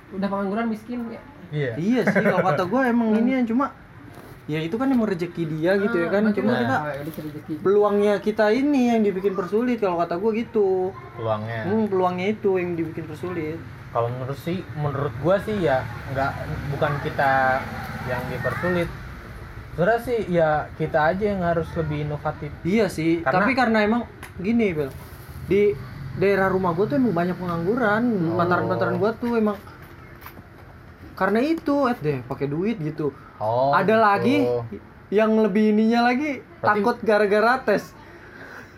udah 0.10 0.28
pengangguran 0.28 0.66
miskin 0.68 1.00
ya 1.10 1.22
Iya. 1.48 1.72
iya 1.78 2.02
sih 2.04 2.22
kalau 2.22 2.44
kata 2.46 2.64
gua 2.66 2.82
emang 2.86 3.16
ini 3.16 3.32
yang 3.34 3.48
cuma 3.48 3.72
ya 4.48 4.60
itu 4.60 4.76
kan 4.76 4.88
emang 4.88 5.08
rezeki 5.08 5.44
dia 5.50 5.76
gitu 5.76 5.96
ya 5.98 6.08
kan 6.08 6.24
Berarti 6.24 6.40
cuma 6.40 6.52
kita 6.56 6.76
ah, 6.78 6.84
ya, 6.88 7.04
peluangnya 7.60 8.14
kita 8.18 8.46
ini 8.50 8.82
yang 8.90 9.04
dibikin 9.04 9.32
persulit 9.32 9.76
kalau 9.78 9.96
kata 9.98 10.16
gua 10.16 10.32
gitu 10.32 10.96
Peluangnya. 11.16 11.68
hmm, 11.68 11.84
peluangnya 11.88 12.28
itu 12.30 12.52
yang 12.56 12.72
dibikin 12.74 13.04
persulit 13.04 13.60
Kalau 13.88 14.08
menurut 14.10 14.38
sih 14.38 14.60
menurut 14.74 15.14
gua 15.18 15.40
sih 15.40 15.58
ya 15.58 15.82
nggak 16.12 16.32
bukan 16.72 16.92
kita 17.02 17.62
yang 18.06 18.22
dipersulit. 18.28 18.90
Sebenarnya 19.72 20.02
sih 20.02 20.20
ya 20.28 20.50
kita 20.74 21.00
aja 21.08 21.24
yang 21.28 21.42
harus 21.42 21.70
lebih 21.74 22.04
inovatif. 22.04 22.50
iya 22.64 22.86
sih 22.88 23.22
Karena- 23.22 23.38
tapi 23.40 23.52
karena 23.54 23.80
emang 23.82 24.02
gini 24.38 24.72
Bel 24.72 24.90
di 25.46 25.72
daerah 26.16 26.48
rumah 26.48 26.72
gua 26.72 26.86
tuh 26.86 26.98
emang 26.98 27.14
banyak 27.14 27.36
pengangguran 27.36 28.04
Oh. 28.28 28.36
pantaran-pantaran 28.36 28.96
gua 28.96 29.12
tuh 29.14 29.34
emang 29.36 29.58
karena 31.14 31.40
itu 31.42 31.76
eh 31.86 31.96
deh 31.96 32.20
pakai 32.24 32.46
duit 32.46 32.78
gitu 32.78 33.10
Oh. 33.38 33.70
ada 33.72 33.86
gitu. 33.88 34.02
lagi 34.04 34.38
yang 35.10 35.34
lebih 35.36 35.72
ininya 35.72 36.06
lagi 36.06 36.42
Berarti- 36.42 36.62
takut 36.76 36.98
gara-gara 37.02 37.54
tes 37.60 37.94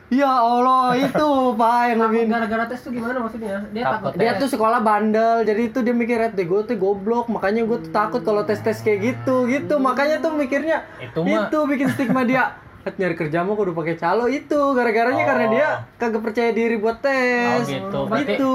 ya 0.09 0.25
Allah 0.27 0.97
itu 0.97 1.27
pak 1.53 1.81
yang 1.87 1.99
lebih 2.01 2.21
gara-gara 2.27 2.65
tes 2.65 2.81
tuh 2.81 2.89
gimana 2.89 3.17
maksudnya 3.19 3.61
dia 3.69 3.83
Takut 3.83 3.93
takut 4.03 4.11
dia 4.17 4.31
tes. 4.31 4.39
tuh 4.39 4.49
sekolah 4.49 4.79
bandel 4.79 5.35
jadi 5.43 5.61
itu 5.63 5.79
dia 5.79 5.93
mikir 5.93 6.17
eh 6.19 6.33
gue 6.35 6.61
tuh 6.65 6.75
goblok 6.75 7.25
makanya 7.27 7.61
gue 7.63 7.77
tuh 7.79 7.91
takut 7.91 8.21
kalau 8.21 8.41
tes 8.41 8.57
tes 8.57 8.77
kayak 8.77 8.99
gitu 9.05 9.45
gitu 9.45 9.77
makanya 9.77 10.17
tuh 10.17 10.33
mikirnya 10.33 10.81
Itu 10.99 11.21
mah- 11.21 11.45
itu 11.45 11.57
bikin 11.63 11.87
stigma 11.89 12.21
dia 12.23 12.57
"Eh, 12.79 12.95
nyari 12.95 13.11
kerja 13.13 13.43
mau 13.43 13.53
kudu 13.53 13.71
pakai 13.71 13.95
calo 13.95 14.25
itu 14.25 14.55
gara-garanya 14.71 15.19
Oh. 15.19 15.27
karena 15.27 15.45
dia 15.47 15.67
kagak 15.95 16.21
percaya 16.23 16.49
diri 16.49 16.75
buat 16.75 16.97
tes 16.99 17.59
Oh, 17.59 17.67
gitu. 17.67 17.99
Berarti- 18.07 18.25
gitu 18.33 18.53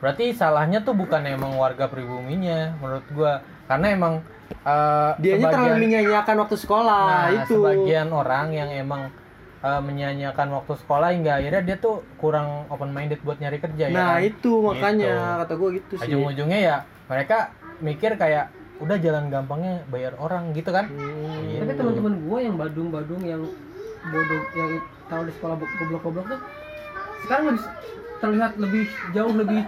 Berarti 0.00 0.24
salahnya 0.32 0.80
tuh 0.80 0.94
bukan 0.94 1.22
emang 1.22 1.52
warga 1.54 1.86
pribuminya 1.86 2.74
menurut 2.74 3.06
gua 3.12 3.38
karena 3.66 3.86
emang 3.92 4.14
eh, 4.64 5.10
dianya 5.16 5.46
terlalu 5.46 5.84
menyanyiakan 5.84 6.36
waktu 6.40 6.56
sekolah 6.56 7.04
nah, 7.06 7.28
itu 7.36 7.54
sebagian 7.54 8.08
orang 8.10 8.50
yang 8.50 8.72
emang 8.72 9.12
eh, 9.58 9.80
menyanyiakan 9.80 10.48
waktu 10.52 10.72
sekolah 10.76 11.08
hingga 11.10 11.32
akhirnya 11.36 11.62
dia 11.64 11.76
tuh 11.76 12.00
kurang 12.14 12.66
open 12.68 12.90
minded 12.90 13.18
buat 13.20 13.36
nyari 13.36 13.58
kerja 13.58 13.84
ya 13.84 13.92
nah 13.92 14.10
kan? 14.14 14.24
itu 14.24 14.52
makanya 14.60 15.08
Gitu. 15.08 15.40
kata 15.40 15.54
gue 15.54 15.68
gitu 15.74 15.92
sih 15.94 16.04
ujung-ujungnya 16.08 16.58
ya 16.60 16.76
mereka 17.06 17.36
mikir 17.78 18.14
kayak 18.14 18.50
udah 18.78 18.96
jalan 18.96 19.26
gampangnya 19.26 19.82
bayar 19.88 20.14
orang 20.16 20.50
gitu 20.52 20.70
kan 20.70 20.86
Gitu. 20.86 21.58
tapi 21.58 21.72
teman-teman 21.74 22.14
gue 22.20 22.38
yang 22.40 22.54
badung-badung 22.54 23.22
yang 23.22 23.42
bodoh 24.04 24.42
yang 24.54 24.70
tahu 25.04 25.22
di 25.24 25.32
sekolah 25.34 25.54
goblok-goblok 25.58 26.26
tuh 26.28 26.40
sekarang 27.20 27.44
lebih 27.48 27.62
terlihat 28.18 28.52
lebih 28.56 28.84
jauh 29.10 29.32
lebih 29.32 29.62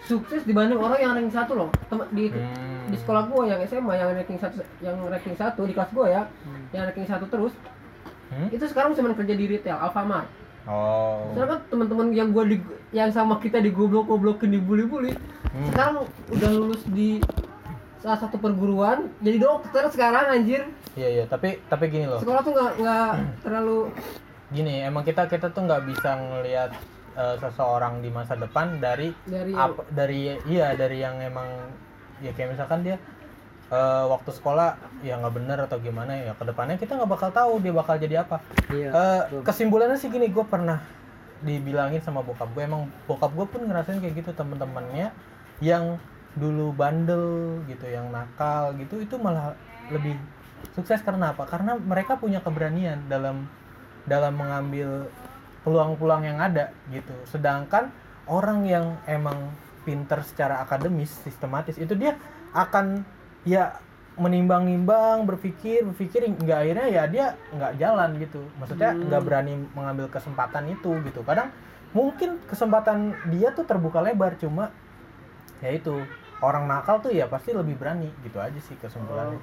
sukses 0.00 0.40
dibanding 0.42 0.78
orang 0.78 0.98
yang 0.98 1.12
ranking 1.12 1.34
satu 1.34 1.52
loh 1.54 1.68
Tem- 1.84 2.08
di 2.10 2.30
Hmm. 2.30 2.86
di 2.86 2.96
sekolah 2.96 3.26
gue 3.26 3.42
yang 3.44 3.60
SMA 3.60 3.92
yang 3.92 4.08
ranking 4.14 4.38
satu 4.38 4.56
yang 4.78 4.96
ranking 5.02 5.34
satu 5.34 5.66
di 5.66 5.74
kelas 5.74 5.90
gue 5.90 6.06
ya 6.06 6.22
yang 6.70 6.86
ranking 6.86 7.04
satu 7.04 7.26
terus 7.26 7.52
Hmm? 8.26 8.48
itu 8.50 8.64
sekarang 8.66 8.92
cuma 8.92 9.14
kerja 9.14 9.32
di 9.32 9.46
retail 9.46 9.78
Alfamart 9.78 10.26
oh 10.66 11.30
sedangkan 11.30 11.60
teman-teman 11.68 12.06
yang 12.10 12.28
gue 12.30 12.44
di 12.46 12.56
yang 12.90 13.08
sama 13.08 13.38
kita 13.38 13.58
digoblok-goblokin 13.60 14.50
dibully-bully 14.52 15.14
Hmm. 15.46 15.72
sekarang 15.72 15.94
udah 16.28 16.50
lulus 16.52 16.84
di 16.84 17.16
salah 17.96 18.20
satu 18.20 18.36
perguruan 18.36 19.08
jadi 19.18 19.40
dokter 19.40 19.88
sekarang 19.88 20.28
anjir 20.28 20.68
iya 20.92 21.08
iya 21.08 21.24
tapi 21.24 21.64
tapi 21.64 21.88
gini 21.88 22.04
loh 22.04 22.20
sekolah 22.20 22.44
tuh 22.44 22.52
nggak 22.52 22.72
nggak 22.76 23.12
terlalu 23.40 23.88
gini 24.46 24.84
emang 24.84 25.00
kita 25.00 25.24
kita 25.26 25.48
tuh 25.48 25.64
nggak 25.64 25.80
bisa 25.86 26.12
ngelihat 26.12 26.70
eh, 27.14 27.36
seseorang 27.40 27.98
di 27.98 28.12
masa 28.12 28.36
depan 28.36 28.76
dari 28.76 29.16
dari 29.24 29.56
apa 29.56 29.80
dari 29.88 30.36
iya 30.44 30.76
dari 30.76 31.00
yang 31.00 31.18
emang 31.18 31.48
ya 32.20 32.30
kayak 32.30 32.52
misalkan 32.52 32.84
dia 32.84 33.00
eh, 33.70 34.04
waktu 34.06 34.30
sekolah 34.30 34.78
ya 35.02 35.18
nggak 35.18 35.34
bener 35.34 35.58
atau 35.66 35.78
gimana 35.82 36.14
ya 36.14 36.32
ke 36.34 36.44
depannya 36.46 36.76
kita 36.78 36.94
nggak 36.94 37.10
bakal 37.10 37.30
tahu 37.34 37.52
dia 37.62 37.72
bakal 37.74 37.94
jadi 37.98 38.22
apa. 38.22 38.42
Iya. 38.70 38.90
Eh, 38.92 39.22
kesimpulannya 39.42 39.98
sih 39.98 40.10
gini 40.10 40.30
gue 40.30 40.44
pernah 40.46 40.82
dibilangin 41.44 42.00
sama 42.00 42.24
bokap 42.24 42.48
gue 42.56 42.64
emang 42.64 42.88
bokap 43.04 43.28
gue 43.36 43.46
pun 43.46 43.60
ngerasain 43.68 44.00
kayak 44.00 44.24
gitu 44.24 44.30
temen-temennya 44.32 45.12
yang 45.60 46.00
dulu 46.36 46.72
bandel 46.72 47.60
gitu 47.64 47.88
yang 47.88 48.12
nakal 48.12 48.76
gitu 48.76 49.00
itu 49.00 49.16
malah 49.16 49.56
lebih 49.88 50.16
sukses. 50.76 51.00
Karena 51.04 51.32
apa? 51.32 51.48
Karena 51.48 51.76
mereka 51.76 52.16
punya 52.16 52.40
keberanian 52.40 53.08
dalam 53.08 53.48
dalam 54.06 54.34
mengambil 54.38 55.10
peluang-peluang 55.66 56.22
yang 56.22 56.38
ada 56.38 56.70
gitu. 56.94 57.12
Sedangkan 57.26 57.90
orang 58.30 58.62
yang 58.66 58.86
emang 59.10 59.50
pinter 59.82 60.22
secara 60.26 60.62
akademis 60.62 61.10
sistematis 61.22 61.78
itu 61.78 61.94
dia 61.94 62.18
akan 62.54 63.06
ya 63.46 63.78
menimbang-nimbang 64.16 65.28
berpikir 65.28 65.84
berpikir 65.92 66.24
nggak 66.24 66.58
akhirnya 66.66 66.86
ya 66.88 67.02
dia 67.06 67.26
nggak 67.52 67.72
jalan 67.78 68.10
gitu. 68.18 68.42
Maksudnya 68.58 68.90
nggak 68.96 69.22
berani 69.22 69.54
mengambil 69.76 70.08
kesempatan 70.08 70.72
itu 70.72 70.98
gitu. 71.04 71.20
Kadang 71.22 71.52
mungkin 71.92 72.40
kesempatan 72.48 73.14
dia 73.30 73.52
tuh 73.52 73.64
terbuka 73.64 74.02
lebar 74.02 74.34
cuma 74.36 74.72
ya 75.60 75.72
itu 75.72 76.04
orang 76.40 76.68
nakal 76.68 77.00
tuh 77.00 77.12
ya 77.12 77.28
pasti 77.28 77.52
lebih 77.56 77.76
berani 77.76 78.12
gitu 78.24 78.40
aja 78.40 78.58
sih 78.60 78.76
kesimpulannya. 78.80 79.40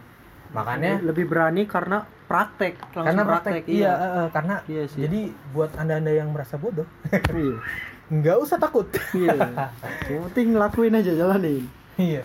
Makanya 0.53 1.01
lebih 1.01 1.25
berani 1.25 1.65
karena 1.65 2.05
praktek 2.29 2.77
langsung 2.93 3.05
karena 3.09 3.23
praktek, 3.25 3.63
iya, 3.65 3.93
eh, 3.93 4.11
eh, 4.21 4.27
karena 4.29 4.55
Iya 4.69 4.83
sih. 4.85 4.99
jadi 5.01 5.33
buat 5.49 5.73
anda 5.81 5.97
anda 5.97 6.13
yang 6.13 6.29
merasa 6.29 6.61
bodoh 6.61 6.85
iya. 7.09 7.57
nggak 8.13 8.37
usah 8.37 8.57
takut. 8.61 8.85
Iya. 9.15 9.33
Yang 10.11 10.21
penting 10.29 10.47
lakuin 10.53 10.93
aja 10.93 11.09
jalanin. 11.15 11.65
Iya 11.97 12.21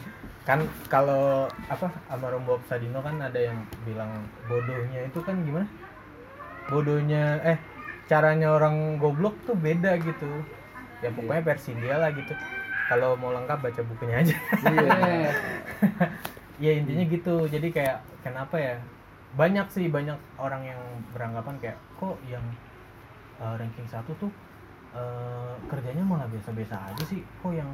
kan 0.49 0.65
kalau 0.89 1.45
apa 1.69 1.93
almarhum 2.09 2.49
Bob 2.49 2.65
Sadino 2.65 3.05
kan 3.05 3.21
ada 3.21 3.37
yang 3.37 3.61
bilang 3.85 4.25
bodohnya 4.49 5.05
itu 5.05 5.21
kan 5.21 5.37
gimana? 5.45 5.69
Bodohnya 6.73 7.37
eh 7.45 7.61
caranya 8.09 8.57
orang 8.57 8.97
goblok 8.97 9.37
tuh 9.45 9.53
beda 9.53 10.01
gitu. 10.01 10.41
Ya 11.05 11.13
pokoknya 11.13 11.45
versi 11.45 11.77
dia 11.77 12.01
lah 12.01 12.09
gitu. 12.17 12.33
Kalau 12.89 13.13
mau 13.21 13.37
lengkap 13.37 13.61
baca 13.61 13.81
bukunya 13.85 14.25
aja. 14.25 14.37
Eh, 14.73 15.29
ya 16.65 16.73
intinya 16.81 17.05
gitu. 17.05 17.45
Jadi 17.45 17.69
kayak 17.69 18.01
kenapa 18.25 18.57
ya? 18.57 18.81
Banyak 19.37 19.69
sih 19.69 19.93
banyak 19.93 20.17
orang 20.41 20.65
yang 20.65 20.81
beranggapan 21.13 21.61
kayak 21.61 21.77
kok 22.01 22.17
yang 22.25 22.43
uh, 23.37 23.53
ranking 23.61 23.85
satu 23.85 24.17
tuh 24.17 24.33
uh, 24.97 25.53
kerjanya 25.69 26.01
malah 26.01 26.25
biasa-biasa 26.33 26.89
aja 26.89 27.05
sih? 27.05 27.21
Kok 27.45 27.53
yang 27.53 27.69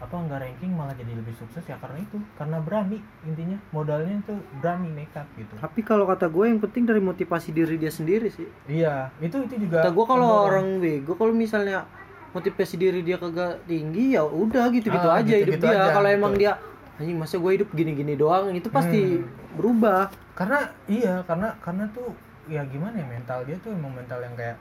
apa 0.00 0.16
nggak 0.16 0.40
ranking 0.40 0.72
malah 0.72 0.96
jadi 0.96 1.12
lebih 1.12 1.36
sukses 1.36 1.60
ya 1.62 1.76
karena 1.76 2.00
itu. 2.00 2.16
Karena 2.34 2.56
berani 2.58 2.98
intinya. 3.22 3.60
Modalnya 3.70 4.16
itu 4.18 4.32
berani 4.58 4.88
nekat 4.90 5.28
gitu. 5.36 5.52
Tapi 5.54 5.80
kalau 5.80 6.04
kata 6.04 6.26
gue 6.26 6.44
yang 6.46 6.58
penting 6.58 6.84
dari 6.84 6.98
motivasi 6.98 7.52
diri 7.52 7.76
dia 7.76 7.92
sendiri 7.92 8.28
sih. 8.28 8.48
Iya 8.64 9.12
itu 9.20 9.36
itu 9.44 9.54
juga 9.60 9.84
kata 9.84 9.92
gue 9.92 10.04
kalau 10.04 10.28
orang 10.46 10.80
bego 10.80 11.12
kalau 11.14 11.30
misalnya 11.30 11.84
motivasi 12.30 12.74
diri 12.74 13.00
dia 13.00 13.18
kagak 13.18 13.60
tinggi 13.64 14.14
ya 14.14 14.22
udah 14.22 14.70
gitu-gitu 14.70 15.04
Ah, 15.04 15.18
aja 15.18 15.34
hidup 15.34 15.58
gitu-gitu 15.58 15.66
dia. 15.66 15.90
kalau 15.90 16.08
emang 16.08 16.32
dia 16.32 16.56
anjing 16.96 17.18
masa 17.18 17.36
gue 17.36 17.52
hidup 17.52 17.68
gini-gini 17.70 18.14
doang? 18.14 18.52
Itu 18.52 18.68
pasti 18.68 19.20
Hmm. 19.20 19.28
berubah. 19.54 20.08
Karena 20.32 20.72
iya 20.86 21.20
karena 21.22 21.52
karena 21.60 21.84
tuh 21.90 22.14
ya 22.48 22.64
gimana 22.64 22.96
ya 22.96 23.06
mental 23.06 23.44
dia 23.44 23.60
tuh 23.60 23.70
emang 23.70 23.92
mental 23.92 24.18
yang 24.18 24.32
kayak 24.32 24.56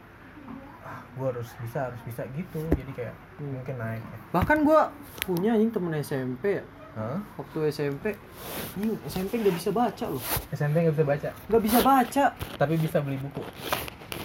ah 0.90 1.00
gue 1.12 1.28
harus 1.28 1.50
bisa 1.60 1.86
harus 1.86 2.02
bisa 2.02 2.26
gitu. 2.34 2.58
Jadi 2.68 2.92
kayak 2.92 3.14
mungkin 3.38 3.76
naik. 3.78 4.02
Ya. 4.02 4.18
bahkan 4.32 4.58
gue 4.60 4.82
punya 5.24 5.54
anjing 5.54 5.70
temen 5.70 5.94
SMP 5.96 6.58
ya. 6.58 6.66
Hah? 6.92 7.22
waktu 7.38 7.70
SMP 7.70 8.18
anjing 8.74 8.98
SMP 9.06 9.32
nggak 9.38 9.56
bisa 9.56 9.70
baca 9.70 10.06
loh. 10.06 10.24
SMP 10.50 10.82
nggak 10.82 10.96
bisa 10.96 11.06
baca? 11.06 11.30
Nggak 11.46 11.64
bisa 11.64 11.80
baca. 11.80 12.26
Tapi 12.34 12.74
bisa 12.76 12.98
beli 13.00 13.18
buku? 13.18 13.46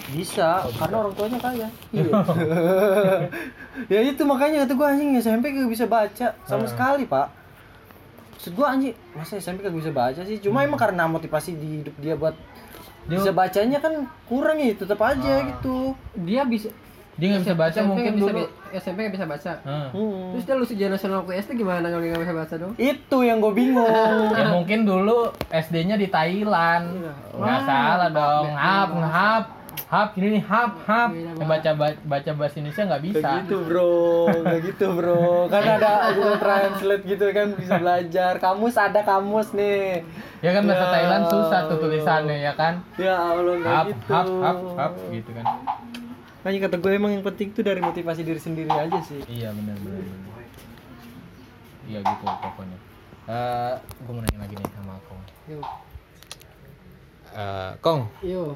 Bisa 0.07 0.61
Oh, 0.61 0.69
bisa. 0.69 0.79
karena 0.79 0.95
orang 0.99 1.13
tuanya 1.13 1.39
kaya. 1.39 1.67
Iya. 1.93 2.13
Ya 3.85 3.99
itu 4.01 4.23
makanya 4.23 4.63
kata 4.63 4.73
gue 4.73 4.87
anjing 4.87 5.09
SMP 5.15 5.51
gak 5.51 5.67
bisa 5.67 5.85
baca. 5.85 6.27
Sama 6.41 6.63
Hmm. 6.63 6.71
sekali 6.71 7.03
pak. 7.05 7.27
Maksud 8.33 8.51
gue 8.53 8.65
anjing 8.65 8.93
masa 9.11 9.35
SMP 9.35 9.61
gak 9.61 9.75
bisa 9.75 9.91
baca 9.91 10.21
sih? 10.21 10.37
Cuma 10.39 10.63
emang 10.63 10.77
karena 10.77 11.03
motivasi 11.05 11.53
di 11.53 11.67
hidup 11.81 11.95
dia 11.97 12.15
buat 12.15 12.33
Dia- 13.05 13.17
bisa 13.17 13.31
bacanya 13.31 13.77
kan 13.77 13.93
kurang 14.25 14.57
ya 14.57 14.73
tetap 14.73 14.97
aja 14.99 15.31
Ah. 15.35 15.45
gitu 15.45 15.93
dia 16.17 16.41
bisa 16.43 16.69
dia 17.15 17.31
nggak 17.31 17.43
bisa 17.43 17.55
baca 17.55 17.71
SMP 17.73 17.87
mungkin 17.87 18.03
nggak 18.03 18.17
bisa, 18.17 18.27
dulu 18.27 18.43
SMP 18.73 18.97
nggak 18.99 19.15
bisa 19.15 19.25
baca 19.25 19.51
Hmm. 19.63 19.87
Hmm. 19.89 20.27
terus 20.29 20.43
dia 20.43 20.53
lulus 20.53 20.69
ujian 20.69 20.89
nasional 20.89 21.17
waktu 21.17 21.33
SD 21.37 21.51
gimana 21.55 21.85
kalau 21.85 22.01
dia 22.01 22.11
nggak 22.11 22.23
bisa 22.23 22.35
baca 22.35 22.55
dong 22.57 22.73
itu 22.75 23.17
yang 23.21 23.37
gue 23.39 23.53
bingung 23.53 24.27
ya 24.35 24.45
mungkin 24.51 24.79
dulu 24.83 25.19
SD-nya 25.47 25.95
di 25.95 26.07
Thailand 26.07 26.85
nggak 27.31 27.39
Wah. 27.39 27.63
salah 27.63 28.09
dong 28.09 28.45
bahasa. 28.49 28.91
ngehap 28.91 29.43
hap 29.85 30.09
gini 30.11 30.27
nih 30.33 30.43
hap 30.43 30.73
hap 30.81 31.09
baca 31.39 31.71
ba- 31.73 31.99
baca 32.01 32.31
bahasa 32.33 32.55
Indonesia 32.57 32.83
nggak 32.85 33.03
bisa 33.03 33.19
Kayak 33.21 33.41
gitu 33.43 33.57
bro, 33.61 33.93
kayak 34.41 34.61
gitu 34.65 34.85
bro. 34.91 35.47
Kan 35.47 35.63
ada 35.63 35.91
Google 36.11 36.37
Translate 36.37 37.03
gitu 37.05 37.25
kan 37.29 37.47
bisa 37.53 37.73
belajar. 37.75 38.33
Kamus 38.37 38.75
ada 38.75 39.01
kamus 39.01 39.49
nih. 39.51 40.01
ya 40.39 40.51
kan 40.51 40.61
bahasa 40.63 40.81
Ya. 40.81 40.91
Thailand 40.91 41.23
susah 41.25 41.59
tuh 41.65 41.77
tulisannya 41.79 42.37
ya 42.39 42.53
kan 42.53 42.73
Ya 42.95 43.15
Allah 43.15 43.55
hap 43.61 43.85
gitu. 43.87 44.09
hap 44.09 44.27
hap 44.39 44.59
hap 44.75 44.93
gitu 45.09 45.31
kan 45.31 45.45
Makanya 46.39 46.59
kata 46.63 46.75
gue 46.77 46.91
emang 46.91 47.11
yang 47.11 47.25
penting 47.25 47.49
tuh 47.49 47.61
dari 47.61 47.79
motivasi 47.79 48.21
diri 48.21 48.37
sendiri 48.37 48.69
aja 48.69 48.99
sih. 48.99 49.17
iya 49.25 49.49
benar 49.49 49.73
benar 49.77 50.05
iya 51.83 51.99
gitu 51.99 52.23
pokoknya 52.23 52.77
Eh, 53.25 53.73
gue 53.99 54.11
mau 54.11 54.21
nanya 54.21 54.37
lagi 54.39 54.53
nih 54.53 54.69
sama 54.71 54.93
Kong 55.03 55.17
Yo, 55.47 55.57
Eh, 57.33 57.71
Kong 57.81 58.01
yo, 58.21 58.53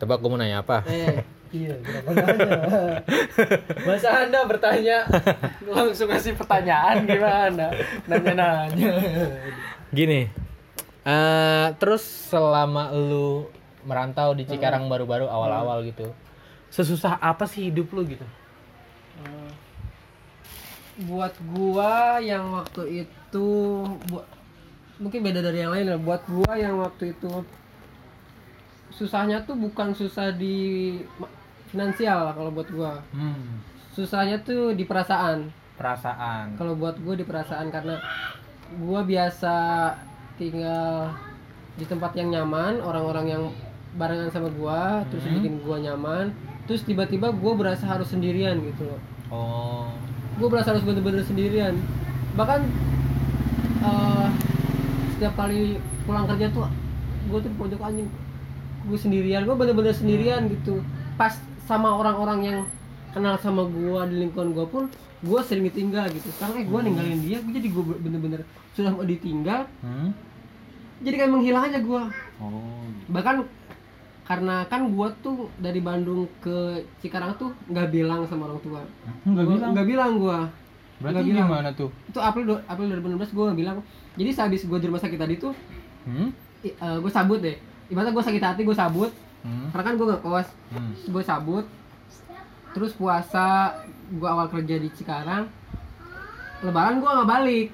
tebak 0.00 0.18
gue 0.18 0.30
mau 0.32 0.40
nanya 0.40 0.64
apa 0.64 0.80
eh, 0.88 1.20
Iya, 1.50 1.74
kenapa 1.82 2.14
nanya? 2.14 2.52
Masa 3.82 4.22
anda 4.22 4.46
bertanya 4.46 5.02
langsung 5.66 6.06
ngasih 6.06 6.38
pertanyaan 6.38 7.02
gimana? 7.02 7.74
Nanya-nanya. 8.06 8.94
Gini, 9.90 10.30
eh 11.02 11.66
terus 11.74 12.06
selama 12.30 12.94
lu 12.94 13.50
merantau 13.82 14.30
di 14.30 14.46
Cikarang 14.46 14.86
baru-baru 14.86 15.26
awal-awal 15.26 15.82
gitu, 15.90 16.14
sesusah 16.70 17.18
apa 17.18 17.50
sih 17.50 17.66
hidup 17.66 17.90
lu 17.98 18.06
gitu? 18.06 18.22
buat 21.00 21.32
gua 21.56 22.20
yang 22.20 22.52
waktu 22.52 23.08
itu 23.08 23.48
buat 24.12 24.26
mungkin 25.00 25.24
beda 25.24 25.40
dari 25.40 25.64
yang 25.64 25.72
lain 25.72 25.96
lah 25.96 26.00
buat 26.00 26.22
gua 26.28 26.52
yang 26.60 26.76
waktu 26.76 27.16
itu 27.16 27.40
susahnya 28.90 29.42
tuh 29.42 29.54
bukan 29.54 29.90
susah 29.90 30.30
di 30.30 30.98
finansial 31.66 32.26
lah 32.26 32.34
kalau 32.34 32.50
buat 32.50 32.68
gua. 32.68 32.98
Hmm, 33.10 33.62
susahnya 33.90 34.42
tuh 34.42 34.74
di 34.74 34.84
perasaan. 34.84 35.50
Perasaan. 35.74 36.60
kalau 36.60 36.76
buat 36.76 37.00
gue 37.00 37.14
di 37.16 37.24
perasaan 37.24 37.72
karena 37.72 37.96
gue 38.70 39.00
biasa 39.00 39.54
tinggal 40.36 41.08
di 41.72 41.88
tempat 41.88 42.12
yang 42.12 42.28
nyaman 42.28 42.84
orang-orang 42.84 43.26
yang 43.26 43.42
barengan 43.96 44.28
sama 44.28 44.52
gue 44.52 44.80
terus 45.08 45.24
Hmm. 45.24 45.40
bikin 45.40 45.54
gue 45.64 45.76
nyaman 45.88 46.36
terus 46.68 46.84
tiba-tiba 46.84 47.32
gue 47.32 47.52
berasa 47.56 47.88
harus 47.88 48.12
sendirian 48.12 48.60
gitu 48.60 48.92
loh. 48.92 49.00
Oh, 49.32 49.88
gue 50.36 50.48
berasa 50.52 50.76
harus 50.76 50.84
bener-bener 50.84 51.24
sendirian. 51.24 51.72
Bahkan 52.36 52.60
eh, 53.80 54.28
setiap 55.16 55.32
kali 55.32 55.80
pulang 56.04 56.28
kerja 56.28 56.52
tuh 56.52 56.68
gue 57.24 57.38
tuh 57.40 57.52
pojok 57.56 57.80
anjing 57.80 58.08
gue 58.82 58.98
sendirian 58.98 59.42
gue 59.42 59.52
bener-bener 59.52 59.92
sendirian 59.92 60.48
gitu 60.48 60.80
pas 61.14 61.36
sama 61.62 61.92
orang-orang 61.92 62.40
yang 62.42 62.58
kenal 63.10 63.36
sama 63.36 63.64
gue 63.64 64.00
di 64.06 64.16
lingkungan 64.18 64.50
gue 64.50 64.66
pun 64.66 64.84
gue 65.20 65.40
sering 65.42 65.64
ditinggal 65.64 66.08
gitu 66.08 66.30
sekarang 66.30 66.56
kayak 66.56 66.68
gue 66.68 66.80
ninggalin 66.82 67.20
dia 67.20 67.38
gue 67.38 67.52
jadi 67.52 67.68
gue 67.68 67.84
bener-bener 67.98 68.40
sudah 68.72 68.90
mau 68.90 69.04
ditinggal 69.04 69.68
Hmm? 69.78 70.10
jadi 70.98 71.14
kayak 71.16 71.30
menghilang 71.30 71.64
aja 71.66 71.78
gue 71.78 72.02
Oh. 72.38 72.80
bahkan 73.06 73.44
karena 74.22 74.62
kan 74.64 74.86
gue 74.86 75.08
tuh 75.18 75.36
dari 75.56 75.78
Bandung 75.78 76.24
ke 76.38 76.56
Cikarang 76.98 77.34
tuh 77.34 77.50
nggak 77.66 77.90
bilang 77.90 78.24
sama 78.24 78.46
orang 78.46 78.60
tua 78.60 78.80
Enggak 79.22 79.44
Gua- 79.44 79.52
bilang. 79.52 79.70
nggak 79.70 79.86
bilang 79.86 80.12
gue 80.16 80.38
Berarti 80.98 81.14
nggak 81.14 81.26
bilang. 81.26 81.48
gimana 81.48 81.68
tuh? 81.74 81.90
itu 82.06 82.18
April 82.18 82.44
April 82.62 82.86
2016 82.94 83.28
gue 83.30 83.46
bilang 83.54 83.76
jadi 84.14 84.30
sehabis 84.30 84.62
gue 84.62 84.78
di 84.78 84.86
rumah 84.86 84.98
sakit 84.98 85.18
tadi 85.18 85.34
tuh 85.36 85.52
Hmm? 86.00 86.32
gue 86.72 87.10
sabut 87.10 87.36
deh 87.38 87.56
ibaratnya 87.90 88.12
gue 88.12 88.24
sakit 88.24 88.42
hati 88.42 88.62
gue 88.62 88.74
sabut 88.74 89.12
Hmm? 89.40 89.72
karena 89.72 89.82
kan 89.82 89.94
gue 89.96 90.06
ngekos 90.06 90.48
Hmm. 90.68 90.92
gue 91.06 91.22
sabut 91.22 91.64
terus 92.70 92.92
puasa 92.92 93.72
gue 94.10 94.24
awal 94.24 94.46
kerja 94.46 94.76
di 94.76 94.88
Cikarang 94.90 95.48
lebaran 96.60 96.98
gue 96.98 97.08
nggak 97.10 97.30
balik 97.30 97.68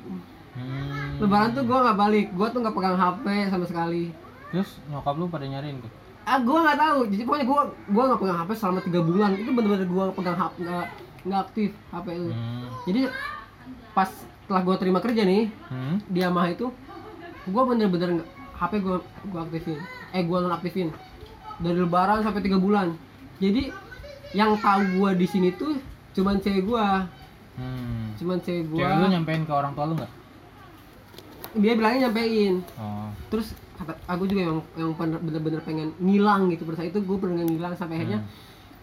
Hmm. 0.52 1.20
lebaran 1.20 1.52
tuh 1.52 1.62
gue 1.62 1.74
nggak 1.76 1.98
balik 1.98 2.26
gue 2.30 2.46
tuh 2.48 2.58
nggak 2.58 2.72
pegang 2.72 2.96
HP 2.96 3.24
sama 3.46 3.64
sekali 3.64 4.04
Terus 4.46 4.78
nyokap 4.86 5.14
lu 5.14 5.26
pada 5.26 5.44
nyariin 5.44 5.76
tuh? 5.78 5.90
ah 6.22 6.38
gue 6.38 6.54
nggak 6.56 6.78
tahu 6.80 6.98
jadi 7.06 7.22
pokoknya 7.22 7.44
gue 7.44 7.60
gue 7.88 8.02
nggak 8.04 8.20
pegang 8.20 8.38
HP 8.40 8.50
selama 8.56 8.80
tiga 8.80 9.00
bulan 9.00 9.30
itu 9.32 9.50
bener-bener 9.52 9.84
gue 9.84 10.04
pegang 10.12 10.36
HP 10.36 10.54
nggak 10.60 10.86
nggak 11.24 11.40
aktif 11.44 11.70
HP 11.88 12.06
itu 12.08 12.30
Hmm. 12.30 12.66
jadi 12.84 13.00
pas 13.92 14.10
setelah 14.40 14.62
gue 14.62 14.76
terima 14.78 14.98
kerja 14.98 15.22
nih 15.22 15.50
Hmm? 15.66 15.98
di 16.04 16.18
Yamaha 16.20 16.48
itu 16.48 16.66
gue 17.44 17.62
bener-bener 17.64 18.22
HP 18.54 18.72
gue 18.80 18.96
gue 19.02 19.40
aktifin 19.40 19.78
eh 20.10 20.22
gue 20.22 20.38
nonaktifin 20.38 20.88
dari 21.56 21.78
lebaran 21.78 22.20
sampai 22.20 22.40
tiga 22.40 22.56
bulan. 22.56 22.94
Jadi 23.36 23.72
yang 24.30 24.54
tahu 24.56 24.82
gue 24.92 25.10
di 25.14 25.26
sini 25.26 25.48
tuh 25.50 25.78
cuman 26.12 26.38
cewek 26.38 26.64
gue 26.64 26.86
Hmm. 27.56 28.12
cuman 28.14 28.36
cewek 28.38 28.68
gue 28.68 28.78
Cewek 28.78 28.96
lu 28.98 29.06
nyampein 29.08 29.42
ke 29.42 29.50
orang 29.50 29.72
tua 29.72 29.86
lu 29.86 29.96
nggak? 29.96 30.12
dia 31.56 31.72
bilangnya 31.72 32.00
nyampein. 32.06 32.60
Oh. 32.76 33.08
terus 33.26 33.56
aku 34.06 34.24
juga 34.24 34.42
yang 34.42 34.56
yang 34.74 34.92
bener- 34.92 35.20
bener-bener 35.20 35.60
pengen 35.60 35.88
ngilang 35.96 36.48
gitu. 36.48 36.64
Pada 36.64 36.76
saat 36.78 36.90
itu 36.90 37.00
gue 37.00 37.16
pengen 37.16 37.48
ngilang 37.48 37.72
sampai 37.72 37.96
akhirnya 37.96 38.20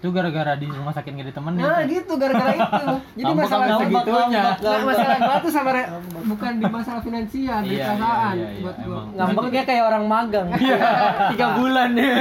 Itu 0.03 0.11
gara-gara 0.11 0.53
di 0.53 0.67
rumah 0.67 0.91
sakit 0.91 1.09
nggak 1.09 1.27
ditemenin. 1.31 1.57
nah 1.57 1.81
gitu 1.81 2.13
gara-gara 2.13 2.51
itu 2.51 2.85
jadi 3.15 3.23
Ngambek 3.25 3.39
masalah 3.39 3.65
sampai 3.69 3.85
segitunya. 3.87 4.43
Nah, 4.59 4.79
masalah 4.83 5.17
gua 5.17 5.35
tuh 5.39 5.49
sama 5.49 5.69
re- 5.71 5.89
bukan 6.25 6.51
di 6.53 6.65
masalah 6.67 6.99
finansial 6.99 7.59
di 7.63 7.71
Iya, 7.71 7.85
perasaan 7.87 8.33
iya, 8.35 8.45
iya, 8.45 8.59
buat 8.59 8.75
iya, 8.75 8.83
gua 8.83 8.99
emang. 8.99 9.15
Ngambeknya 9.15 9.63
kayak 9.63 9.83
orang 9.85 10.03
magang. 10.05 10.47
Tiga 11.31 11.47
bulan 11.55 11.89
ya. 11.95 12.11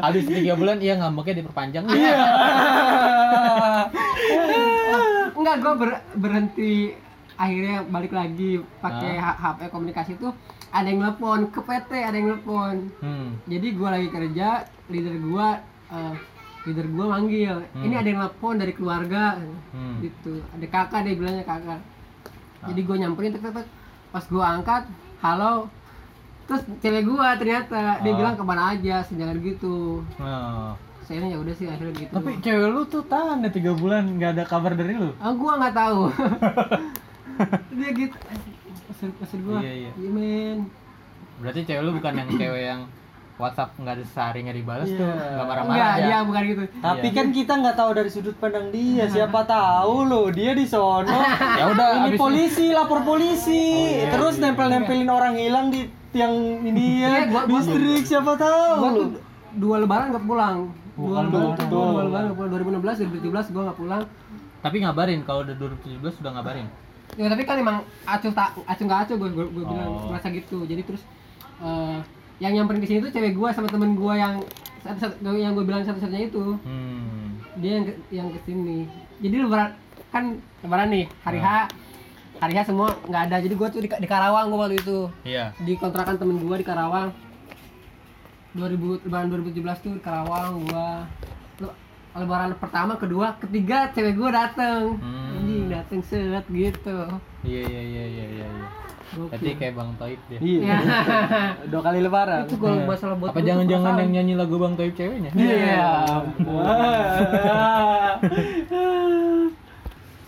Habis 0.00 0.22
tiga 0.24 0.52
bulan 0.54 0.76
iya 0.78 0.94
ngambeknya 0.96 1.34
diperpanjang. 1.40 1.84
enggak 5.32 5.56
gua 5.58 5.72
ber- 5.74 6.02
berhenti 6.14 6.92
akhirnya 7.34 7.82
balik 7.84 8.12
lagi 8.12 8.60
pakai 8.78 9.16
H- 9.16 9.38
HP 9.40 9.58
komunikasi 9.68 10.12
tuh 10.14 10.30
ada 10.68 10.86
yang 10.86 11.02
nelpon 11.02 11.48
ke 11.48 11.58
PT 11.60 11.90
ada 11.98 12.14
yang 12.14 12.28
nelpon 12.30 12.76
Hmm. 12.98 13.28
jadi 13.44 13.66
gua 13.72 13.88
lagi 13.92 14.08
kerja 14.08 14.64
leader 14.92 15.16
gua 15.18 15.58
eh, 15.88 16.14
leader 16.62 16.86
gua 16.88 17.06
manggil. 17.10 17.56
Ini 17.74 17.94
ada 17.94 18.06
yang 18.06 18.20
nelpon 18.20 18.54
dari 18.54 18.70
keluarga. 18.70 19.40
Hmm. 19.72 19.98
gitu. 19.98 20.38
Ada 20.52 20.66
kakak 20.68 21.00
dia 21.02 21.14
bilangnya 21.14 21.42
kakak. 21.42 21.80
Jadi 22.62 22.80
gue 22.80 22.96
nyamperin 22.96 23.32
tek 23.32 23.42
tek 23.42 23.54
tek. 23.54 23.68
pas 24.08 24.22
gue 24.22 24.38
angkat 24.38 24.82
halo. 25.18 25.66
Terus 26.44 26.62
cewek 26.78 27.02
gue 27.02 27.28
ternyata 27.36 27.98
dia 27.98 28.12
Oh. 28.12 28.16
bilang 28.16 28.36
ke 28.36 28.44
mana 28.44 28.70
aja? 28.70 29.00
Sejalan 29.02 29.40
gitu. 29.40 30.04
Oh. 30.16 30.70
saya 31.02 31.18
ya 31.18 31.34
udah 31.34 31.50
sih 31.50 31.66
akhirnya 31.66 31.98
gitu. 31.98 32.12
Tapi 32.12 32.38
cewek 32.38 32.68
lu 32.68 32.86
tuh 32.86 33.02
tahan 33.02 33.42
ya 33.42 33.50
tiga 33.50 33.74
bulan 33.74 34.06
nggak 34.14 34.38
ada 34.38 34.44
kabar 34.44 34.72
dari 34.72 34.94
lu. 34.94 35.10
ah 35.18 35.32
gue 35.32 35.52
nggak 35.52 35.74
tahu. 35.74 36.00
Dia 37.74 37.90
gitu. 37.92 38.16
Pasir 38.84 39.08
pasir 39.12 39.38
gue 39.40 39.58
Iya, 39.58 39.72
iya. 39.82 39.90
men. 40.06 40.70
Berarti 41.40 41.64
cewek 41.64 41.82
lu 41.82 41.90
bukan 41.92 42.12
yang 42.14 42.28
cewek 42.30 42.62
yang 42.64 42.80
WhatsApp 43.42 43.74
nggak 43.74 43.94
ada 43.94 44.04
sehari 44.06 44.38
nggak 44.40 44.56
dibalas 44.56 44.88
tuh, 44.88 45.02
Iya. 45.02 45.34
nggak 45.34 45.46
marah-marah 45.46 45.88
aja. 45.90 46.00
dia 46.00 46.18
bukan 46.22 46.42
gitu 46.46 46.60
Tapi 46.78 47.02
Iya. 47.04 47.12
kan 47.12 47.26
kita 47.28 47.52
nggak 47.56 47.76
tahu 47.76 47.90
dari 47.92 48.08
sudut 48.08 48.36
pandang 48.36 48.66
dia. 48.68 49.04
Siapa 49.06 49.40
tahu 49.42 49.96
loh 50.04 50.26
dia 50.28 50.52
di 50.52 50.64
sono. 50.64 51.10
Ya 51.58 51.64
udah, 51.68 51.88
ini 51.98 52.08
abis 52.08 52.18
polisi 52.18 52.66
lapor 52.70 53.02
polisi. 53.02 53.64
iya, 53.98 54.08
Terus 54.08 54.34
iya, 54.36 54.42
nempel-nempelin 54.44 55.08
orang 55.08 55.34
hilang 55.34 55.66
di 55.68 55.84
tiang 56.08 56.32
ini 56.62 57.02
ya. 57.02 57.08
Iya, 57.08 57.20
gua- 57.26 57.44
gua- 57.44 57.58
Distrik 57.58 58.04
siapa 58.04 58.32
tahu. 58.34 58.72
loh. 58.78 58.90
tuh 58.94 59.08
dua 59.54 59.76
lebaran 59.78 60.06
nggak 60.08 60.24
pulang 60.24 60.56
dua 60.92 61.02
Bukan 61.02 61.22
lebaran 61.26 61.50
tuh 61.52 61.66
gua 61.66 61.84
dua 61.88 62.02
lebaran 62.02 62.24
nggak 62.24 62.38
pulang 62.38 62.50
2016 62.52 62.96
2017 63.02 63.20
gue 63.50 63.62
nggak 63.62 63.78
pulang 63.78 64.02
Tapi 64.60 64.76
ngabarin 64.78 65.20
kalau 65.22 65.40
udah 65.42 65.56
2017 65.56 66.14
sudah 66.14 66.30
ngabarin. 66.32 66.66
Ya 67.12 67.26
tapi 67.26 67.42
kan 67.42 67.56
emang 67.56 67.76
acuh 68.04 68.30
tak 68.30 68.54
acuh 68.62 68.84
nggak 68.86 69.00
acuh 69.02 69.16
gue 69.18 69.28
gue, 69.28 69.46
bilang 69.62 69.90
Oh. 69.90 70.08
merasa 70.08 70.30
gitu. 70.30 70.62
Jadi 70.62 70.82
terus 70.82 71.02
eh, 71.60 71.98
yang 72.42 72.52
nyamperin 72.52 72.82
ke 72.82 72.88
sini 72.88 72.98
tuh 73.00 73.10
cewek 73.10 73.32
gue 73.32 73.48
sama 73.48 73.70
temen 73.70 73.94
gue 73.94 74.14
yang 74.14 74.42
satu, 74.82 74.98
satu 75.14 75.30
yang 75.32 75.54
gue 75.54 75.62
bilang 75.62 75.86
satu-satunya 75.86 76.26
itu 76.26 76.58
Hmm. 76.60 77.38
dia 77.56 77.78
yang 77.78 77.86
ke, 77.86 77.92
yang 78.10 78.28
ke 78.28 78.38
sini. 78.42 78.90
Jadi 79.22 79.36
lebaran 79.38 79.78
kan 80.10 80.24
lebaran 80.60 80.90
nih 80.90 81.06
hari 81.22 81.38
H 81.38 81.70
hari 82.36 82.54
H 82.54 82.66
semua 82.66 82.98
nggak 83.04 83.22
ada. 83.30 83.36
Jadi 83.38 83.54
gue 83.54 83.68
tuh 83.70 83.78
di, 83.78 83.88
di 83.88 84.08
Karawang 84.10 84.50
gue 84.50 84.58
waktu 84.58 84.76
itu 84.76 84.98
Iya. 85.22 85.54
di 85.56 85.72
kontrakan 85.76 86.18
temen 86.18 86.36
gue 86.36 86.56
di 86.56 86.66
Karawang. 86.66 87.14
2000 88.52 89.06
lebaran 89.06 89.26
2017 89.30 89.54
tuh 89.80 89.92
di 89.96 90.02
Karawang 90.02 90.66
gue 90.66 90.88
lebaran 92.14 92.52
pertama 92.54 92.92
kedua 92.94 93.34
ketiga 93.38 93.88
cewek 93.90 94.14
gue 94.14 94.30
dateng 94.30 94.96
Hmm. 94.96 95.34
anjing 95.34 95.66
dateng 95.66 96.00
set 96.00 96.44
gitu 96.46 96.98
Iya 97.42 97.62
iya 97.64 97.82
iya 97.82 98.04
iya 98.06 98.26
iya. 98.28 98.46
iya. 98.46 98.66
Berarti 99.12 99.50
kayak 99.54 99.74
Bang 99.74 99.92
Toib 99.94 100.20
dia. 100.24 100.38
Iya. 100.38 100.76
Dua 101.70 101.82
kali 101.82 102.00
lebaran. 102.00 102.46
itu 102.46 102.56
kalau 102.56 102.80
masalah 102.86 103.12
buat 103.12 103.28
Apa 103.28 103.40
jangan-jangan 103.40 103.92
yang 103.98 104.12
nyanyi 104.14 104.34
lagu 104.34 104.56
Bang 104.56 104.72
Toib 104.72 104.94
ceweknya? 104.94 105.28
Iya. 105.34 105.90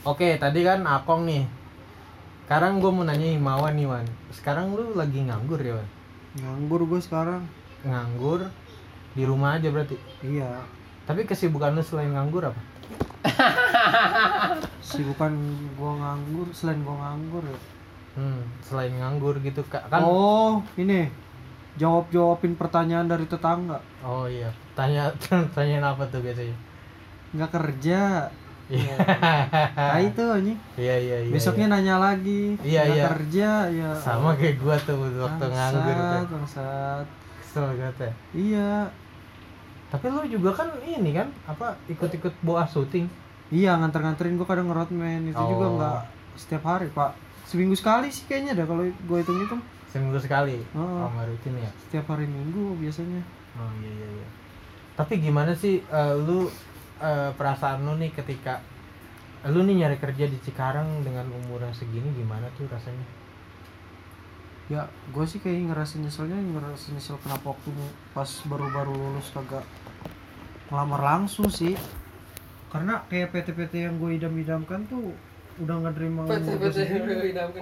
Oke, 0.04 0.36
tadi 0.36 0.60
kan 0.60 0.84
Akong 0.84 1.24
nih. 1.24 1.48
Sekarang 2.44 2.76
gue 2.76 2.90
mau 2.90 3.02
nanya 3.02 3.24
Himawan 3.24 3.72
nih, 3.72 3.88
Wan. 3.88 4.04
Sekarang 4.28 4.76
lu 4.76 4.92
lagi 4.92 5.16
nganggur 5.16 5.56
ya, 5.56 5.80
Wan? 5.80 5.88
Nganggur 6.36 6.84
gue 6.84 7.00
sekarang. 7.00 7.40
Nganggur 7.82 8.52
di 9.14 9.24
rumah 9.24 9.56
aja 9.56 9.72
berarti. 9.72 9.96
Iya. 10.20 10.60
Tapi 11.04 11.28
kesibukan 11.28 11.76
lu 11.76 11.82
selain 11.84 12.12
nganggur 12.12 12.48
apa? 12.48 12.60
Sibukan 14.88 15.32
gue 15.76 15.92
nganggur 16.00 16.48
selain 16.56 16.80
gue 16.80 16.96
nganggur 16.96 17.44
ya. 17.44 17.58
Hmm, 18.14 18.40
selain 18.62 18.94
nganggur 18.94 19.36
gitu 19.42 19.60
Kak. 19.66 19.90
kan. 19.90 20.00
Oh, 20.00 20.62
ini 20.78 21.10
jawab 21.74 22.08
jawabin 22.14 22.54
pertanyaan 22.54 23.10
dari 23.10 23.26
tetangga. 23.26 23.82
Oh 24.00 24.24
iya. 24.24 24.48
Tanya 24.72 25.10
tanyaan 25.56 25.92
apa 25.92 26.06
tuh 26.08 26.22
biasanya? 26.22 26.56
Nggak 27.34 27.50
kerja. 27.52 28.30
Iya. 28.64 28.96
Nah 29.76 30.00
itu 30.00 30.24
anjing. 30.24 30.58
Iya 30.80 30.96
iya 30.96 31.16
iya. 31.28 31.32
Besoknya 31.36 31.68
nanya 31.68 32.00
lagi. 32.00 32.56
Iya, 32.64 32.80
nggak 32.88 32.96
iya. 32.96 33.06
kerja 33.12 33.48
ya. 33.68 33.90
sama 34.00 34.32
kayak 34.40 34.56
gua 34.56 34.76
tuh 34.80 34.96
waktu 35.20 35.46
nganggur 35.52 35.92
Bangsat, 35.92 36.16
tuh. 36.24 36.28
bangsat. 36.32 37.06
Kesel 37.44 37.64
banget 37.76 37.96
ya. 38.00 38.12
Iya. 38.32 38.72
Tapi 39.94 40.10
lu 40.10 40.26
juga 40.26 40.50
kan 40.52 40.68
ini 40.82 41.14
kan 41.14 41.30
apa 41.46 41.78
ikut-ikut 41.86 42.34
boa 42.42 42.66
syuting. 42.66 43.06
Iya 43.54 43.78
nganter-nganterin 43.78 44.34
gue 44.34 44.42
kadang 44.42 44.66
ngerotmen 44.66 45.30
itu 45.30 45.38
juga 45.38 45.64
Oh. 45.64 45.74
nggak 45.78 46.00
setiap 46.34 46.66
hari 46.66 46.90
pak 46.90 47.14
seminggu 47.46 47.78
sekali 47.78 48.10
sih 48.10 48.26
kayaknya 48.26 48.58
dah 48.58 48.66
kalau 48.66 48.82
gue 48.82 49.18
hitung 49.20 49.38
hitung 49.38 49.62
Seminggu 49.86 50.18
sekali. 50.18 50.58
Oh. 50.74 51.06
Oh, 51.06 51.22
rutin 51.22 51.54
ya. 51.54 51.70
setiap 51.86 52.10
hari 52.10 52.26
minggu 52.26 52.74
biasanya 52.76 53.22
Oh 53.54 53.70
iya 53.78 53.90
iya 53.94 54.08
iya. 54.18 54.26
Tapi 54.98 55.22
gimana 55.22 55.54
sih 55.54 55.78
eh, 55.78 56.14
lu 56.18 56.50
eh, 56.98 57.30
perasaan 57.30 57.86
lu 57.86 57.94
nih 57.94 58.10
ketika 58.10 58.58
lu 59.46 59.62
nih 59.62 59.86
nyari 59.86 60.02
kerja 60.02 60.26
di 60.26 60.40
Cikarang 60.42 61.04
dengan 61.06 61.30
umur 61.30 61.62
yang 61.62 61.70
segini 61.70 62.10
gimana 62.10 62.50
tuh 62.58 62.66
rasanya? 62.66 63.06
ya 64.64 64.80
gue 65.12 65.24
sih 65.28 65.36
kayak 65.38 65.68
ngerasa 65.68 66.00
nyeselnya 66.00 66.40
ngerasa 66.40 66.96
nyesel 66.96 67.20
kenapa 67.20 67.52
waktu 67.52 67.68
pas 68.16 68.24
baru-baru 68.48 68.96
lulus 68.96 69.28
kagak 69.28 69.60
ngelamar 70.74 71.00
langsung 71.00 71.46
sih 71.46 71.78
karena 72.74 73.06
kayak 73.06 73.30
PT-PT 73.30 73.86
yang 73.86 73.94
gue 74.02 74.18
idam-idamkan 74.18 74.82
tuh 74.90 75.14
udah 75.62 75.74
nggak 75.78 75.94
terima. 75.94 76.26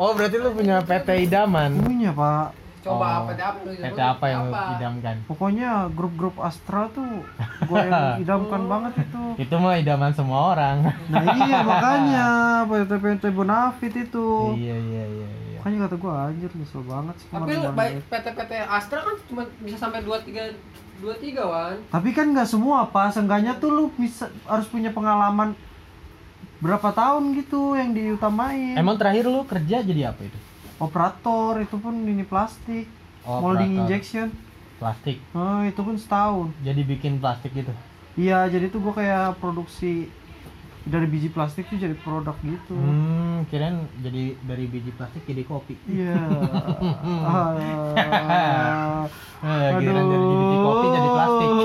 Oh 0.01 0.17
berarti 0.17 0.37
lu 0.41 0.57
punya 0.57 0.81
PT 0.81 1.29
idaman? 1.29 1.77
punya 1.77 2.17
pak 2.17 2.57
Coba 2.83 3.23
Oh. 3.23 3.31
PT 3.31 3.39
apa 3.39 3.59
lu? 3.63 3.71
PT 3.77 4.01
apa 4.01 4.25
yang 4.27 4.41
lu 4.49 4.53
idamkan? 4.75 5.15
Pokoknya 5.31 5.71
grup-grup 5.93 6.35
Astra 6.41 6.91
tuh 6.91 7.23
gue 7.63 7.79
yang 7.79 8.19
idamkan 8.25 8.63
banget 8.67 8.93
itu. 9.07 9.23
Itu 9.39 9.55
mah 9.61 9.79
idaman 9.79 10.11
semua 10.17 10.57
orang. 10.57 10.91
Nah 11.07 11.23
iya 11.39 11.63
makanya 11.71 12.27
PT-PT 12.67 13.31
Bonafit 13.31 13.95
itu. 13.95 14.57
iya 14.59 14.75
iya 14.75 15.05
iya 15.07 15.29
iya. 15.47 15.52
Makanya 15.63 15.87
kata 15.87 15.95
gue 15.95 16.11
anjir 16.11 16.51
nyesel 16.53 16.83
banget 16.83 17.15
sih 17.17 17.27
Tapi 17.31 17.55
baik. 17.71 17.95
PT-PT 18.11 18.53
Astra 18.67 18.99
kan 18.99 19.15
cuma 19.25 19.43
bisa 19.63 19.79
sampai 19.79 20.03
23 20.03 20.59
23 20.99 21.39
wan. 21.39 21.79
Tapi 21.87 22.11
kan 22.11 22.27
nggak 22.29 22.51
semua 22.51 22.83
apa, 22.85 23.15
seenggaknya 23.15 23.55
tuh 23.57 23.71
lu 23.71 23.85
bisa 23.95 24.27
harus 24.43 24.67
punya 24.67 24.91
pengalaman 24.91 25.55
berapa 26.59 26.91
tahun 26.91 27.35
gitu 27.37 27.75
yang 27.75 27.91
diutamain. 27.91 28.75
Emang 28.75 28.99
terakhir 28.99 29.27
lu 29.27 29.43
kerja 29.43 29.83
jadi 29.83 30.11
apa 30.11 30.23
itu? 30.23 30.39
Operator 30.79 31.59
itu 31.59 31.79
pun 31.79 31.95
ini 31.95 32.23
plastik, 32.23 32.91
Oh, 33.23 33.39
molding 33.39 33.71
operator. 33.73 33.83
injection. 33.87 34.27
Plastik. 34.79 35.23
Oh 35.31 35.63
itu 35.63 35.79
pun 35.79 35.95
setahun. 35.95 36.51
Jadi 36.61 36.83
bikin 36.83 37.23
plastik 37.23 37.55
gitu. 37.55 37.71
Iya 38.13 38.51
jadi 38.51 38.67
tuh 38.67 38.83
gue 38.83 38.93
kayak 38.93 39.39
produksi 39.39 40.11
dari 40.83 41.07
biji 41.07 41.29
plastik 41.31 41.71
tuh 41.71 41.79
jadi 41.79 41.95
produk 42.03 42.35
gitu. 42.43 42.75
Hmm, 42.75 43.47
kirain 43.47 43.87
jadi 44.03 44.35
dari 44.43 44.65
biji 44.67 44.91
plastik 44.99 45.23
jadi 45.27 45.43
kopi. 45.47 45.79
Iya. 45.87 46.19
Ah. 47.23 49.07
Eh, 49.43 49.71
kirain 49.79 50.07
dari 50.07 50.27
biji 50.27 50.57
kopi 50.59 50.87
jadi 50.91 51.09
plastik. 51.15 51.51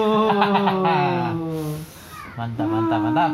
Mantap, 2.37 2.67
mantap, 2.69 2.99
mantap. 3.01 3.31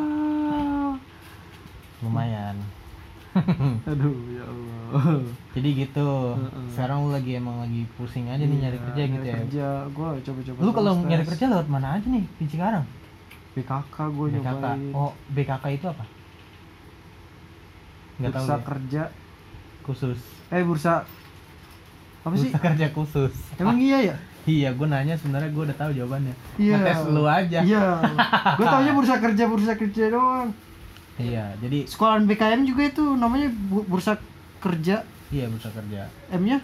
Lumayan. 1.99 2.55
Aduh 3.91 4.15
ya 4.31 4.45
Allah. 4.45 5.19
Jadi 5.57 5.69
gitu. 5.83 6.07
Sekarang 6.71 7.07
lu 7.07 7.09
lagi 7.11 7.35
emang 7.35 7.65
lagi 7.65 7.83
pusing 7.97 8.29
aja 8.29 8.39
nih 8.45 8.57
nyari 8.63 8.77
kerja 8.79 9.03
gitu 9.09 9.25
ya. 9.25 9.37
Kerja, 9.43 9.67
gue 9.89 10.07
coba-coba. 10.23 10.59
Lu 10.61 10.71
kalau 10.71 10.91
nyari 11.03 11.23
kerja 11.27 11.45
lewat 11.49 11.67
mana 11.67 11.99
aja 11.99 12.07
nih 12.07 12.23
di 12.39 12.45
Cikarang? 12.47 12.85
BKK 13.53 13.95
gue 14.09 14.27
BKK. 14.29 14.37
nyobain. 14.43 14.81
Oh, 14.91 15.11
BKK 15.29 15.65
itu 15.71 15.85
apa? 15.85 16.05
Enggak 18.15 18.31
tahu. 18.31 18.41
bursa 18.41 18.55
kerja. 18.63 19.03
Khusus. 19.81 20.19
Eh 20.47 20.61
bursa 20.61 20.93
apa 22.19 22.35
sih? 22.35 22.49
Bursa 22.49 22.59
kerja 22.63 22.85
khusus. 22.89 23.33
Emang 23.55 23.77
iya 23.77 23.99
ya? 24.03 24.17
Iya, 24.43 24.75
gue 24.75 24.83
nanya 24.83 25.15
sebenarnya 25.15 25.47
gue 25.49 25.63
udah 25.63 25.77
tahu 25.77 25.91
jawabannya. 25.93 26.35
Iya. 26.57 26.75
Ngetes 26.75 27.01
lu 27.07 27.23
aja. 27.23 27.59
Iya. 27.63 27.83
gue 28.59 28.65
taunya 28.65 28.91
bursa 28.99 29.15
kerja 29.17 29.43
bursa 29.47 29.73
kerja 29.73 30.11
doang. 30.11 30.51
Iya, 31.15 31.55
jadi 31.57 31.87
Sekolahan 31.87 32.27
BKM 32.27 32.61
juga 32.65 32.83
itu 32.85 33.05
namanya 33.15 33.47
bu- 33.47 33.87
bursa 33.87 34.19
kerja. 34.59 35.07
iya 35.29 35.47
bursa 35.47 35.71
kerja. 35.71 36.11
M-nya? 36.29 36.59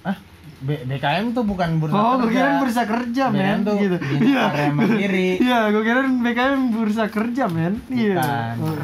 Ah, 0.00 0.16
B- 0.62 0.82
BKM 0.84 1.30
tuh 1.30 1.42
bukan 1.42 1.76
bursa 1.76 1.92
Oh, 1.92 2.14
kerja. 2.14 2.20
gue 2.20 2.30
kira 2.32 2.50
bursa 2.56 2.82
kerja, 2.84 3.24
BKM 3.26 3.36
men. 3.36 3.58
tuh 3.62 3.76
Gitu. 3.76 3.96
Iya. 4.22 4.44
mandiri. 4.70 5.30
Iya, 5.42 5.58
gue 5.68 5.82
kira 5.82 6.00
BKM 6.04 6.62
bursa 6.70 7.04
kerja, 7.06 7.44
men. 7.46 7.74
Iya. 7.86 8.22
Bukan. 8.54 8.56
Oh. 8.62 8.76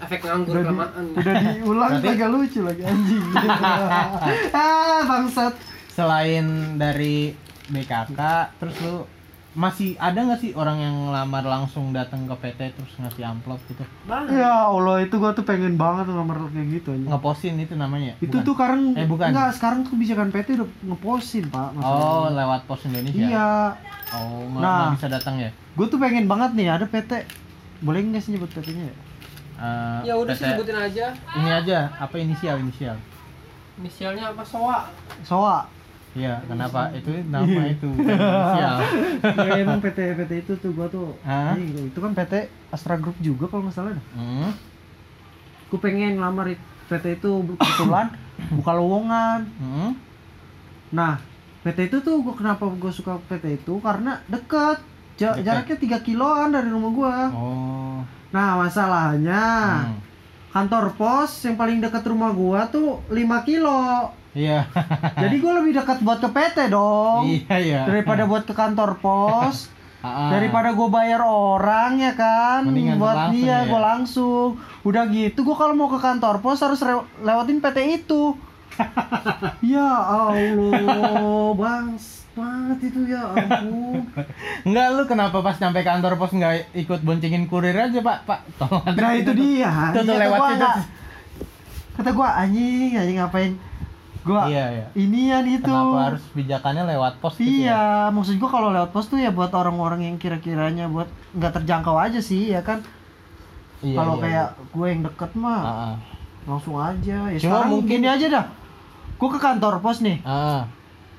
Efek 0.00 0.20
nganggur 0.22 0.52
Udah, 0.54 0.62
di, 0.62 0.68
kelamaan. 0.70 1.04
udah 1.14 1.34
diulang 1.46 1.92
Berarti- 1.94 2.08
agak 2.10 2.28
lucu 2.30 2.60
lagi 2.62 2.82
anjing. 2.82 3.24
ah, 4.54 5.00
bangsat. 5.02 5.54
Selain 5.90 6.46
dari 6.76 7.32
BKK, 7.66 8.20
terus 8.56 8.76
lu 8.80 8.96
masih 9.60 9.92
ada 9.98 10.16
nggak 10.16 10.40
sih 10.40 10.50
orang 10.52 10.78
yang 10.78 10.94
ngelamar 11.04 11.44
langsung 11.44 11.92
datang 11.92 12.24
ke 12.24 12.32
PT 12.34 12.72
terus 12.72 12.92
ngasih 12.96 13.22
amplop 13.22 13.60
gitu? 13.66 13.84
Ya 14.30 14.64
Allah, 14.64 15.04
itu 15.04 15.14
gua 15.14 15.30
tuh 15.30 15.44
pengen 15.44 15.76
banget 15.76 16.08
nomor 16.08 16.48
kayak 16.48 16.68
gitu 16.72 16.88
anjing. 16.90 17.06
Ngepostin 17.06 17.54
itu 17.58 17.74
namanya? 17.74 18.16
Itu 18.18 18.32
Bukan? 18.32 18.40
tuh 18.40 18.54
sekarang 18.54 18.80
Eh, 18.94 19.04
bukan. 19.04 19.28
enggak, 19.28 19.50
sekarang 19.52 19.78
tuh 19.82 19.90
kebijakan 19.92 20.28
PT 20.30 20.48
udah 20.56 20.68
ngepostin, 20.86 21.44
Pak. 21.46 21.66
Oh, 21.68 21.76
masalahnya. 21.76 22.30
lewat 22.34 22.60
pos 22.64 22.80
Indonesia. 22.82 23.20
Iya. 23.22 23.50
Oh, 24.10 24.48
nggak 24.50 24.64
Nah. 24.64 24.90
bisa 24.90 25.06
datang 25.06 25.36
ya? 25.36 25.50
Gue 25.70 25.86
tuh 25.86 25.98
pengen 25.98 26.24
banget 26.24 26.50
nih 26.54 26.68
ada 26.70 26.86
PT. 26.86 27.12
Boleh 27.80 28.00
nggak 28.02 28.22
sih 28.22 28.32
nyebut 28.32 28.48
PT-nya 28.48 28.84
ya? 28.86 28.96
Eh, 29.60 30.00
Ya 30.08 30.14
udah 30.16 30.32
PT 30.32 30.40
sih 30.40 30.48
sebutin 30.48 30.78
aja. 30.78 31.06
Ini 31.36 31.50
aja, 31.54 31.78
apa 31.94 32.16
inisial 32.16 32.56
inisial? 32.58 32.96
Inisialnya 33.76 34.32
apa? 34.32 34.40
Soa. 34.42 34.88
Soa. 35.20 35.68
Iya, 36.10 36.42
kenapa? 36.42 36.90
Itu 36.98 37.10
nama 37.24 37.62
itu 37.64 37.86
bukan 37.86 38.18
inisial. 38.18 38.76
ya 39.46 39.52
emang 39.56 39.78
PT 39.78 39.98
PT 40.16 40.32
itu 40.40 40.52
tuh 40.56 40.70
gua 40.72 40.86
tuh. 40.86 41.14
Hah? 41.22 41.54
Itu 41.54 41.98
kan 41.98 42.12
PT 42.12 42.32
Astra 42.68 42.94
Group 42.94 43.14
juga 43.18 43.46
kalau 43.46 43.62
nggak 43.62 43.74
salah 43.74 43.92
dah. 43.92 44.04
Hmm. 44.12 44.50
Gue 45.66 45.78
pengen 45.78 46.18
ngelamar 46.18 46.50
PT 46.88 47.04
itu 47.16 47.30
kebetulan 47.52 48.10
buka 48.50 48.72
lowongan. 48.72 49.40
Hmm. 49.56 49.94
Nah, 50.90 51.22
PT 51.62 51.86
itu 51.86 51.98
tuh 52.00 52.18
gua 52.20 52.34
kenapa 52.34 52.66
gue 52.66 52.90
suka 52.90 53.22
PT 53.24 53.62
itu 53.62 53.78
karena 53.78 54.18
deket. 54.26 54.82
Ja- 55.14 55.36
Deket. 55.36 55.46
jaraknya 55.46 55.76
3 56.00 56.02
kiloan 56.02 56.48
dari 56.50 56.68
rumah 56.68 56.90
gua. 56.90 57.14
Oh. 57.30 57.98
Nah, 58.30 58.58
masalahnya 58.58 59.42
Hmm. 59.84 59.98
kantor 60.50 60.90
pos 60.92 61.30
yang 61.44 61.54
paling 61.54 61.78
dekat 61.78 62.02
rumah 62.04 62.30
gua 62.30 62.66
tuh 62.66 62.98
5 63.06 63.14
kilo. 63.40 64.10
Iya. 64.32 64.62
Jadi 65.16 65.36
gua 65.36 65.58
lebih 65.58 65.74
dekat 65.74 65.98
buat 66.00 66.18
ke 66.18 66.28
PT 66.28 66.68
dong. 66.68 67.26
Iya, 67.26 67.56
iya. 67.56 67.80
Daripada 67.82 68.22
buat 68.24 68.42
ke 68.42 68.52
kantor 68.52 68.98
pos. 68.98 69.66
Ah, 70.00 70.08
ah. 70.08 70.28
daripada 70.32 70.72
gue 70.72 70.88
bayar 70.88 71.20
orang 71.20 72.00
ya 72.00 72.16
kan 72.16 72.64
Mendingan 72.64 72.96
buat 72.96 73.28
dia 73.28 73.44
ya. 73.44 73.68
gue 73.68 73.76
langsung 73.76 74.56
udah 74.80 75.04
gitu 75.06 75.44
gue 75.44 75.52
kalau 75.52 75.76
mau 75.76 75.92
ke 75.92 76.00
kantor 76.00 76.40
pos 76.40 76.56
harus 76.56 76.80
lewatin 77.20 77.60
PT 77.60 77.78
itu 78.00 78.32
ya 79.68 79.84
Allah 80.24 81.52
bangs 81.52 82.24
banget 82.32 82.88
itu 82.88 83.12
ya 83.12 83.28
ampun 83.28 84.08
Enggak 84.64 84.86
lu 84.90 85.02
kenapa 85.04 85.36
pas 85.38 85.60
nyampe 85.60 85.84
kantor 85.84 86.16
pos 86.16 86.32
nggak 86.32 86.54
ikut 86.74 87.00
boncengin 87.02 87.44
kurir 87.44 87.76
aja 87.76 88.00
pak 88.00 88.24
pak 88.24 88.40
tolong 88.56 88.80
nah 88.88 89.12
itu 89.12 89.32
dia 89.34 89.92
Tuh, 89.92 90.00
tuh, 90.00 90.16
Kata 90.16 90.16
lewat 90.18 90.32
gua 90.34 90.48
situ. 90.48 90.56
nggak- 90.56 90.80
kata 91.92 92.10
gue 92.10 92.28
anjing 92.38 92.90
anjing 92.96 93.18
ngapain 93.18 93.52
gue 94.30 94.42
iya 94.46 94.66
iya 94.70 94.86
inian 94.94 95.42
itu 95.44 95.66
kenapa 95.66 96.14
harus 96.14 96.22
bijakannya 96.30 96.84
lewat 96.86 97.18
pos 97.18 97.34
gitu 97.34 97.66
ya 97.66 97.74
Iya, 97.74 97.82
maksud 98.08 98.38
gua 98.38 98.46
kalau 98.48 98.68
lewat 98.70 98.90
pos 98.90 99.06
tuh 99.06 99.18
ya 99.18 99.28
buat 99.28 99.50
orang-orang 99.50 100.06
yang 100.06 100.16
kira-kiranya 100.16 100.86
buat 100.86 101.10
nggak 101.32 101.52
terjangkau 101.56 101.96
aja 101.96 102.20
sih, 102.20 102.48
ya 102.48 102.62
kan? 102.62 102.78
Iya, 103.80 103.96
kalau 103.96 104.14
iya, 104.14 104.22
kayak 104.22 104.48
gue 104.70 104.86
yang 104.86 105.00
deket 105.02 105.30
iya. 105.30 105.40
mah 105.40 105.60
Ah, 105.60 105.72
ah. 105.72 105.94
langsung 106.44 106.76
aja. 106.76 107.16
Ya 107.26 107.38
Cuma 107.38 107.44
sekarang 107.58 107.70
mungkin- 107.72 107.90
gini 107.96 108.06
aja 108.06 108.26
dah. 108.30 108.46
Gue 109.16 109.28
ke 109.28 109.38
kantor 109.38 109.74
pos 109.78 109.98
nih, 109.98 110.22
Ah, 110.22 110.64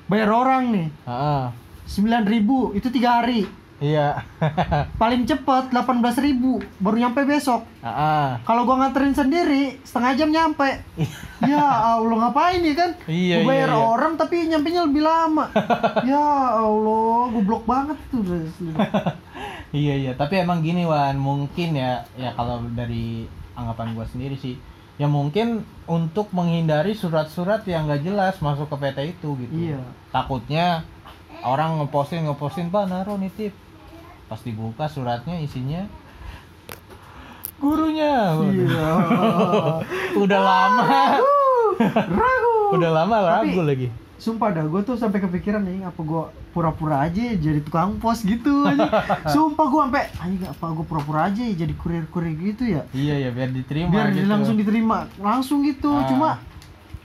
bayar 0.06 0.30
orang 0.30 0.70
nih, 0.70 0.88
ah, 1.02 1.12
ah. 1.12 1.42
sembilan 1.84 2.22
ribu 2.24 2.72
itu 2.72 2.88
tiga 2.88 3.20
hari. 3.20 3.44
Iya 3.82 4.22
Paling 5.02 5.26
cepet 5.26 5.64
18.000 5.70 6.38
baru 6.78 6.96
nyampe 6.96 7.26
besok. 7.26 7.66
Ah. 7.82 8.38
Kalau 8.42 8.62
gua 8.62 8.78
nganterin 8.78 9.10
sendiri 9.10 9.82
setengah 9.82 10.14
jam 10.14 10.30
nyampe. 10.30 10.86
ya 11.50 11.62
Allah 11.98 12.16
ngapain 12.22 12.62
ya 12.62 12.74
kan? 12.74 12.90
Iya, 13.04 13.42
Gua 13.42 13.50
bayar 13.50 13.70
iya, 13.70 13.76
iya. 13.76 13.86
orang 13.90 14.12
tapi 14.14 14.34
nyampe 14.46 14.68
nya 14.70 14.82
lebih 14.86 15.02
lama. 15.02 15.44
ya 16.10 16.26
Allah, 16.62 17.22
goblok 17.30 17.66
banget 17.66 17.98
tuh. 18.08 18.22
iya 19.72 19.94
iya 19.98 20.12
tapi 20.12 20.38
emang 20.38 20.60
gini 20.60 20.84
Wan 20.84 21.16
mungkin 21.16 21.74
ya 21.74 22.04
ya 22.14 22.30
kalau 22.32 22.62
dari 22.72 23.24
anggapan 23.52 23.96
gua 23.96 24.06
sendiri 24.06 24.36
sih 24.36 24.54
ya 25.00 25.08
mungkin 25.08 25.64
untuk 25.88 26.28
menghindari 26.30 26.92
surat-surat 26.92 27.64
yang 27.64 27.88
gak 27.88 28.04
jelas 28.04 28.36
masuk 28.38 28.68
ke 28.68 28.76
PT 28.78 28.98
itu 29.16 29.28
gitu 29.40 29.54
Iya. 29.72 29.80
takutnya 30.12 30.84
orang 31.42 31.80
ngeposting 31.80 32.28
ngeposting 32.28 32.68
pak 32.68 32.86
naruh 32.86 33.16
nitip 33.16 33.56
pas 34.32 34.40
dibuka 34.40 34.88
suratnya 34.88 35.36
isinya 35.38 35.84
gurunya 37.58 38.32
Iya. 38.42 38.88
udah 40.24 40.40
lama 40.40 40.84
Ragu. 41.92 42.54
udah 42.74 42.90
lama 42.90 43.16
ragu 43.20 43.52
Tapi- 43.54 43.68
lagi 43.68 43.88
Sumpah 44.16 44.54
dah, 44.54 44.62
gue 44.62 44.80
tuh 44.80 44.94
sampai 44.94 45.18
kepikiran 45.18 45.58
nih 45.60 45.82
apa 45.82 45.98
gue 45.98 46.22
pura-pura 46.54 47.02
aja 47.02 47.34
jadi 47.34 47.58
tukang 47.58 47.98
pos 47.98 48.22
gitu 48.22 48.62
aja. 48.64 48.86
Sumpah 49.34 49.66
gue 49.66 49.80
sampai 49.82 50.04
anjing 50.16 50.46
apa 50.46 50.62
gue 50.70 50.86
pura-pura 50.86 51.26
aja 51.26 51.42
ya 51.42 51.54
jadi 51.58 51.74
kurir-kurir 51.74 52.30
gitu 52.40 52.70
ya. 52.70 52.86
iya 52.94 53.18
ya 53.18 53.28
biar 53.28 53.50
diterima 53.50 53.90
Biar 53.90 54.14
gitu. 54.14 54.30
langsung 54.30 54.54
diterima, 54.56 55.10
langsung 55.18 55.58
gitu. 55.66 55.90
Ah. 55.90 56.06
Cuma 56.06 56.30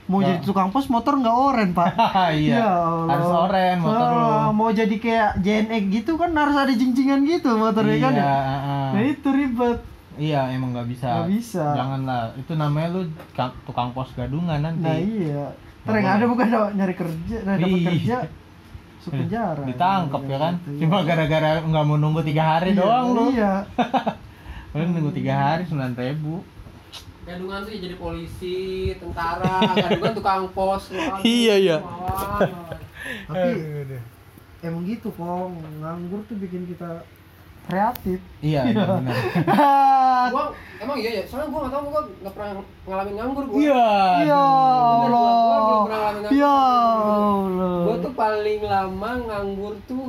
mau 0.08 0.18
Ya. 0.18 0.26
jadi 0.30 0.40
tukang 0.42 0.68
pos 0.68 0.88
motor 0.88 1.14
nggak 1.14 1.36
oren 1.36 1.70
pak. 1.70 1.92
iya 2.34 2.56
Ya 2.58 2.72
harus 3.06 3.28
oren 3.28 3.76
motor 3.78 4.00
Ah, 4.02 4.48
lu 4.48 4.56
Mau 4.56 4.70
jadi 4.70 4.96
kayak 4.96 5.30
JNX 5.38 5.82
gitu 5.94 6.12
kan 6.14 6.32
harus 6.32 6.56
ada 6.56 6.72
jincingan 6.72 7.22
gitu 7.22 7.54
motornya 7.54 7.96
kan 7.98 8.12
ya. 8.12 8.18
Iya, 8.18 8.32
ah. 8.32 8.88
Nah 8.90 9.02
itu 9.02 9.28
ribet. 9.28 9.78
Iya 10.16 10.40
emang 10.50 10.72
nggak 10.72 10.88
bisa. 10.88 11.06
Nggak 11.14 11.30
bisa. 11.30 11.64
Janganlah. 11.70 12.22
Itu 12.34 12.52
namanya 12.54 12.88
lu 12.90 13.00
ka- 13.30 13.54
tukang 13.62 13.92
pos 13.92 14.10
gadungan 14.12 14.58
nanti. 14.58 14.82
Nah 14.82 14.96
iya. 14.96 15.44
Nggak 15.84 16.14
ada 16.14 16.24
bukan 16.26 16.46
nyari 16.74 16.94
kerja, 16.94 17.36
nah 17.42 17.54
dapat 17.54 17.68
Iya. 17.74 17.88
kerja, 17.88 18.16
masuk 18.98 19.12
penjara. 19.14 19.62
Ditangkap 19.62 20.22
ya 20.22 20.38
kan? 20.38 20.54
Gitu, 20.58 20.80
Cuma 20.80 20.96
iya. 20.98 21.06
gara-gara 21.06 21.50
nggak 21.62 21.84
mau 21.86 21.96
nunggu 21.96 22.20
tiga 22.22 22.44
hari 22.50 22.70
Iya, 22.70 22.78
doang 22.78 23.06
lu. 23.10 23.24
Iya. 23.30 23.52
Lu 24.74 24.84
nunggu 24.84 25.12
tiga 25.12 25.34
hari 25.34 25.62
sembilan 25.64 25.94
ribu. 25.94 26.44
Gadungan 27.28 27.60
tuh 27.60 27.70
ya 27.70 27.80
jadi 27.84 27.96
polisi 27.96 28.58
tentara 28.96 29.60
gadungan 29.76 30.12
tukang 30.12 30.48
pos. 30.50 30.88
Waduh, 30.92 31.20
Iya, 31.20 31.54
iya. 31.58 31.76
tapi 33.28 33.50
emang 34.60 34.82
gitu 34.84 35.08
kong 35.12 35.52
nganggur 35.78 36.20
tuh 36.24 36.36
bikin 36.36 36.66
kita 36.66 37.04
kreatif. 37.64 38.18
Iya, 38.40 38.64
benar. 38.72 39.16
gua 40.32 40.44
emang 40.78 40.96
iya 40.96 41.20
ya? 41.20 41.24
Soalnya 41.24 41.48
gua 41.48 41.60
nggak 41.62 41.74
tahu 41.74 41.84
gua 41.86 42.02
nggak 42.18 42.32
pernah 42.32 42.50
ngalamin 42.84 43.14
nganggur 43.14 43.44
gua. 43.46 43.58
Iya. 43.60 43.84
ya 44.24 44.40
Gua 44.40 45.04
belum 45.04 45.20
Allah 45.20 45.78
pernah 45.84 45.98
ngalamin 46.00 46.22
nganggur. 46.24 46.40
ya 46.40 46.56
Allah. 46.56 47.76
Gua 47.84 47.96
tuh 47.98 48.12
paling 48.14 48.60
lama 48.62 49.10
nganggur 49.22 49.74
tuh 49.84 50.06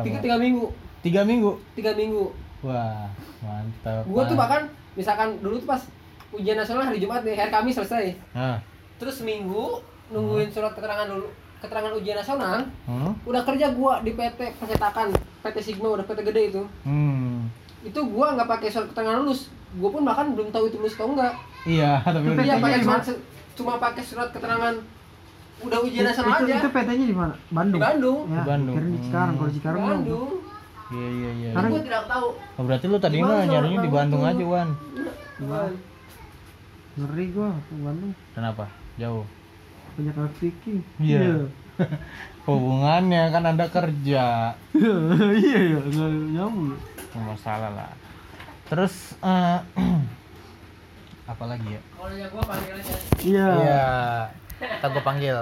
tiga, 0.00 0.18
tiga 0.20 0.36
minggu. 0.38 0.66
Tiga 1.00 1.20
minggu. 1.22 1.52
tiga 1.74 1.92
minggu. 1.92 2.24
Wah, 2.60 3.08
mantap. 3.40 4.04
gua 4.06 4.22
tuh 4.24 4.36
bahkan 4.36 4.62
misalkan 4.94 5.38
dulu 5.38 5.58
tuh 5.58 5.68
pas 5.68 5.82
ujian 6.30 6.54
nasional 6.54 6.84
hari 6.84 6.98
Jumat 6.98 7.22
nih 7.22 7.36
hari 7.36 7.50
Kamis 7.50 7.76
selesai. 7.76 8.14
Nah. 8.32 8.58
terus 8.94 9.18
seminggu 9.18 9.82
nungguin 10.08 10.48
surat 10.48 10.70
keterangan 10.70 11.06
dulu 11.06 11.26
keterangan 11.58 11.92
ujian 11.94 12.14
nasional 12.14 12.62
Hmm? 12.84 13.10
udah 13.24 13.42
kerja 13.42 13.72
gua 13.72 13.98
di 14.00 14.12
PT 14.12 14.54
percetakan 14.54 15.10
PT 15.40 15.56
Sigma 15.60 15.88
udah 15.90 16.04
PT 16.04 16.20
gede 16.22 16.42
itu. 16.48 16.62
Hmm. 16.82 17.50
itu 17.80 18.00
gua 18.06 18.32
nggak 18.32 18.48
pakai 18.48 18.68
surat 18.70 18.88
keterangan 18.88 19.20
lulus. 19.20 19.50
Gua 19.74 19.90
pun 19.90 20.02
bahkan 20.02 20.30
belum 20.30 20.48
tahu 20.48 20.68
itu 20.68 20.78
lulus 20.78 20.94
atau 20.94 21.10
enggak. 21.10 21.34
Iya, 21.64 22.00
tapi 22.00 22.26
udah 22.28 22.44
iya 22.44 22.56
pakai 22.56 22.78
cuma, 22.80 22.96
cuma 23.54 23.72
pakai 23.76 24.02
surat 24.02 24.28
keterangan. 24.30 24.74
Udah 25.60 25.78
ujian 25.80 26.04
nasional 26.04 26.38
itu, 26.38 26.44
aja. 26.48 26.54
itu 26.60 26.68
PT-nya 26.70 27.06
di 27.06 27.16
mana? 27.16 27.34
Bandung? 27.48 27.78
Di 27.78 27.84
Bandung. 27.84 28.18
Ya 28.26 28.34
Di 28.34 28.46
Bandung. 28.46 28.74
di 28.76 28.98
Cikarang 29.00 29.34
kalau 29.34 29.48
di 29.48 29.50
di 29.50 29.58
Cikarang. 29.58 29.82
Bandung 29.82 30.30
Iya, 30.86 31.08
iya, 31.08 31.30
iya. 31.32 31.50
Tapi 31.52 31.68
gua 31.70 31.82
tidak 31.82 32.04
tahu 32.04 32.28
Oh, 32.54 32.62
berarti 32.62 32.84
lu 32.84 32.98
tadi 32.98 33.16
Di 33.16 33.22
mah 33.22 33.40
nyarinya 33.42 33.78
di 33.80 33.90
Bandung 33.90 34.20
tuh? 34.20 34.30
aja, 34.30 34.44
Wan. 34.44 34.68
Cuman, 35.34 35.70
ngeri 36.94 37.26
gua 37.30 37.48
ke 37.58 37.72
Bandung 37.76 38.12
Kenapa? 38.32 38.64
Jauh. 38.94 39.24
banyak 39.94 40.14
speaking 40.34 40.78
Iya. 40.98 41.46
Hubungannya 42.46 43.30
kan 43.30 43.42
Anda 43.46 43.66
kerja. 43.66 44.52
iya 44.74 45.58
iya 45.64 45.78
nggak 45.80 46.10
nyambung 46.30 46.76
Nggak 47.10 47.24
masalah 47.24 47.70
lah. 47.72 47.90
Terus 48.66 48.94
eh 49.18 49.58
apa 51.24 51.44
lagi 51.46 51.68
ya? 51.70 51.80
kalau 51.90 52.12
yang 52.12 52.28
gua 52.28 52.44
panggil 52.44 52.74
aja 52.74 52.94
iya 53.18 53.48
Iya. 53.56 53.86
Kita 54.60 54.86
gua 54.90 55.02
panggil. 55.02 55.36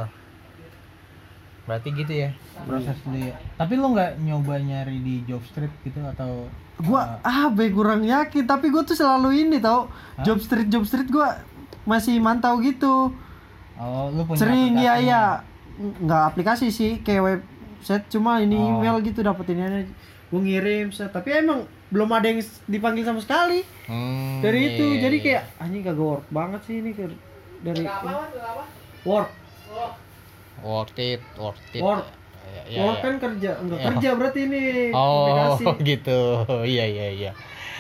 Berarti 1.63 1.89
gitu 1.95 2.11
ya? 2.11 2.31
Proses 2.67 2.99
dulu 3.07 3.19
ya. 3.23 3.35
Tapi 3.55 3.73
lu 3.79 3.87
nggak 3.95 4.19
nyoba 4.19 4.59
nyari 4.59 4.99
di 4.99 5.23
job 5.27 5.43
street 5.47 5.71
gitu 5.87 6.03
atau 6.03 6.51
gua 6.83 7.23
ah 7.23 7.47
be 7.55 7.71
kurang 7.71 8.03
yakin. 8.03 8.43
Tapi 8.47 8.67
gua 8.75 8.83
tuh 8.83 8.99
selalu 8.99 9.47
ini 9.47 9.63
tau. 9.63 9.87
Job 10.27 10.43
street 10.43 10.67
job 10.67 10.83
street 10.83 11.07
gua 11.07 11.39
masih 11.87 12.19
mantau 12.19 12.59
gitu. 12.59 13.15
Oh 13.79 14.11
lu 14.11 14.27
punya 14.27 14.39
sering 14.43 14.75
iya 14.79 14.99
aplikasinya? 14.99 15.07
iya 15.07 15.23
nggak 16.03 16.23
aplikasi 16.35 16.67
sih 16.75 16.99
kayak 17.03 17.23
website. 17.23 18.07
Cuma 18.11 18.43
ini 18.43 18.59
Oh. 18.59 18.83
email 18.83 18.99
gitu 19.07 19.23
dapetin 19.23 19.63
ini. 19.63 19.87
Gua 20.35 20.41
ngirim 20.43 20.91
set. 20.91 21.15
tapi 21.15 21.31
emang 21.31 21.63
belum 21.93 22.09
ada 22.11 22.27
yang 22.27 22.41
dipanggil 22.67 23.05
sama 23.07 23.21
sekali. 23.23 23.63
Hmm, 23.87 24.41
dari 24.41 24.59
iya, 24.65 24.71
itu 24.75 24.85
iya, 24.97 25.01
jadi 25.05 25.17
kayak 25.21 25.43
anjing 25.61 25.83
kagak 25.85 26.03
work 26.03 26.27
banget 26.33 26.61
sih 26.67 26.81
ini 26.83 26.91
dari 27.63 27.85
apa? 27.87 28.27
Nggak 28.33 28.51
apa 28.51 28.65
work. 29.07 29.31
Oh 29.71 29.93
worth 30.61 30.95
it, 30.97 31.25
worth 31.35 31.59
it. 31.73 31.81
Work. 31.81 32.05
Ya, 32.43 32.63
ya, 32.69 32.81
work 32.85 32.99
ya. 32.99 33.03
kan 33.03 33.15
kerja 33.19 33.51
enggak 33.57 33.79
Ya. 33.79 33.85
kerja 33.89 34.09
berarti 34.13 34.41
ini 34.45 34.63
Oh, 34.93 35.25
aplikasi 35.25 35.65
gitu. 35.91 36.21
Iya, 36.63 36.85
iya, 36.85 37.07
iya. 37.11 37.31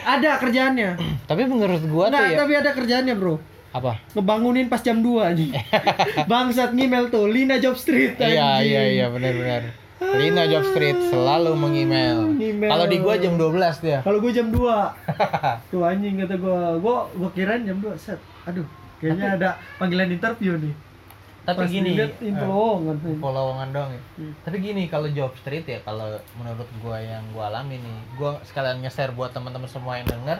ada 0.02 0.34
kerjaannya 0.36 0.96
Tapi 1.28 1.42
menurut 1.44 1.82
gua 1.84 2.08
tuh 2.08 2.14
Nggak, 2.14 2.26
ya 2.26 2.38
tapi 2.38 2.52
ada 2.54 2.70
kerjaannya 2.72 3.14
bro 3.14 3.36
apa? 3.70 3.96
ngebangunin 4.12 4.66
pas 4.66 4.78
jam 4.78 4.98
2 4.98 5.08
anjing 5.22 5.48
bangsat 6.30 6.72
ngemail 6.72 7.08
tuh 7.08 7.24
Lina 7.24 7.56
Job 7.56 7.72
Street 7.74 8.16
Iya, 8.16 8.60
iya, 8.60 8.82
iya, 8.90 9.06
benar-benar. 9.08 9.72
Lina 10.02 10.44
Job 10.44 10.66
Street 10.66 10.98
selalu 11.06 11.54
mengemail. 11.54 12.26
Email. 12.34 12.68
Kalau 12.68 12.84
di 12.84 12.98
gua 12.98 13.14
jam 13.16 13.32
12 13.34 13.54
dia. 13.80 13.98
kalau 14.00 14.18
gue 14.18 14.28
jam 14.30 14.50
2 14.50 14.60
tuh 15.68 15.82
anjing 15.82 16.18
kata 16.18 16.34
gue 16.34 16.58
gue 16.78 16.96
gue 17.14 17.30
kirain 17.32 17.62
jam 17.62 17.78
2 17.78 17.96
set 17.96 18.18
aduh 18.42 18.66
kayaknya 18.98 19.28
ada 19.36 19.50
panggilan 19.78 20.10
interview 20.10 20.52
nih 20.54 20.74
Tapi 21.42 21.66
Pas 21.66 21.70
gini, 21.74 21.98
eh, 21.98 22.14
lowongan 22.38 23.02
info 23.02 23.28
lowongan 23.34 23.68
dong 23.74 23.90
ya. 23.90 24.02
Hmm. 24.14 24.32
Tapi 24.46 24.56
gini 24.62 24.86
kalau 24.86 25.10
job 25.10 25.34
street 25.42 25.66
ya 25.66 25.82
kalau 25.82 26.14
menurut 26.38 26.70
gua 26.78 27.02
yang 27.02 27.26
gua 27.34 27.50
alami 27.50 27.82
nih, 27.82 27.98
gua 28.14 28.38
sekalian 28.46 28.78
nge-share 28.78 29.10
buat 29.10 29.34
teman-teman 29.34 29.66
semua 29.66 29.98
yang 29.98 30.06
denger. 30.06 30.38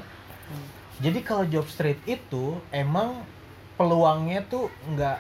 Jadi 1.03 1.19
kalau 1.27 1.43
job 1.51 1.67
street 1.67 1.99
itu 2.07 2.55
emang 2.71 3.27
peluangnya 3.75 4.47
tuh 4.47 4.71
nggak 4.95 5.19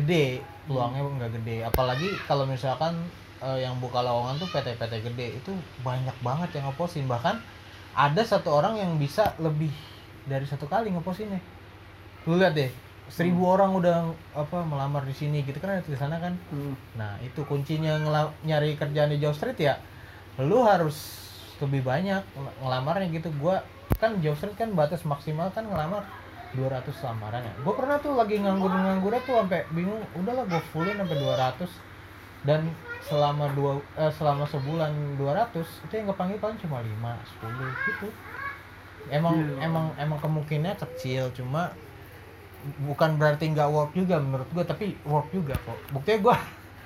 gede, 0.00 0.40
peluangnya 0.64 1.04
nggak 1.04 1.32
gede. 1.42 1.56
Apalagi 1.68 2.08
kalau 2.24 2.48
misalkan 2.48 2.96
eh, 3.44 3.68
yang 3.68 3.76
buka 3.84 4.00
lowongan 4.00 4.40
tuh 4.40 4.48
PT-PT 4.48 5.12
gede 5.12 5.26
itu 5.44 5.52
banyak 5.84 6.16
banget 6.24 6.56
yang 6.56 6.72
ngepostin 6.72 7.04
bahkan 7.04 7.36
ada 7.92 8.22
satu 8.24 8.48
orang 8.48 8.80
yang 8.80 8.96
bisa 8.96 9.36
lebih 9.36 9.74
dari 10.24 10.48
satu 10.48 10.64
kali 10.64 10.88
ngepostinnya. 10.88 11.42
Lu 12.24 12.40
lihat 12.40 12.56
deh, 12.56 12.72
seribu 13.08 13.48
orang 13.48 13.72
udah 13.76 13.96
apa 14.36 14.64
melamar 14.64 15.02
di 15.08 15.16
sini 15.16 15.40
gitu 15.42 15.58
kan 15.58 15.76
ada 15.76 15.84
di 15.84 15.98
sana 15.98 16.20
kan. 16.20 16.36
Hmm. 16.52 16.76
Nah, 16.94 17.16
itu 17.24 17.40
kuncinya 17.48 17.96
nyari 18.44 18.76
kerjaan 18.76 19.10
di 19.12 19.18
job 19.18 19.32
street 19.32 19.58
ya. 19.58 19.74
Lu 20.38 20.62
harus 20.62 21.24
lebih 21.58 21.82
banyak 21.82 22.22
ngel- 22.22 22.56
ngelamarnya 22.62 23.08
gitu. 23.10 23.32
Gua 23.40 23.64
kan 23.98 24.20
job 24.20 24.36
street 24.36 24.54
kan 24.54 24.70
batas 24.76 25.02
maksimal 25.02 25.50
kan 25.50 25.66
ngelamar 25.66 26.04
200 26.54 26.94
lamaran 27.04 27.42
ya. 27.44 27.54
Gua 27.64 27.74
pernah 27.76 27.96
tuh 28.00 28.14
lagi 28.14 28.40
nganggur-nganggur 28.40 29.12
tuh 29.24 29.40
sampai 29.40 29.64
bingung, 29.72 30.00
udahlah 30.16 30.44
gua 30.46 30.62
fullin 30.72 30.96
sampai 30.96 31.18
200 31.18 31.68
dan 32.46 32.70
selama 33.02 33.50
dua 33.50 33.82
eh, 33.98 34.12
selama 34.14 34.46
sebulan 34.46 35.18
200 35.18 35.58
itu 35.90 35.92
yang 35.98 36.06
kepanggil 36.14 36.38
paling 36.38 36.58
cuma 36.62 36.78
5 36.78 37.18
10 37.42 37.88
gitu. 37.88 38.08
Emang 39.10 39.34
emang 39.58 39.86
emang 39.96 40.18
kemungkinannya 40.20 40.76
kecil 40.76 41.32
cuma 41.34 41.72
bukan 42.80 43.10
berarti 43.14 43.44
nggak 43.48 43.68
work 43.68 43.92
juga 43.92 44.16
menurut 44.16 44.48
gua 44.48 44.62
tapi 44.62 44.96
work 45.02 45.28
juga 45.28 45.54
kok. 45.56 45.78
Buktinya 45.90 46.18
gua 46.22 46.36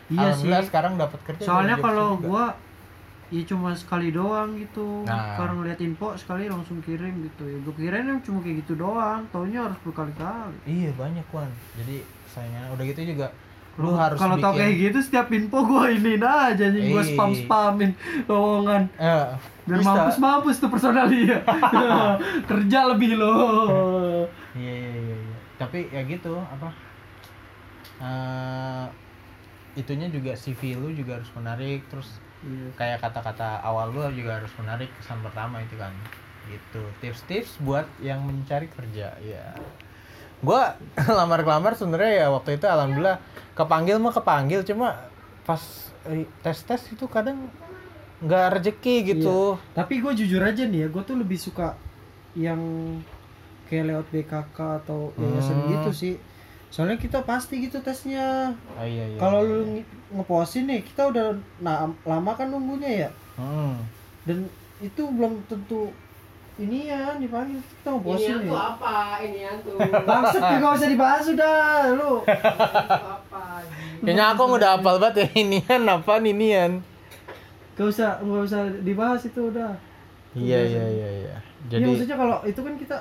Iya 0.04 0.18
Alhamdulillah 0.28 0.60
sih. 0.60 0.68
sekarang 0.68 0.92
dapat 0.94 1.20
kerja. 1.22 1.42
soalnya 1.42 1.76
kalau 1.78 2.08
gue 2.18 2.44
ya 3.30 3.42
cuma 3.44 3.72
sekali 3.72 4.10
doang 4.10 4.54
gitu 4.54 5.02
Nah. 5.02 5.32
sekarang 5.32 5.56
ngeliat 5.58 5.80
info 5.80 6.12
sekali 6.14 6.44
langsung 6.46 6.78
kirim 6.78 7.16
gitu 7.22 7.42
ya 7.42 7.56
gue 7.58 7.74
kirain 7.74 8.04
cuma 8.20 8.38
kayak 8.38 8.60
gitu 8.60 8.76
doang 8.76 9.24
taunya 9.28 9.64
harus 9.64 9.78
berkali-kali 9.80 10.52
iya 10.64 10.92
banyak 10.92 11.24
wan. 11.26 11.48
Jadi 11.74 12.04
sayangnya 12.26 12.68
udah 12.70 12.84
gitu 12.84 13.00
juga 13.08 13.32
lu 13.72 13.96
harus 13.96 14.20
kalau 14.20 14.36
tau 14.36 14.52
kayak 14.52 14.74
gitu 14.76 14.98
setiap 15.00 15.32
info 15.32 15.64
gue 15.64 15.82
iniin 15.94 16.20
aja 16.20 16.60
anjing 16.62 16.86
gue 16.86 17.00
Ih. 17.00 17.08
spam 17.08 17.32
spamin 17.32 17.90
lowongan 18.26 18.82
Eh, 18.94 19.26
biar 19.64 19.78
bisa. 19.80 19.88
mampus 19.88 20.16
mampus 20.18 20.56
tuh 20.58 20.68
personal 20.68 21.08
dia 21.08 21.40
kerja 22.50 22.78
lebih 22.86 23.16
loh 23.16 24.28
Iya 24.52 24.74
iya 24.76 24.90
iya. 25.08 25.31
Iya. 25.62 25.66
Tapi 25.70 25.78
ya 25.94 26.02
gitu 26.04 26.34
apa? 26.36 26.68
eh 28.02 28.86
itunya 29.78 30.10
juga 30.10 30.34
CV 30.34 30.74
lu 30.74 30.90
juga 30.92 31.22
harus 31.22 31.30
menarik 31.38 31.86
terus 31.88 32.18
Iya. 32.42 32.74
kayak 32.74 32.98
kata-kata 33.06 33.62
awal 33.62 33.94
lu 33.94 34.02
juga 34.18 34.42
harus 34.42 34.50
menarik 34.58 34.90
kesan 34.98 35.22
pertama 35.22 35.62
itu 35.62 35.78
kan 35.78 35.94
gitu 36.50 36.82
tips-tips 36.98 37.62
buat 37.62 37.86
yang 38.02 38.18
mencari 38.26 38.66
kerja 38.66 39.14
ya 39.22 39.54
gua 40.42 40.74
lamar-lamar 41.22 41.78
sebenarnya 41.78 42.26
ya 42.26 42.34
waktu 42.34 42.58
itu 42.58 42.66
alhamdulillah 42.66 43.22
kepanggil 43.54 44.02
mah 44.02 44.10
kepanggil 44.10 44.66
cuma 44.66 45.06
pas 45.46 45.62
tes 46.42 46.58
tes 46.66 46.82
itu 46.90 47.06
kadang 47.06 47.46
nggak 48.18 48.58
rezeki 48.58 49.14
gitu 49.14 49.54
tapi 49.74 50.02
gue 50.02 50.12
jujur 50.14 50.42
aja 50.42 50.66
nih 50.66 50.86
ya 50.86 50.88
gue 50.90 51.02
tuh 51.06 51.14
lebih 51.18 51.38
suka 51.38 51.78
yang 52.34 52.58
kayak 53.72 53.88
lewat 53.88 54.06
BKK 54.10 54.58
atau 54.84 55.08
yayasan 55.16 55.56
Hmm. 55.58 55.68
gitu 55.72 55.90
sih. 55.90 56.14
Soalnya 56.68 56.96
kita 56.96 57.20
pasti 57.22 57.60
gitu 57.60 57.80
tesnya. 57.80 58.52
Oh 58.74 58.84
iya 58.84 59.04
iya 59.06 59.16
kalau 59.16 59.40
iya. 59.40 59.48
lu 59.50 59.56
nge- 59.72 59.88
ngepostin 60.10 60.64
nih 60.66 60.80
kita 60.82 61.08
udah 61.08 61.32
nah, 61.58 61.88
lama 62.02 62.32
kan 62.32 62.48
nunggunya 62.48 63.08
ya? 63.08 63.10
Hmm. 63.32 63.80
dan 64.22 64.44
itu 64.78 65.02
belum 65.02 65.40
tentu 65.46 65.88
ini 66.54 66.84
ya 66.86 67.16
dipanggil 67.16 67.58
kita 67.58 67.88
ini 67.88 67.96
ngepostin 67.96 68.28
yang 68.28 68.40
nih 68.40 68.48
tuh 68.48 68.60
apa? 68.60 68.96
Ini 69.18 69.38
yang 69.42 69.56
tuh 69.58 69.76
bangsat 70.08 70.42
gak 70.54 70.72
usah 70.74 70.88
dibahas 70.88 71.24
udah 71.26 71.56
lu. 71.92 72.12
Apa 73.16 73.40
anjing? 73.58 74.04
kayaknya 74.04 74.24
aku 74.28 74.42
udah 74.52 74.70
hafal 74.76 74.96
banget 74.98 75.14
ya 75.16 75.26
inian 75.42 75.82
apa 75.86 76.12
inian. 76.20 76.72
Gak 77.72 77.86
usah 77.88 78.16
gak 78.18 78.42
usah 78.44 78.60
dibahas 78.80 79.20
itu 79.22 79.40
udah. 79.42 79.72
Iya 80.32 80.60
iya 80.62 80.84
iya 80.88 81.08
iya. 81.22 81.36
Jadi 81.68 81.78
jadi 81.78 81.84
maksudnya 81.86 82.16
kalau 82.16 82.36
itu 82.42 82.60
kan 82.60 82.74
kita 82.74 82.96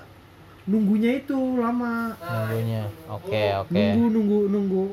nunggunya 0.64 1.12
itu 1.18 1.34
lama 1.56 2.14
nunggunya 2.16 2.84
oke 3.08 3.44
oke 3.60 3.72
nunggu 3.72 4.04
nunggu 4.10 4.40
nunggu 4.50 4.86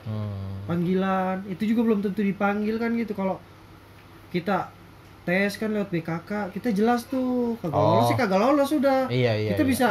Hmm. 0.00 0.64
panggilan 0.64 1.44
itu 1.44 1.60
juga 1.66 1.84
belum 1.84 2.00
tentu 2.00 2.24
dipanggil 2.24 2.76
kan 2.76 2.88
gitu 2.94 3.12
kalau 3.12 3.36
kita 4.28 4.72
tes 5.22 5.52
kan 5.54 5.68
lewat 5.68 5.88
BKK 5.88 6.30
kita 6.50 6.72
jelas 6.72 7.04
tuh 7.04 7.60
kagak 7.60 7.76
Oh. 7.76 7.84
lolos 7.92 8.04
sih 8.08 8.16
kagak 8.16 8.40
lolos 8.40 8.68
sudah 8.70 9.00
iya 9.08 9.36
iya 9.36 9.52
kita 9.52 9.62
iya. 9.62 9.68
bisa 9.68 9.88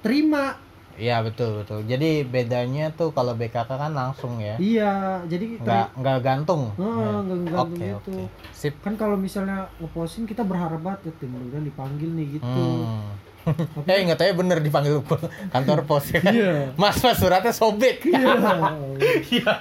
terima 0.00 0.58
Iya 0.94 1.22
betul 1.22 1.58
betul. 1.58 1.82
Jadi 1.84 2.22
bedanya 2.22 2.86
tuh 2.88 3.10
kalau 3.10 3.34
BKK 3.34 3.66
kan 3.66 3.90
langsung 3.90 4.38
ya. 4.38 4.54
iya 4.58 5.18
jadi 5.24 5.58
Nggak 5.58 5.86
nggak 5.92 6.18
gantung. 6.20 6.70
Heeh, 6.72 6.86
Ya. 6.86 7.18
nggak 7.20 7.38
gantung 7.44 7.62
Oke, 7.74 7.86
gitu. 7.88 8.14
oke. 8.14 8.24
Sip. 8.52 8.74
kan 8.78 8.94
kalau 8.94 9.16
misalnya 9.16 9.66
ngeposting 9.76 10.22
kita 10.24 10.42
berharap 10.42 10.78
banget 10.78 11.00
ya 11.04 11.12
tim 11.16 11.30
mudah 11.30 11.58
dipanggil 11.60 12.10
nih 12.10 12.38
gitu 12.38 12.46
Hmm. 12.46 13.10
eh 13.90 13.98
ingat 14.00 14.18
aja 14.18 14.32
bener 14.32 14.58
dipanggil 14.58 15.04
ke 15.04 15.16
kantor 15.48 15.84
pos 15.84 16.08
ya 16.08 16.20
kan? 16.20 16.32
Iya. 16.32 16.54
Mas 16.74 16.96
mas 17.00 17.16
suratnya 17.16 17.52
sobek. 17.52 18.04
Iya. 18.04 18.34
Iya. 19.34 19.52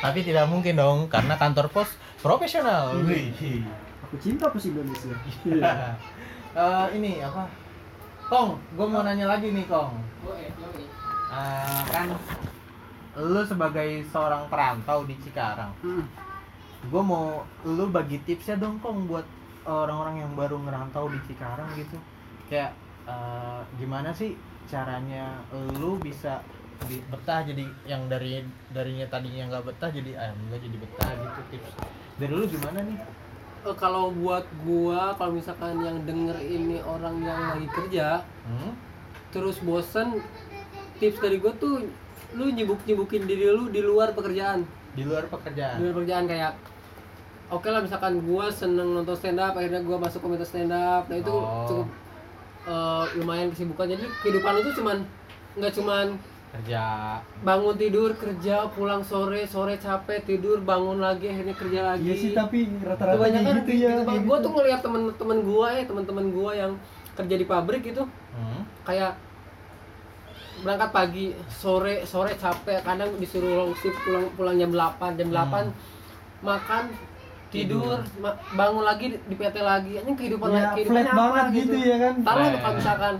Tapi 0.00 0.18
tidak 0.20 0.48
mungkin 0.48 0.76
dong 0.76 1.06
karena 1.06 1.36
kantor 1.36 1.68
pos 1.68 1.88
profesional. 2.18 2.96
Aku 4.04 4.14
cinta 4.18 4.48
pos 4.48 4.66
Indonesia 4.66 5.14
Eh, 6.52 6.86
ini 7.00 7.24
apa? 7.24 7.48
Kong, 8.28 8.60
gue 8.76 8.84
mau 8.84 9.00
nanya 9.00 9.24
lagi 9.24 9.48
nih 9.48 9.64
Kong. 9.64 9.96
Eh, 11.32 11.80
kan 11.88 12.12
lu 13.16 13.40
sebagai 13.40 14.04
seorang 14.08 14.48
perantau 14.48 15.04
di 15.04 15.16
Cikarang, 15.16 15.72
Hmm. 15.80 16.04
gue 16.82 17.02
mau 17.02 17.40
lu 17.64 17.88
bagi 17.88 18.20
tipsnya 18.20 18.56
dong 18.56 18.80
Kong 18.80 19.04
buat 19.04 19.24
orang-orang 19.64 20.22
yang 20.22 20.32
baru 20.34 20.56
ngerantau 20.58 21.06
di 21.08 21.18
Cikarang 21.24 21.70
gitu. 21.74 21.96
Kayak 22.46 22.72
eh, 23.04 23.60
gimana 23.76 24.10
sih 24.12 24.34
caranya 24.66 25.42
lu 25.74 25.98
bisa 25.98 26.38
di- 26.86 27.02
betah 27.06 27.42
jadi 27.42 27.66
yang 27.84 28.06
dari 28.06 28.42
darinya 28.70 29.06
tadinya 29.06 29.50
nggak 29.50 29.64
betah 29.68 29.90
jadi 29.90 30.14
alhamdulillah 30.14 30.60
jadi 30.62 30.76
betah 30.78 31.10
gitu 31.14 31.40
tips 31.50 31.70
dari 32.18 32.32
lu 32.32 32.44
gimana 32.46 32.80
nih 32.82 32.98
Eh, 33.62 33.76
kalau 33.78 34.10
buat 34.10 34.42
gua 34.66 35.14
kalau 35.14 35.38
misalkan 35.38 35.78
yang 35.78 36.02
denger 36.02 36.34
ini 36.42 36.82
orang 36.82 37.22
yang 37.22 37.38
lagi 37.46 37.70
kerja 37.70 38.26
hmm? 38.42 38.74
terus 39.30 39.62
bosen 39.62 40.18
tips 40.98 41.22
dari 41.22 41.38
gua 41.38 41.54
tuh 41.54 41.86
lu 42.34 42.50
nyibuk 42.50 42.82
nyibukin 42.82 43.22
diri 43.22 43.54
lu 43.54 43.70
di 43.70 43.78
luar 43.78 44.18
pekerjaan 44.18 44.66
di 44.98 45.06
luar 45.06 45.30
pekerjaan 45.30 45.78
di 45.78 45.82
luar 45.86 45.94
pekerjaan 45.94 46.24
kayak 46.26 46.52
oke 47.52 47.68
lah 47.68 47.80
misalkan 47.80 48.24
gua 48.24 48.48
seneng 48.48 48.96
nonton 48.96 49.12
stand 49.12 49.36
up 49.36 49.52
akhirnya 49.52 49.84
gua 49.84 50.00
masuk 50.00 50.24
komunitas 50.24 50.48
stand 50.48 50.72
up 50.72 51.04
nah 51.06 51.16
itu 51.16 51.28
Oh. 51.28 51.68
cukup 51.68 51.88
eh, 52.62 53.04
lumayan 53.18 53.50
kesibukan. 53.50 53.90
Jadi 53.90 54.04
kehidupan 54.22 54.50
lu 54.54 54.60
tuh 54.62 54.74
cuman 54.80 54.96
nggak 55.52 55.72
cuman 55.76 56.06
kerja. 56.52 56.84
bangun 57.40 57.74
tidur 57.74 58.12
kerja 58.12 58.68
pulang 58.70 59.00
sore 59.00 59.48
sore 59.48 59.76
capek 59.76 60.20
tidur 60.22 60.60
bangun 60.60 61.00
lagi 61.00 61.26
akhirnya 61.26 61.56
kerja 61.56 61.80
lagi. 61.80 62.04
iya 62.04 62.14
sih 62.14 62.30
tapi 62.32 62.68
rata-rata 62.78 63.16
kebanyakan 63.16 63.54
gitu 63.64 63.72
ya 63.72 63.92
gitu, 64.04 64.12
gue 64.12 64.20
gitu. 64.36 64.44
tuh 64.44 64.50
ngeliat 64.52 64.80
temen-temen 64.84 65.38
gue 65.42 65.68
ya 65.72 65.82
temen-temen 65.88 66.26
gue 66.28 66.50
yang 66.52 66.72
kerja 67.12 67.34
di 67.34 67.46
pabrik 67.48 67.82
gitu. 67.82 68.04
Hmm? 68.36 68.62
kayak 68.84 69.16
berangkat 70.62 70.90
pagi 70.92 71.26
sore 71.48 72.04
sore 72.04 72.36
capek. 72.36 72.84
Kadang 72.84 73.16
disuruh 73.16 73.64
long 73.64 73.72
shift 73.74 73.96
pulang 74.04 74.28
pulang 74.36 74.56
jam 74.60 74.70
8 74.70 75.18
jam 75.18 75.28
8 75.32 75.72
makan 76.44 76.84
tidur, 77.52 77.94
ma- 78.16 78.38
bangun 78.52 78.80
lagi 78.82 79.04
di, 79.08 79.16
di 79.22 79.34
PT 79.34 79.56
lagi. 79.60 79.92
Ini 79.94 80.12
kehidupan 80.12 80.48
ya, 80.48 80.72
kehidupannya 80.72 81.04
flat 81.04 81.12
apa 81.12 81.20
banget 81.22 81.46
gitu. 81.54 81.76
ya 81.76 81.96
kan? 82.00 82.14
Taruh 82.18 82.46
kalau 82.56 82.74
misalkan 82.74 83.14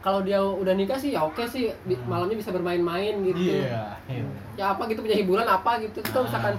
kalau 0.00 0.20
dia 0.24 0.40
udah 0.40 0.72
nikah 0.72 0.96
sih 0.96 1.12
ya 1.12 1.20
oke 1.20 1.44
sih. 1.44 1.68
Bi- 1.84 2.00
malamnya 2.04 2.34
bisa 2.34 2.50
bermain-main 2.50 3.20
gitu. 3.22 3.60
Iya 3.60 4.00
iya. 4.08 4.24
ya 4.56 4.64
apa 4.72 4.88
gitu 4.88 5.04
punya 5.04 5.14
hiburan 5.14 5.44
apa 5.44 5.76
gitu. 5.78 6.00
Terus 6.00 6.10
kalau 6.10 6.24
misalkan 6.24 6.56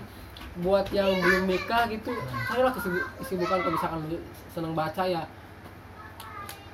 buat 0.62 0.86
yang 0.92 1.10
belum 1.10 1.48
nikah 1.48 1.90
gitu 1.90 2.12
carilah 2.46 2.72
kesibu- 2.72 3.08
kesibukan. 3.20 3.58
Kalau 3.60 3.74
misalkan 3.74 4.00
seneng 4.54 4.74
baca 4.74 5.04
ya 5.04 5.24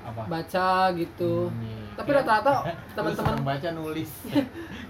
apa? 0.03 0.21
baca 0.28 0.69
gitu. 0.93 1.51
Hmm, 1.51 1.76
tapi 1.97 2.07
kira- 2.07 2.21
rata-rata 2.21 2.51
teman-teman 2.93 3.35
baca 3.41 3.69
nulis. 3.73 4.11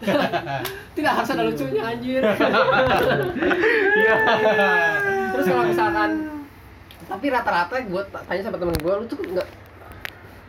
Tidak 0.96 1.14
harus 1.16 1.30
ada 1.32 1.44
lucunya 1.44 1.82
anjir. 1.82 2.22
Iya. 3.98 4.16
terus 5.32 5.46
kalau 5.48 5.66
misalkan 5.66 6.10
tapi 7.08 7.26
rata-rata 7.32 7.76
gue 7.80 8.02
tanya 8.28 8.42
sama 8.44 8.58
temen 8.60 8.76
gue 8.76 8.94
lu 8.94 9.06
tuh 9.08 9.18
nggak 9.18 9.48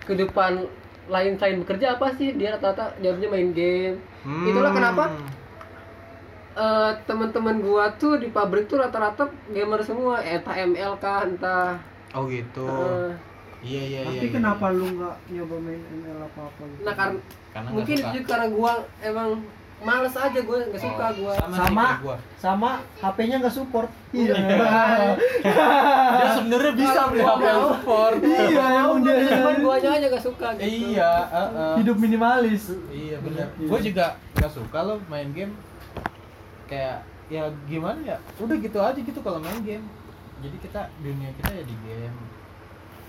kehidupan 0.05 0.67
lain 1.09 1.33
selain 1.37 1.63
bekerja 1.63 1.97
apa 1.97 2.13
sih? 2.13 2.35
Dia 2.35 2.59
rata-rata 2.59 2.93
jawabnya 2.99 3.29
main 3.29 3.51
game. 3.53 3.97
Itulah 4.45 4.73
kenapa 4.73 5.05
eh, 6.53 6.93
teman-teman 7.07 7.63
gua 7.63 7.89
tuh 7.95 8.19
di 8.19 8.29
pabrik 8.29 8.67
tuh 8.67 8.77
rata-rata 8.77 9.31
gamer 9.49 9.81
semua. 9.81 10.21
Entah 10.21 10.59
ML 10.59 10.99
kah 10.99 11.25
entah 11.25 11.79
oh 12.13 12.27
gitu. 12.27 12.67
eh, 12.67 13.13
iya 13.61 13.83
iya 13.83 13.99
iya 13.99 14.09
tapi 14.09 14.25
iya. 14.25 14.33
kenapa 14.33 14.67
lu 14.71 14.87
nggak 14.95 15.17
nyoba 15.29 15.57
main 15.59 15.83
ML 15.93 16.19
apa 16.23 16.41
apa 16.47 16.63
gitu? 16.65 16.83
Nah 16.83 16.95
karena 16.95 17.19
karena 17.51 17.69
mungkin 17.71 17.97
itu 17.99 18.19
karena 18.25 18.47
gua 18.49 18.73
emang 19.01 19.31
males 19.79 20.11
aja 20.13 20.41
gua 20.43 20.59
nggak 20.61 20.79
suka 20.81 21.05
Oh, 21.05 21.13
gua. 21.17 21.35
sama, 21.37 21.55
Sama. 21.57 21.87
gua. 22.03 22.17
sama 22.37 22.71
HP-nya 22.99 23.37
nggak 23.39 23.55
support. 23.55 23.91
Iya. 24.11 24.35
Dia 25.39 26.29
sebenarnya 26.35 26.73
bisa 26.75 27.01
beli 27.09 27.23
HP 27.23 27.41
yang 27.41 27.57
mau. 27.57 27.69
support. 27.73 28.17
Iya 28.21 28.65
emang 28.77 28.99
dia 29.03 29.15
cuman 29.33 29.57
guanya 29.59 29.91
aja 29.93 30.07
nggak 30.09 30.25
suka 30.25 30.47
gitu. 30.55 30.67
Iya 30.95 31.11
heeh. 31.29 31.75
hidup 31.83 31.97
minimalis. 31.97 32.63
Iya 32.89 33.17
benar 33.21 33.47
Iya. 33.55 33.69
gue 33.69 33.79
juga 33.85 34.07
nggak 34.35 34.53
suka 34.53 34.79
lo 34.83 34.95
main 35.07 35.31
game. 35.31 35.55
Kayak 36.67 37.03
ya 37.29 37.43
gimana 37.65 37.99
ya? 38.05 38.17
Udah 38.39 38.57
gitu 38.57 38.79
aja 38.79 38.99
gitu 38.99 39.19
kalau 39.21 39.39
main 39.39 39.61
game. 39.63 39.85
Jadi 40.39 40.57
kita 40.59 40.87
dunia 40.99 41.31
kita 41.35 41.51
ya 41.53 41.63
di 41.63 41.77
game 41.83 42.15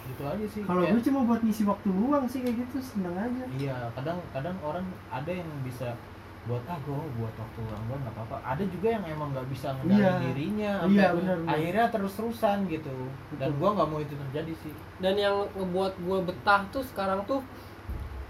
gitu 0.10 0.24
aja 0.24 0.46
sih 0.46 0.62
kalau 0.64 0.82
gue 0.82 1.02
cuma 1.02 1.20
buat 1.24 1.40
ngisi 1.40 1.64
waktu 1.64 1.88
luang 1.88 2.26
sih 2.26 2.40
kayak 2.40 2.58
gitu 2.60 2.78
seneng 2.80 3.14
aja 3.14 3.44
Iya, 3.52 3.78
kadang 3.94 4.18
kadang 4.30 4.58
orang 4.60 4.82
ada 5.08 5.32
yang 5.32 5.48
bisa 5.62 5.94
buat 6.42 6.64
ah 6.66 6.80
gue 6.80 6.96
buat 7.16 7.36
waktu 7.36 7.60
luang 7.60 7.84
gue 7.86 7.98
nggak 8.00 8.16
apa-apa. 8.16 8.38
Ada 8.44 8.64
juga 8.66 8.88
yang 8.90 9.04
emang 9.06 9.30
nggak 9.32 9.48
bisa 9.48 9.68
ngendalin 9.72 10.00
Iya. 10.00 10.14
dirinya, 10.24 10.72
Iya, 10.72 10.82
sampai 11.06 11.18
benar, 11.20 11.38
benar. 11.38 11.52
akhirnya 11.52 11.86
terus-terusan 11.92 12.58
gitu. 12.68 12.96
Dan 13.36 13.50
gue 13.54 13.70
nggak 13.70 13.88
mau 13.88 14.00
itu 14.00 14.16
terjadi 14.18 14.54
sih. 14.58 14.74
dan 14.98 15.14
yang 15.16 15.36
ngebuat 15.54 15.94
gua 16.02 16.18
betah 16.22 16.62
tuh 16.68 16.82
sekarang 16.84 17.22
tuh 17.24 17.40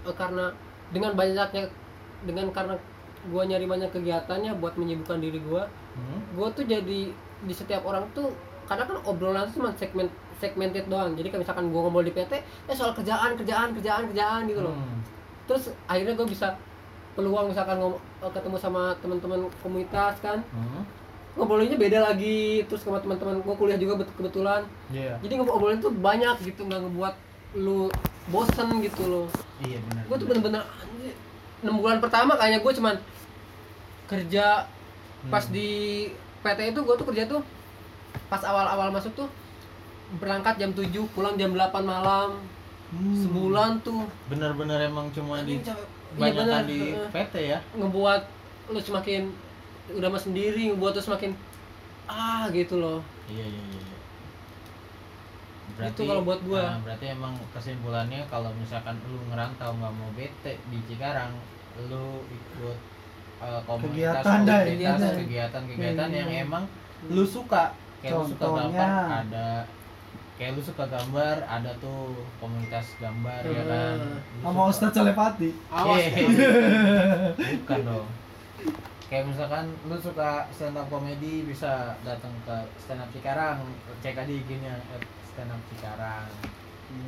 eh, 0.02 0.14
karena 0.14 0.52
dengan 0.90 1.12
banyaknya 1.14 1.64
dengan 2.20 2.46
karena 2.50 2.74
gua 3.26 3.42
nyari 3.42 3.64
banyak 3.64 3.90
kegiatannya 3.90 4.52
buat 4.56 4.74
menyibukkan 4.74 5.18
diri 5.18 5.40
gua 5.42 5.64
Hmm? 5.90 6.22
gue 6.32 6.48
tuh 6.52 6.64
jadi 6.64 7.00
di 7.40 7.50
setiap 7.52 7.82
orang 7.82 8.06
tuh 8.10 8.30
karena 8.64 8.86
kan 8.86 9.02
obrolan 9.02 9.42
tuh 9.44 9.58
cuma 9.58 9.74
segmen 9.74 10.06
segmented 10.40 10.84
doang 10.86 11.12
jadi 11.12 11.28
kayak 11.28 11.42
misalkan 11.42 11.64
gue 11.66 11.76
ngobrol 11.78 12.02
di 12.02 12.10
PT 12.10 12.32
ya 12.64 12.72
soal 12.72 12.90
kerjaan 12.90 13.36
kerjaan 13.36 13.70
kerjaan 13.72 14.08
kerjaan 14.08 14.40
gitu 14.44 14.60
loh 14.60 14.72
Hmm. 14.72 15.00
terus 15.44 15.68
akhirnya 15.84 16.14
gue 16.14 16.26
bisa 16.26 16.56
peluang 17.12 17.46
misalkan 17.46 17.76
ngom- 17.76 18.00
eh, 18.18 18.30
ketemu 18.30 18.56
sama 18.56 18.82
teman-teman 18.96 19.44
komunitas 19.58 20.16
kan 20.18 20.40
Hmm? 20.48 20.82
ngobrolinnya 21.32 21.76
beda 21.76 21.98
lagi 22.02 22.64
terus 22.64 22.80
sama 22.80 22.98
teman-teman 22.98 23.38
gue 23.38 23.54
kuliah 23.54 23.76
juga 23.76 23.94
bet- 23.96 24.14
kebetulan 24.14 24.64
Iya. 24.88 25.14
jadi 25.20 25.32
ngobrolin 25.38 25.78
tuh 25.78 25.92
banyak 25.92 26.36
gitu 26.42 26.64
nggak 26.64 26.80
ngebuat 26.80 27.14
lu 27.52 27.86
bosen 28.26 28.80
gitu 28.80 29.02
loh 29.04 29.26
Iya 29.60 29.78
benar. 29.82 30.02
gue 30.04 30.16
tuh 30.16 30.26
bener-bener 30.26 30.62
enam 31.60 31.76
bulan 31.76 31.98
pertama 31.98 32.34
kayaknya 32.34 32.58
gue 32.58 32.72
cuman 32.72 32.96
kerja 34.06 34.64
pas 35.26 35.44
Hmm. 35.44 35.52
di 35.52 35.68
PT 36.40 36.60
itu 36.68 36.80
gue 36.80 36.94
tuh 36.94 37.04
kerja 37.04 37.24
tuh 37.26 37.42
pas 38.26 38.40
awal-awal 38.40 38.88
masuk 38.88 39.12
tuh 39.14 39.28
berangkat 40.16 40.54
jam 40.56 40.70
7 40.70 40.90
pulang 41.08 41.34
jam 41.34 41.52
8 41.52 41.70
malam 41.80 42.40
sebulan 43.14 43.78
tuh 43.80 44.02
Bener-bener 44.26 44.82
emang 44.82 45.06
cuma 45.10 45.38
di. 45.40 45.60
Iya, 45.60 45.78
banyak 46.12 46.42
bener. 46.42 46.62
di. 46.66 46.80
PT 47.06 47.34
ya. 47.46 47.58
ngebuat 47.72 48.22
lu 48.68 48.80
semakin 48.80 49.30
udah 49.92 50.08
mas 50.08 50.22
sendiri 50.22 50.70
ngebuat 50.70 50.92
lu 50.92 51.02
semakin 51.04 51.30
ah 52.04 52.50
gitu 52.50 52.76
loh 52.76 52.98
Iya 53.26 53.44
iya 53.44 53.62
iya. 53.64 53.82
iya. 55.78 55.86
Itu 55.86 56.02
kalau 56.02 56.22
buat 56.22 56.42
gua. 56.42 56.60
nah, 56.68 56.82
berarti 56.84 57.06
emang 57.08 57.32
kesimpulannya 57.52 58.26
kalau 58.26 58.50
misalkan 58.52 58.98
lu 59.02 59.22
ngerantau 59.24 59.70
nggak 59.72 59.92
mau 59.92 60.10
bete 60.12 60.58
di 60.66 60.78
Cikarang, 60.84 61.32
lu 61.80 62.04
ikut 62.26 62.76
uh, 63.38 63.62
komunitas 63.64 64.20
Kegiatan 64.20 64.44
komunitas 64.44 64.66
kegiatan. 64.66 65.16
kegiatan-kegiatan 65.16 66.08
Iya, 66.10 66.18
yang 66.18 66.30
iya. 66.32 66.44
emang 66.44 66.64
lu 67.06 67.24
suka. 67.24 67.72
Kayak 68.02 68.12
lu 68.18 68.24
suka 68.28 68.44
Contohnya. 68.44 68.76
gambar, 68.76 68.90
ada 69.24 69.46
kayak 70.40 70.56
lu 70.56 70.62
suka 70.62 70.88
gambar, 70.88 71.36
ada 71.44 71.68
tuh 71.76 72.10
komunitas 72.40 72.96
gambar 72.96 73.44
ya 73.44 73.60
kan. 73.62 73.96
Hmm. 74.00 74.16
Lu 74.34 74.40
sama 74.40 74.56
suka- 74.56 74.70
Ustadz 74.72 74.96
Celepati 74.96 75.50
awas 75.70 76.00
Yeay. 76.00 76.24
Bukan 77.60 77.80
dong. 77.84 78.08
Kayak 79.06 79.24
misalkan 79.26 79.64
lu 79.84 79.96
suka 79.98 80.30
stand 80.48 80.74
up 80.74 80.86
comedy 80.86 81.44
bisa 81.44 81.92
datang 82.00 82.32
ke 82.40 82.56
stand 82.78 82.98
up 82.98 83.10
Cikarang, 83.10 83.60
cek 84.00 84.16
aja 84.16 84.32
IG-nya 84.32 84.80
stand 85.26 85.50
up 85.50 85.60
Cikarang. 85.68 86.24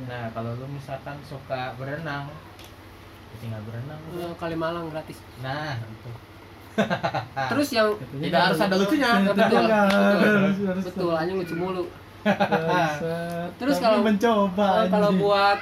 Nah, 0.05 0.29
kalau 0.29 0.53
lu 0.53 0.69
misalkan 0.69 1.17
suka 1.23 1.73
berenang, 1.73 2.29
ya 3.27 3.37
tinggal 3.39 3.61
berenang. 3.63 3.99
udah. 4.09 4.29
Eh, 4.29 4.33
Kalimalang 4.37 4.87
gratis 4.87 5.17
Nah, 5.39 5.73
itu. 5.81 6.11
terus 7.45 7.69
yang 7.71 7.89
Tidak 8.13 8.41
harus 8.41 8.59
ada 8.59 8.75
lucunya. 8.75 9.09
betul 9.21 9.35
betul, 9.37 9.63
harus- 9.63 10.61
harus- 10.63 10.85
betul 10.87 11.13
anjing 11.13 11.37
lucu 11.37 11.55
mulu 11.55 11.83
terus 13.59 13.77
kalau 13.83 13.99
mencoba 14.01 14.85
Eh, 14.85 14.87
kalau 14.89 15.11
buat 15.15 15.59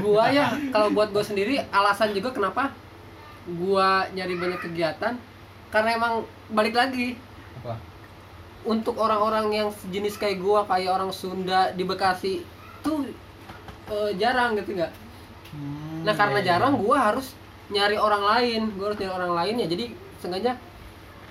gua 0.00 0.24
ya 0.32 0.46
kalau 0.74 0.88
buat 0.92 1.08
gua 1.12 1.24
sendiri 1.24 1.60
alasan 1.70 2.16
juga 2.16 2.32
kenapa 2.32 2.72
gua 3.48 4.08
nyari 4.12 4.34
banyak 4.36 4.60
kegiatan 4.60 5.14
karena 5.68 5.90
emang 5.96 6.24
balik 6.48 6.76
lagi 6.76 7.16
Apa? 7.60 7.76
untuk 8.66 8.96
orang-orang 8.98 9.46
yang 9.52 9.68
sejenis 9.70 10.16
kayak 10.16 10.40
gua 10.40 10.64
kayak 10.64 10.92
orang 10.92 11.12
Sunda 11.12 11.72
di 11.72 11.84
Bekasi 11.84 12.44
tuh 12.80 13.04
eh, 13.88 14.10
jarang 14.16 14.56
gitu 14.58 14.76
nggak 14.76 14.92
Hmm, 15.48 16.04
nah 16.04 16.12
karena 16.12 16.44
iya, 16.44 16.44
iya. 16.44 16.48
jarang 16.60 16.76
gua 16.76 17.08
harus 17.08 17.32
nyari 17.72 17.96
orang 17.96 18.20
lain 18.20 18.68
gua 18.76 18.92
harus 18.92 19.00
nyari 19.00 19.12
orang 19.16 19.32
lain 19.32 19.54
ya 19.64 19.66
jadi 19.72 19.84
sengaja 20.20 20.52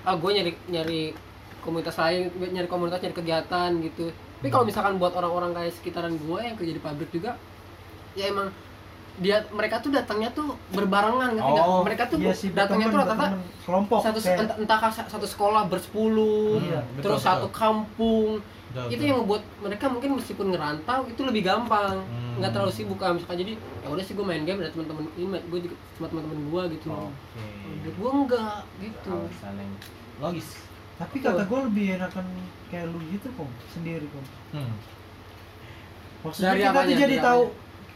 ah 0.02 0.18
gua 0.18 0.34
nyari 0.34 0.58
nyari 0.66 1.14
komunitas 1.62 2.02
lain 2.02 2.34
nyari 2.34 2.66
komunitas 2.66 2.98
nyari 2.98 3.14
kegiatan 3.14 3.70
gitu 3.86 4.10
tapi 4.38 4.48
kalau 4.48 4.64
misalkan 4.64 4.96
buat 4.96 5.12
orang-orang 5.12 5.52
kayak 5.52 5.74
sekitaran 5.74 6.14
gua 6.20 6.40
yang 6.42 6.54
kerja 6.54 6.72
di 6.72 6.80
pabrik 6.80 7.10
juga 7.10 7.36
ya 8.14 8.30
emang 8.30 8.50
dia 9.18 9.42
mereka 9.50 9.82
tuh 9.82 9.90
datangnya 9.90 10.30
tuh 10.30 10.54
berbarengan 10.70 11.34
gitu 11.34 11.42
nggak? 11.44 11.66
Oh, 11.66 11.82
mereka 11.82 12.06
tuh 12.06 12.22
iya 12.22 12.30
sih, 12.32 12.54
datangnya 12.54 12.86
tuh 12.88 13.00
rata-rata 13.02 13.28
kelompok 13.64 14.00
satu 14.00 14.20
kayak- 14.20 14.40
entah, 14.62 14.80
entah 14.80 15.10
satu 15.10 15.26
sekolah 15.26 15.66
bersepuluh 15.66 16.62
Iya, 16.62 16.86
betul, 16.94 17.02
terus 17.02 17.20
betul. 17.20 17.30
satu 17.34 17.48
kampung 17.50 18.30
Betul, 18.68 18.86
itu 18.86 18.94
betul. 18.94 19.10
yang 19.10 19.18
membuat 19.18 19.42
mereka 19.58 19.86
mungkin 19.90 20.10
meskipun 20.16 20.46
ngerantau 20.48 21.10
itu 21.10 21.22
lebih 21.24 21.42
gampang 21.44 21.98
Hmm. 21.98 22.38
nggak 22.38 22.52
terlalu 22.54 22.70
sibuk 22.70 23.00
kan 23.00 23.18
misalkan 23.18 23.42
jadi 23.42 23.54
ya 23.58 23.88
udah 23.90 24.04
sih 24.06 24.14
gue 24.14 24.22
main 24.22 24.44
game 24.46 24.62
ada 24.62 24.70
teman-teman 24.70 25.10
ini 25.12 25.26
gue 25.42 25.60
juga 25.66 25.76
sama 25.98 26.08
teman-teman 26.14 26.38
gue 26.46 26.64
gitu 26.78 26.88
Oke. 26.94 27.42
Menurut 27.66 27.96
gue 27.98 28.12
enggak 28.14 28.58
gitu 28.78 29.14
Alasan 29.18 29.54
yang 29.58 29.74
logis. 30.20 30.48
Tapi 30.98 31.18
kata 31.20 31.44
gue 31.44 31.60
lebih 31.64 31.86
enakan 31.96 32.26
kayak 32.68 32.86
lu 32.88 33.00
gitu 33.08 33.28
kok 33.30 33.46
sendiri 33.70 34.06
kok 34.06 34.26
Hmm. 34.50 34.74
maksudnya 36.22 36.50
Dari 36.50 36.60
kita 36.60 36.72
apanya? 36.72 36.88
tuh 36.88 36.98
jadi 37.00 37.16
tahu 37.20 37.42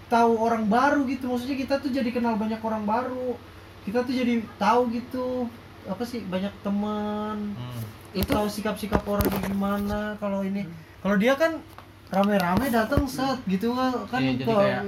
tahu 0.07 0.31
orang 0.37 0.63
baru 0.67 1.01
gitu. 1.05 1.25
Maksudnya 1.25 1.57
kita 1.57 1.75
tuh 1.77 1.89
jadi 1.89 2.09
kenal 2.09 2.35
banyak 2.35 2.59
orang 2.59 2.83
baru. 2.83 3.39
Kita 3.81 4.03
tuh 4.03 4.11
jadi 4.11 4.33
tahu 4.55 4.81
gitu 4.91 5.47
apa 5.83 6.03
sih 6.03 6.21
banyak 6.23 6.53
teman. 6.61 7.55
Hmm. 7.55 7.83
itu 8.11 8.27
tahu 8.27 8.43
sikap-sikap 8.45 9.01
orang 9.05 9.23
kayak 9.25 9.47
gimana. 9.47 9.99
Kalau 10.17 10.43
ini 10.43 10.67
kalau 10.99 11.15
dia 11.15 11.31
kan 11.33 11.63
rame-rame 12.09 12.67
datang 12.67 13.07
set 13.07 13.39
gitu 13.45 13.71
kan 13.71 13.95
Iya, 14.13 14.35
jadi 14.35 14.43
kayak 14.43 14.81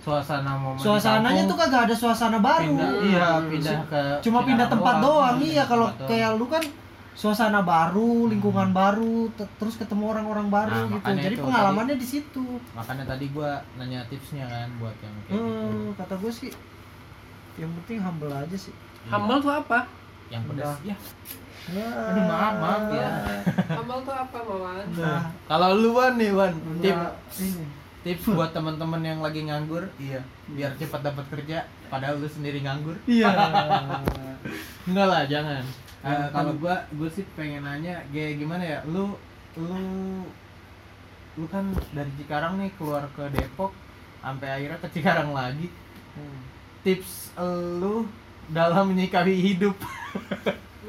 suasana 0.00 0.56
momen 0.56 0.80
suasananya 0.80 1.44
tuh 1.44 1.54
kagak 1.54 1.82
ada 1.84 1.94
suasana 1.94 2.40
baru. 2.40 2.72
Pindah, 2.72 2.90
iya 3.04 3.26
pindah 3.38 3.78
ke 3.84 4.00
cuma 4.24 4.40
pindah 4.40 4.64
tempat 4.66 4.94
doang, 4.98 5.36
iya 5.38 5.62
kalau 5.62 5.86
Tempat 5.86 6.00
doang. 6.00 6.08
kayak 6.08 6.30
lu 6.34 6.46
kan 6.48 6.64
suasana 7.12 7.60
baru 7.60 8.26
lingkungan 8.26 8.70
baru 8.70 9.28
te- 9.30 9.50
terus 9.56 9.74
ketemu 9.74 10.04
orang-orang 10.08 10.46
baru 10.46 10.80
Nah, 10.86 10.94
gitu. 10.94 11.10
jadi 11.20 11.34
itu, 11.34 11.42
pengalamannya 11.42 11.96
di 11.96 12.06
situ. 12.06 12.44
makanya 12.70 13.04
tadi 13.06 13.26
gua 13.28 13.58
nanya 13.74 14.06
tipsnya 14.06 14.44
kan 14.44 14.68
buat 14.76 14.94
yang 14.96 15.14
kayak 15.20 15.36
gitu. 15.36 15.66
Hmm, 15.66 15.86
kata 15.94 16.14
gue 16.16 16.32
sih 16.32 16.50
yang 17.56 17.70
penting 17.76 17.98
humble 17.98 18.30
aja 18.30 18.56
sih. 18.56 18.72
Humble 19.06 19.38
tuh 19.38 19.52
apa? 19.54 19.84
Yang 20.28 20.42
pedas 20.48 20.76
ya 20.82 20.96
aduh 21.70 22.24
maaf, 22.24 22.54
maaf 22.56 22.82
ya. 22.90 23.08
humble 23.78 24.00
tuh 24.00 24.16
apa 24.16 24.38
mawan 24.40 24.80
udah 24.90 25.22
kalau 25.44 25.68
lu 25.76 25.92
Wan 25.92 26.16
nih 26.16 26.32
Wan 26.32 26.50
tip 26.80 26.96
udah 26.96 27.12
ini. 27.36 27.64
tips 28.00 28.24
buat 28.34 28.50
teman-teman 28.50 29.02
yang 29.02 29.20
lagi 29.20 29.44
nganggur 29.44 29.84
iya 30.00 30.24
biar 30.48 30.72
cepat 30.74 31.04
dapat 31.04 31.26
kerja 31.28 31.62
padahal 31.86 32.16
lu 32.16 32.26
sendiri 32.26 32.58
nganggur. 32.60 32.96
Iya. 33.04 33.28
Enggak 34.88 35.06
lah 35.06 35.22
jangan 35.26 35.62
Eh, 36.00 36.26
kalau 36.32 36.56
gua 36.56 36.80
gua 36.96 37.08
sih 37.12 37.28
pengen 37.36 37.60
nanya 37.60 38.00
kayak 38.08 38.40
gimana 38.40 38.64
ya 38.64 38.78
lu 38.88 39.12
lu 39.60 39.76
lu 41.36 41.46
kan 41.52 41.68
dari 41.92 42.08
Cikarang 42.16 42.56
nih 42.56 42.72
keluar 42.80 43.04
ke 43.12 43.20
Depok 43.36 43.76
sampai 44.24 44.48
akhirnya 44.48 44.80
ke 44.80 44.88
Cikarang 44.96 45.36
lagi 45.36 45.68
tips 46.80 47.36
lu 47.80 48.08
dalam 48.48 48.96
menyikapi 48.96 49.36
hidup 49.36 49.76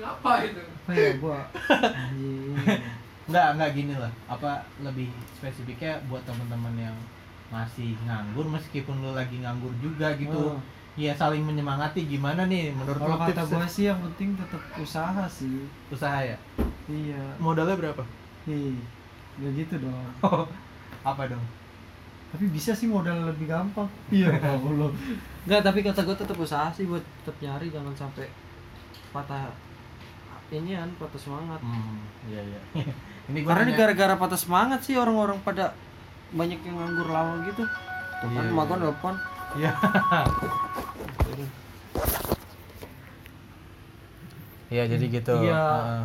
apa 0.02 0.48
itu 0.48 0.64
apa 0.64 0.92
ya 0.96 1.12
gua 1.20 1.40
anjing. 2.08 2.56
Enggak, 3.30 3.48
enggak 3.56 3.72
gini 3.78 3.96
lah. 3.96 4.12
Apa 4.28 4.66
lebih 4.82 5.08
spesifiknya 5.40 6.02
buat 6.12 6.26
teman-teman 6.28 6.74
yang 6.76 6.98
masih 7.48 7.96
nganggur 8.04 8.44
meskipun 8.50 9.00
lu 9.00 9.16
lagi 9.16 9.40
nganggur 9.40 9.72
juga 9.80 10.16
gitu. 10.20 10.58
Oh. 10.58 10.60
Iya, 11.00 11.16
saling 11.16 11.48
menyemangati 11.48 12.04
gimana 12.04 12.44
nih 12.52 12.76
menurut 12.76 13.00
kalau 13.00 13.16
kata 13.16 13.48
gue 13.48 13.64
sih 13.72 13.88
yang 13.88 14.00
penting 14.12 14.36
tetap 14.36 14.60
usaha 14.76 15.24
sih 15.32 15.64
usaha 15.88 16.20
ya? 16.20 16.36
iya 16.92 17.22
Modalnya 17.40 17.80
berapa? 17.80 18.04
Ih, 18.44 18.76
nggak 19.40 19.52
gitu 19.56 19.88
dong 19.88 19.96
Apa 21.08 21.32
dong? 21.32 21.44
tapi 22.32 22.48
bisa 22.48 22.72
sih 22.72 22.88
modal 22.88 23.28
lebih 23.28 23.44
gampang 23.44 23.92
iya 24.16 24.32
Allah 24.40 24.88
nggak 25.44 25.62
tapi 25.68 25.84
kata 25.84 26.00
gue 26.08 26.16
tetap 26.16 26.38
usaha 26.40 26.72
sih 26.72 26.88
buat 26.88 27.04
tetap 27.24 27.36
nyari 27.44 27.68
jangan 27.68 27.92
sampai 27.92 28.32
patah 29.12 29.52
ini 30.52 30.76
kan 30.76 30.88
patah 30.96 31.20
semangat 31.20 31.60
Hmm, 31.60 32.00
iya 32.28 32.40
iya. 32.44 32.60
Ini 33.32 33.38
gua 33.44 33.56
karena 33.56 33.64
ini 33.68 33.74
gara-gara 33.76 34.16
patah 34.20 34.40
semangat 34.40 34.80
sih 34.84 34.96
orang-orang 35.00 35.40
pada 35.44 35.76
banyak 36.36 36.60
yang 36.64 36.76
nganggur 36.80 37.08
lama 37.12 37.44
gitu 37.48 37.64
tuh 37.68 38.28
kan 38.32 38.44
Iya, 38.48 38.52
makan 38.56 38.80
iya. 38.80 38.88
Iya. 39.54 39.72
Iya, 44.70 44.84
jadi 44.88 45.06
gitu. 45.10 45.36
Iya. 45.42 45.60
Heeh. 45.60 46.04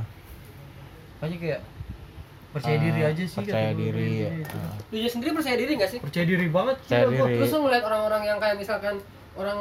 banyak 1.16 1.38
kayak 1.38 1.60
percaya 2.52 2.76
diri 2.78 3.00
Ah, 3.00 3.08
aja 3.08 3.24
sih 3.24 3.38
Percaya 3.38 3.68
kata 3.68 3.78
diri. 3.78 4.08
ya. 4.18 4.30
diri. 4.30 4.44
Heeh. 4.44 4.72
lu 4.96 5.08
sendiri 5.08 5.30
percaya 5.32 5.56
diri 5.56 5.72
gak 5.74 5.90
sih 5.90 5.98
percaya 5.98 6.24
diri 6.24 6.46
banget 6.48 6.76
Percaya 6.78 7.02
gila 7.02 7.12
gua. 7.14 7.26
diri. 7.26 7.36
terus 7.36 7.50
lu 7.50 7.58
ngeliat 7.62 7.84
orang-orang 7.84 8.22
yang 8.24 8.38
kayak 8.38 8.56
misalkan 8.56 8.94
orang 9.34 9.58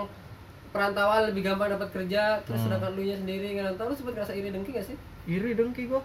perantauan 0.70 1.22
lebih 1.26 1.42
gampang 1.44 1.70
dapat 1.70 1.90
kerja 1.92 2.24
terus 2.42 2.58
Hmm. 2.58 2.68
sedangkan 2.68 2.92
lu 2.92 3.02
nya 3.02 3.16
sendiri 3.16 3.48
ngerantau 3.54 3.86
lu 3.86 3.96
sempet 3.96 4.14
ngerasa 4.14 4.34
iri 4.34 4.50
dengki 4.50 4.72
gak 4.72 4.86
sih 4.86 4.98
iri 5.26 5.52
dengki 5.54 5.84
gua 5.86 6.02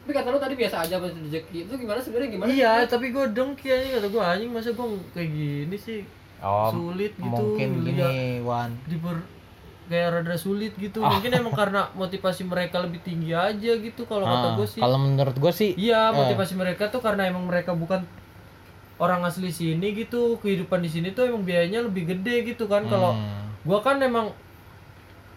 tapi 0.00 0.12
kata 0.14 0.28
lu 0.28 0.38
tadi 0.38 0.54
biasa 0.54 0.76
aja 0.80 0.94
pas 0.96 1.12
rezeki 1.12 1.58
itu 1.62 1.72
gimana 1.74 1.98
sebenarnya 1.98 2.30
gimana 2.30 2.48
iya 2.48 2.72
tapi 2.84 3.06
gua 3.10 3.24
dengki 3.26 3.68
aja 3.68 3.86
kata 3.96 4.06
gua 4.08 4.22
anjing 4.30 4.50
masa 4.50 4.70
gua 4.70 4.86
kayak 5.10 5.28
gini 5.30 5.76
sih 5.76 6.00
Oh, 6.44 6.68
Sulit 6.68 7.16
gitu, 7.16 7.24
Mungkin 7.26 7.68
gini, 7.80 8.44
Wan. 8.44 8.76
diper 8.84 9.24
kayak 9.86 10.08
rada 10.20 10.36
sulit 10.36 10.74
gitu. 10.76 10.98
Mungkin 11.00 11.30
emang 11.32 11.54
karena 11.54 11.88
motivasi 11.94 12.42
mereka 12.44 12.82
lebih 12.82 13.00
tinggi 13.06 13.32
aja 13.32 13.72
gitu 13.78 14.02
kalau 14.04 14.26
kata 14.26 14.48
Ah, 14.52 14.54
gue 14.58 14.66
sih. 14.66 14.82
Kalau 14.82 14.98
menurut 14.98 15.36
gue 15.38 15.52
sih 15.54 15.70
iya 15.78 16.10
eh, 16.10 16.14
motivasi 16.14 16.58
mereka 16.58 16.90
tuh 16.90 16.98
karena 16.98 17.30
emang 17.30 17.46
mereka 17.46 17.72
bukan 17.72 18.02
orang 18.98 19.22
asli 19.24 19.48
sini 19.54 19.94
gitu. 19.94 20.36
Kehidupan 20.42 20.82
di 20.82 20.90
sini 20.90 21.14
tuh 21.14 21.30
emang 21.30 21.46
biayanya 21.46 21.86
lebih 21.86 22.10
gede 22.10 22.52
gitu 22.52 22.66
kan. 22.66 22.84
Kalau 22.90 23.14
hmm, 23.14 23.62
gua 23.62 23.78
kan 23.80 24.02
emang 24.02 24.34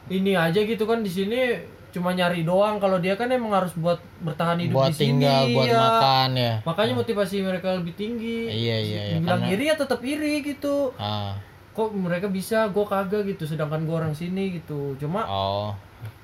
ini 0.10 0.34
aja 0.34 0.60
gitu 0.66 0.84
kan 0.90 1.06
di 1.06 1.12
sini 1.14 1.62
cuma 1.90 2.10
nyari 2.12 2.42
doang 2.42 2.78
kalau 2.78 2.98
dia 2.98 3.14
kan 3.14 3.26
emang 3.28 3.50
harus 3.52 3.74
buat 3.74 3.98
bertahan 4.20 4.60
hidup 4.60 4.78
buat 4.78 4.90
di 4.90 4.96
sini 4.96 5.26
tinggal, 5.26 5.44
buat 5.52 5.66
iya. 5.66 5.80
makan 5.80 6.30
ya. 6.34 6.54
makanya 6.62 6.94
motivasi 6.96 7.36
mereka 7.42 7.74
lebih 7.76 7.94
tinggi 7.94 8.46
Iya 8.46 8.78
iya 8.78 9.02
iya. 9.06 9.18
dibilang 9.18 9.42
karena- 9.42 9.52
iri 9.52 9.64
ya 9.66 9.76
tetap 9.76 10.00
iri 10.02 10.34
gitu 10.42 10.94
Ah, 10.96 11.34
kok 11.72 11.90
mereka 11.92 12.28
bisa 12.28 12.70
gua 12.70 12.86
kagak 12.86 13.26
gitu 13.28 13.44
sedangkan 13.44 13.84
gua 13.84 13.96
orang 14.00 14.14
sini 14.14 14.56
gitu 14.56 14.94
cuma 14.98 15.26
oh. 15.26 15.74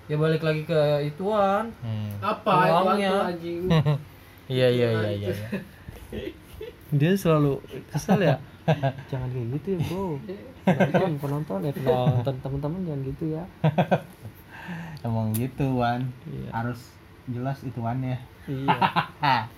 ya 0.05 0.15
balik 0.15 0.41
lagi 0.41 0.61
ke 0.63 0.79
ituan 1.03 1.73
Hmm. 1.81 2.13
apa 2.21 2.51
anjing 3.27 3.65
Iya 4.45 4.67
iya 4.69 4.87
iya 4.93 5.09
iya. 5.11 5.29
iya. 5.33 5.59
dia 6.99 7.11
selalu 7.17 7.57
kesal 7.89 8.21
ya 8.21 8.37
jangan 9.09 9.29
kayak 9.29 9.47
gitu 9.57 9.67
ya 9.73 9.79
bro 9.83 10.05
penonton 10.63 11.11
penonton 11.17 11.59
ya 11.61 11.71
penonton 11.73 12.35
teman-teman 12.39 12.79
jangan 12.83 13.01
gitu 13.03 13.23
ya 13.33 13.43
Emang 15.05 15.29
gitu, 15.31 15.77
Wan. 15.77 16.01
Iya. 16.25 16.49
Harus 16.51 16.81
jelas 17.27 17.61
itu 17.61 17.77
Wan 17.77 18.01
ya. 18.01 18.17
iya 18.45 18.77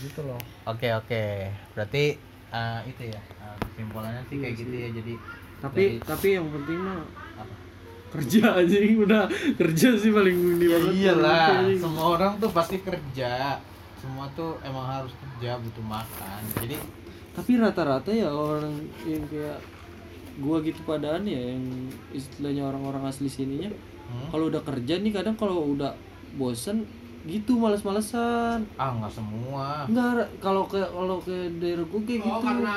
gitu 0.00 0.20
loh 0.22 0.40
Oke 0.64 0.88
oke. 0.90 1.24
Berarti 1.70 2.16
eh, 2.46 2.80
itu 2.84 3.02
ya. 3.06 3.20
eh, 3.20 3.56
kesimpulannya 3.62 4.22
sih 4.26 4.36
kayak 4.38 4.54
gitu 4.54 4.74
ya. 4.74 4.88
Jadi 4.90 5.14
tapi 5.58 5.82
dari- 5.90 6.00
tapi 6.02 6.26
yang 6.34 6.48
penting 6.50 6.78
mah 6.78 7.00
Apa? 7.36 7.54
kerja 8.10 8.42
aja 8.56 8.76
udah 8.98 9.24
kerja 9.54 9.88
sih 9.94 10.10
paling 10.10 10.32
ini 10.56 10.66
banget 10.66 10.92
iyalah, 10.94 11.68
semua 11.74 12.04
orang 12.10 12.32
tuh 12.36 12.50
pasti 12.50 12.80
kerja. 12.80 13.60
Semua 13.94 14.24
tuh 14.32 14.56
emang 14.62 14.88
harus 14.88 15.12
kerja, 15.14 15.56
butuh 15.56 15.84
makan. 15.84 16.40
Jadi 16.56 16.76
tapi 17.30 17.52
rata-rata 17.54 18.10
ya 18.10 18.26
orang 18.26 18.72
yang 19.04 19.22
kayak 19.26 19.60
gua 20.38 20.62
gitu 20.62 20.80
padaan 20.86 21.26
ya 21.26 21.40
yang 21.54 21.64
istilahnya 22.14 22.70
orang-orang 22.70 23.10
asli 23.10 23.26
sininya 23.26 23.70
hmm, 23.72 24.30
kalau 24.30 24.46
udah 24.46 24.62
kerja 24.62 25.02
nih 25.02 25.12
kadang 25.12 25.34
kalau 25.34 25.74
udah 25.74 25.92
bosen 26.38 26.86
gitu 27.28 27.60
males-malesan 27.60 28.64
ah 28.80 28.90
nggak 28.96 29.12
semua. 29.12 29.84
enggak 29.84 30.10
Ra. 30.16 30.24
kalau 30.40 30.64
ke 30.64 30.80
kalau 30.80 31.20
ke 31.20 31.36
daerah 31.60 31.84
gue 31.84 32.00
kayak 32.08 32.20
oh 32.24 32.40
gitu 32.40 32.40
karena 32.48 32.74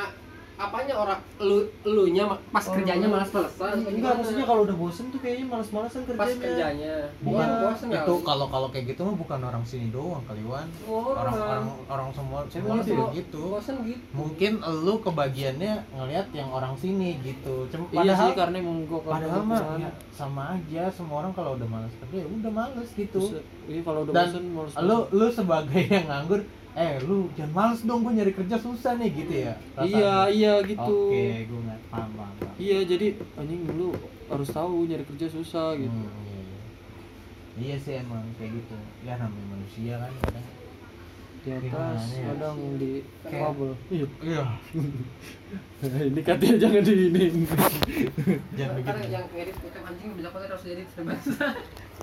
apanya 0.56 0.93
orang 0.95 1.20
lu 1.39 1.58
elunya 1.84 2.24
ma- 2.24 2.38
pas 2.47 2.62
kerjanya 2.64 3.06
malas-malesan 3.06 3.74
enggak 3.84 4.14
maksudnya 4.16 4.45
kalau 4.45 4.62
udah 4.64 4.76
bosen 4.76 5.06
tuh 5.08 5.18
kayaknya 5.18 5.45
males-malesan 5.45 6.01
kerjanya 6.04 6.22
pas 6.22 6.30
kerjanya. 6.32 6.95
bukan 7.20 7.41
Iya, 7.43 7.58
bosen 7.60 7.88
ya 7.88 7.99
itu 7.99 8.14
kalau 8.22 8.45
kalau 8.47 8.68
kayak 8.70 8.86
gitu 8.88 9.01
mah 9.01 9.16
bukan 9.16 9.39
orang 9.41 9.64
sini 9.64 9.89
doang 9.89 10.22
kali 10.24 10.43
Wan 10.43 10.68
Oh, 10.86 11.12
orang. 11.12 11.34
Orang. 11.34 11.43
orang 11.43 11.66
orang 11.89 12.10
semua 12.12 12.39
semua 12.47 12.76
gitu. 12.80 13.04
gitu. 13.12 13.41
bosen 13.49 13.76
gitu. 13.84 14.04
Mungkin 14.14 14.51
lu 14.80 14.93
kebagiannya 14.99 15.74
ngelihat 15.91 16.28
yang 16.32 16.49
orang 16.49 16.74
sini 16.76 17.18
gitu. 17.20 17.66
Cem- 17.68 17.89
Iya 17.91 17.97
padahal 18.06 18.22
sih 18.24 18.34
karena 18.36 18.56
emang 18.60 18.78
gua 18.86 18.99
kalau 19.01 19.14
padahal 19.16 19.41
mah 19.43 19.62
ya, 19.78 19.89
sama 20.12 20.43
aja. 20.54 20.84
Semua 20.89 21.16
orang 21.20 21.34
kalau 21.34 21.51
udah 21.54 21.68
males 21.68 21.93
kerja 21.97 22.16
ya 22.16 22.28
udah 22.28 22.51
males 22.51 22.89
gitu. 22.91 23.20
Terus, 23.20 23.41
Iya 23.66 23.82
kalau 23.82 23.99
udah 24.04 24.14
dan 24.14 24.28
bosan 24.30 24.45
males 24.47 24.74
lu 24.80 24.97
lu 25.12 25.28
sebagai 25.30 25.82
yang 25.84 26.06
nganggur 26.06 26.41
eh 26.74 26.97
lu 27.01 27.30
jangan 27.32 27.53
males 27.53 27.82
dong 27.82 28.01
gue 28.01 28.13
nyari 28.13 28.32
kerja 28.32 28.57
susah 28.57 28.93
nih 28.95 29.09
gitu 29.13 29.34
ya 29.39 29.53
Iya, 29.78 29.78
rasanya. 29.78 30.26
iya 30.32 30.53
gitu. 30.63 30.95
oke 31.05 31.26
gue 31.43 31.59
nggak 31.61 31.80
paham 31.88 32.09
paham, 32.11 32.34
paham. 32.36 32.55
Iya, 32.57 32.78
jadi 32.84 33.07
anjing 33.36 33.61
lu 33.71 33.89
harus 34.26 34.49
tahu 34.49 34.84
nyari 34.84 35.05
kerja 35.05 35.28
susah 35.28 35.76
gitu. 35.76 35.93
Hmm, 35.93 36.09
iya, 36.24 36.41
iya. 36.41 36.59
iya 37.55 37.76
sih 37.78 37.93
emang 37.95 38.26
kayak 38.36 38.51
gitu 38.55 38.76
ya 39.01 39.13
namanya 39.15 39.47
manusia 39.49 39.93
kan 39.99 40.11
kadang 40.19 40.45
Di 41.43 41.51
atas, 41.51 41.67
Gimana 41.67 42.07
ya? 42.07 42.26
kadang 42.32 42.57
di 42.80 42.91
Kayak- 43.21 43.41
kabel. 43.43 43.71
Iya. 43.91 44.07
iya 44.24 44.43
ini 46.07 46.21
katanya 46.24 46.55
jangan 46.57 46.82
di 46.82 46.93
ini. 47.03 47.24
jangan 48.57 48.74
begitu 48.80 48.99
yang 49.11 49.26
edit 49.30 49.57
itu 49.59 49.80
anjing 49.80 50.09
bisa 50.15 50.30
banget 50.32 50.49
harus 50.49 50.65
edit 50.65 50.88
sebas 50.89 51.21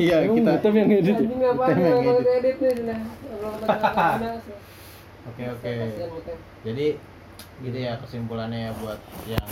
iya 0.01 0.17
Emang 0.25 0.41
Butem 0.41 0.75
yang 0.75 0.91
edit. 0.91 1.17
Butem 1.21 1.79
yang 1.79 1.99
kalau 2.01 2.21
edit. 2.25 2.57
oke 5.21 5.43
oke 5.55 5.73
jadi 6.65 6.87
gitu 7.61 7.79
ya 7.79 7.93
kesimpulannya 8.01 8.69
ya 8.69 8.73
buat 8.81 9.01
yang 9.29 9.49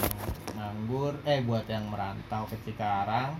nganggur 0.56 1.12
eh 1.24 1.40
buat 1.44 1.64
yang 1.68 1.84
merantau 1.88 2.48
ke 2.48 2.56
Cikarang 2.64 3.36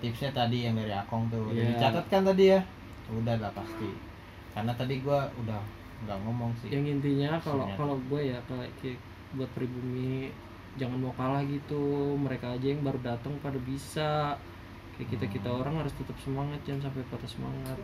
tipsnya 0.00 0.32
tadi 0.32 0.64
yang 0.64 0.76
dari 0.76 0.92
Akong 0.92 1.28
tuh 1.28 1.44
udah 1.44 1.54
Iya. 1.54 1.68
dicatat 1.76 2.04
kan 2.08 2.22
tadi 2.24 2.44
ya 2.52 2.60
udah 3.08 3.34
lah 3.36 3.52
pasti 3.52 3.88
karena 4.52 4.72
tadi 4.74 4.94
gua 5.00 5.28
udah 5.36 5.60
nggak 5.98 6.18
ngomong 6.24 6.52
sih 6.60 6.68
Yang 6.70 6.84
intinya 6.94 7.30
kalau 7.40 7.66
kalau 7.74 7.96
gue 8.06 8.30
ya 8.30 8.38
kayak 8.46 8.70
kayak 8.78 8.98
buat 9.34 9.50
pribumi 9.52 10.30
jangan 10.78 11.02
mau 11.02 11.10
kalah 11.18 11.42
gitu. 11.42 12.14
Mereka 12.16 12.54
aja 12.54 12.66
yang 12.70 12.86
baru 12.86 13.02
datang 13.02 13.34
pada 13.42 13.58
bisa. 13.58 14.38
Kayak 14.98 15.08
kita 15.08 15.26
kita 15.30 15.48
orang 15.48 15.74
harus 15.76 15.94
tetap 15.94 16.18
semangat 16.18 16.58
jangan 16.62 16.80
sampai 16.84 17.02
patah 17.06 17.30
semangat. 17.30 17.78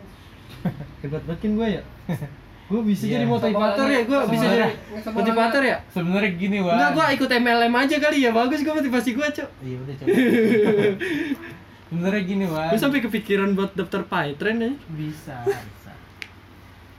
hebat 1.01 1.23
banget 1.23 1.47
gue 1.47 1.67
ya 1.71 1.83
gue 2.65 2.81
bisa 2.83 3.03
Iya. 3.05 3.13
jadi 3.15 3.25
motivator 3.25 3.87
ya 3.87 4.01
gue 4.03 4.19
bisa 4.27 4.45
jadi 4.47 4.73
Motivator 5.07 5.61
ya? 5.61 5.77
sebenarnya 5.87 6.31
gini 6.33 6.57
Wan 6.59 6.75
Enggak, 6.75 6.91
gua 6.91 7.05
ikut 7.11 7.29
MLM 7.31 7.73
aja 7.75 7.95
kali 7.99 8.17
ya. 8.19 8.29
Bagus 8.31 8.59
gua 8.59 8.73
motivasi 8.75 9.09
gua, 9.13 9.27
Cok. 9.27 9.49
iya 9.61 9.77
udah 9.79 9.93
coba 9.95 10.09
sebenarnya 11.87 12.21
gini 12.23 12.45
Wan 12.45 12.69
Gua 12.69 12.79
sampai 12.79 12.99
kepikiran 12.99 13.53
buat 13.53 13.71
daftar 13.73 14.01
Python 14.03 14.57
ya. 14.59 14.71
bisa 14.91 15.37
bisa 15.45 15.91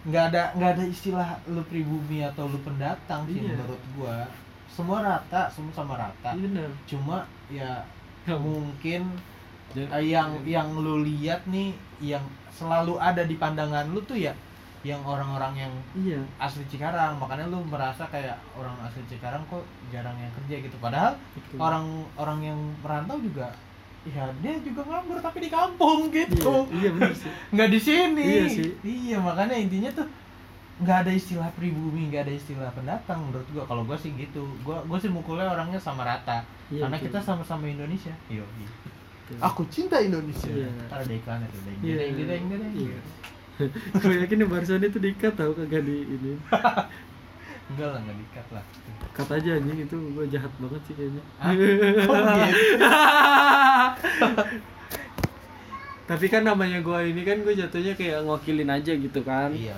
nggak 0.07 0.25
ada 0.31 0.43
nggak 0.55 0.71
ada 0.73 0.85
istilah 0.87 1.29
lu 1.47 1.63
pribumi 1.65 2.23
atau 2.23 2.47
lu 2.47 2.59
pendatang 2.63 3.27
sih 3.27 3.43
Iya. 3.43 3.59
menurut 3.59 3.83
gua 3.93 4.17
semua 4.69 5.03
rata 5.03 5.47
semua 5.49 5.73
sama 5.73 5.95
rata 5.97 6.31
Iya 6.31 6.43
benar. 6.45 6.71
cuma 6.85 7.17
ya 7.49 7.83
Ya. 8.23 8.35
mungkin 8.35 9.03
Ja- 9.77 9.91
eh, 9.93 10.05
yang 10.09 10.31
yang 10.43 10.73
lu 10.75 11.01
lihat 11.03 11.45
nih 11.47 11.71
yang 12.01 12.25
selalu 12.49 12.97
ada 12.99 13.21
di 13.23 13.35
pandangan 13.35 13.85
lu 13.87 14.01
tuh 14.01 14.17
ya 14.17 14.33
yang 14.81 15.03
orang-orang 15.03 15.53
yang 15.59 15.73
Iya. 15.95 16.23
asli 16.39 16.63
Cikarang 16.65 17.17
makanya 17.17 17.45
lu 17.45 17.61
merasa 17.63 18.07
kayak 18.07 18.39
orang 18.53 18.73
asli 18.81 19.03
Cikarang 19.07 19.43
kok 19.45 19.61
jarang 19.89 20.15
yang 20.15 20.31
kerja 20.33 20.63
gitu 20.63 20.77
padahal 20.79 21.19
Betul. 21.33 21.59
orang 21.59 21.87
orang 22.15 22.39
yang 22.41 22.59
merantau 22.81 23.19
juga 23.19 23.51
ya 24.05 24.23
dia 24.39 24.55
juga 24.61 24.87
nganggur 24.87 25.19
tapi 25.19 25.43
di 25.43 25.51
kampung 25.51 26.07
Iya, 26.07 26.25
gitu 26.25 26.71
iya 26.73 26.89
benar 26.91 27.11
sih. 27.13 27.27
nggak 27.53 27.69
di 27.69 27.81
sini 27.83 28.23
Iya 28.25 28.45
sih. 28.49 28.71
iya 28.81 29.17
makanya 29.19 29.59
intinya 29.59 29.91
tuh 29.93 30.07
nggak 30.77 30.99
ada 31.03 31.11
istilah 31.11 31.51
pribumi 31.51 32.07
nggak 32.07 32.23
ada 32.23 32.33
istilah 32.33 32.71
pendatang 32.71 33.19
menurut 33.19 33.49
gua 33.51 33.65
kalau 33.65 33.83
gua 33.83 33.97
sih 33.97 34.13
gitu 34.13 34.47
gua 34.63 34.79
gua 34.83 34.97
sih 34.97 35.09
mukulnya 35.09 35.49
orangnya 35.49 35.77
sama 35.77 36.05
rata 36.05 36.47
Iya, 36.69 36.83
karena 36.83 36.95
betul. 36.95 37.07
kita 37.11 37.19
sama-sama 37.21 37.67
Indonesia 37.67 38.15
iya. 38.29 38.45
Aku 39.37 39.63
cinta 39.67 39.99
Indonesia 39.99 40.47
Iya. 40.49 40.69
ntar 40.85 40.99
ada 41.01 41.13
iklannya 41.13 41.47
tuh 41.47 41.61
deng 41.63 41.79
Iya. 41.81 41.95
deng 41.97 42.13
deng 42.17 42.27
deng 42.27 42.61
deng 42.63 42.75
Iya. 42.77 42.99
Gua 43.97 44.13
yakin 44.15 44.37
yang 44.39 44.51
barusan 44.51 44.81
itu 44.81 44.99
diikat 44.99 45.33
tau 45.33 45.51
kagak 45.51 45.81
di 45.81 45.97
ini. 46.07 46.33
enggak 47.67 47.89
lah 47.89 47.99
nggak 47.99 48.17
dikat 48.17 48.47
lah 48.53 48.65
Kat 49.11 49.29
aja 49.33 49.51
anjing 49.57 49.79
itu 49.81 49.97
gua 50.13 50.25
jahat 50.27 50.53
banget 50.57 50.81
sih 50.85 50.95
kayaknya. 50.95 51.23
Gitu? 51.57 52.85
Tapi 56.07 56.27
kan 56.29 56.43
namanya 56.43 56.79
gua 56.81 57.03
ini 57.03 57.19
kan 57.21 57.43
gua 57.43 57.51
jatuhnya 57.51 57.93
kayak 57.93 58.23
ngokilin 58.23 58.71
aja 58.71 58.93
gitu 58.93 59.21
kan. 59.21 59.51
iya 59.51 59.75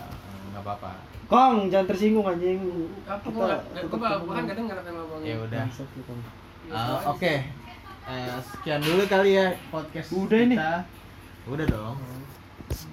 nggak 0.52 0.60
apa-apa 0.60 0.90
Kong 1.24 1.68
jangan 1.68 1.86
tersinggung 1.86 2.24
anjing 2.24 2.60
apa 3.04 3.24
gua 3.28 3.56
gua 3.88 4.32
kan 4.34 4.44
kadang 4.44 4.64
nggak 4.66 4.80
pengen 4.82 4.94
ngomong 4.98 5.20
ya 5.22 5.36
udah 5.38 5.60
Bangsat 5.64 5.88
lu, 5.88 6.02
Kong. 6.04 6.20
Eh, 8.08 8.40
sekian 8.40 8.80
dulu 8.80 9.04
kali 9.04 9.36
ya 9.36 9.52
podcast 9.68 10.08
Udah 10.16 10.40
ini. 10.40 10.56
kita. 10.56 10.80
Udah 11.44 11.66
dong. 11.68 11.96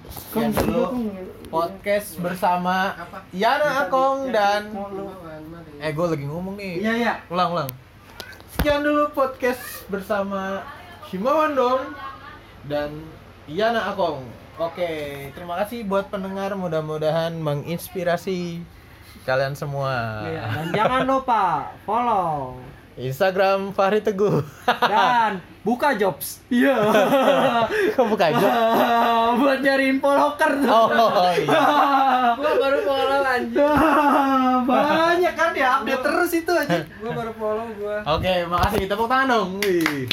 Sekian 0.06 0.52
dulu 0.52 0.82
Kong. 0.84 1.08
podcast 1.48 2.20
bersama 2.20 2.92
Apa? 2.92 3.24
Yana 3.32 3.88
Akong 3.88 4.28
dan 4.28 4.76
eh 5.80 5.88
gue 5.88 6.06
lagi 6.06 6.24
ngomong 6.24 6.60
nih. 6.60 6.84
Iya 6.84 6.92
iya. 6.92 7.12
ulang 7.32 7.48
ulang. 7.52 7.70
Sekian 8.52 8.84
dulu 8.84 9.08
podcast 9.12 9.88
bersama 9.88 10.60
Shimawan 11.08 11.56
dong 11.56 11.96
dan 12.68 13.00
Yana 13.48 13.88
Akong. 13.88 14.20
Oke 14.60 14.92
terima 15.32 15.56
kasih 15.64 15.88
buat 15.88 16.12
pendengar. 16.12 16.52
Mudah-mudahan 16.52 17.40
menginspirasi 17.40 18.60
kalian 19.24 19.56
semua. 19.56 20.28
Iya, 20.28 20.44
Dan 20.44 20.66
jangan 20.76 21.02
lupa 21.08 21.72
follow 21.88 22.60
Instagram 22.96 23.70
Fahri 23.70 24.00
Teguh 24.00 24.40
dan 24.90 25.38
buka 25.60 25.92
jobs. 25.92 26.40
Iya. 26.48 26.72
kok 27.94 28.06
buka 28.06 28.30
aja 28.30 28.48
Buat 29.38 29.60
nyari 29.60 29.92
info 29.92 30.08
loker 30.08 30.52
tuh. 30.58 30.70
oh, 30.70 31.28
iya 31.28 31.60
gua 32.34 32.52
baru 32.56 32.78
follow 32.80 33.20
anjing 33.20 33.66
Banyak 34.64 35.34
kan 35.34 35.50
ya 35.52 35.68
update 35.76 36.02
terus 36.02 36.30
itu 36.32 36.52
aja. 36.52 36.80
gua 36.96 37.12
baru 37.12 37.32
follow 37.34 37.66
gua 37.76 37.96
Oke, 38.16 38.32
makasih. 38.46 38.86
Tepuk 38.86 39.06
tangan 39.06 39.26
dong. 39.28 39.48
Wih. 39.60 40.06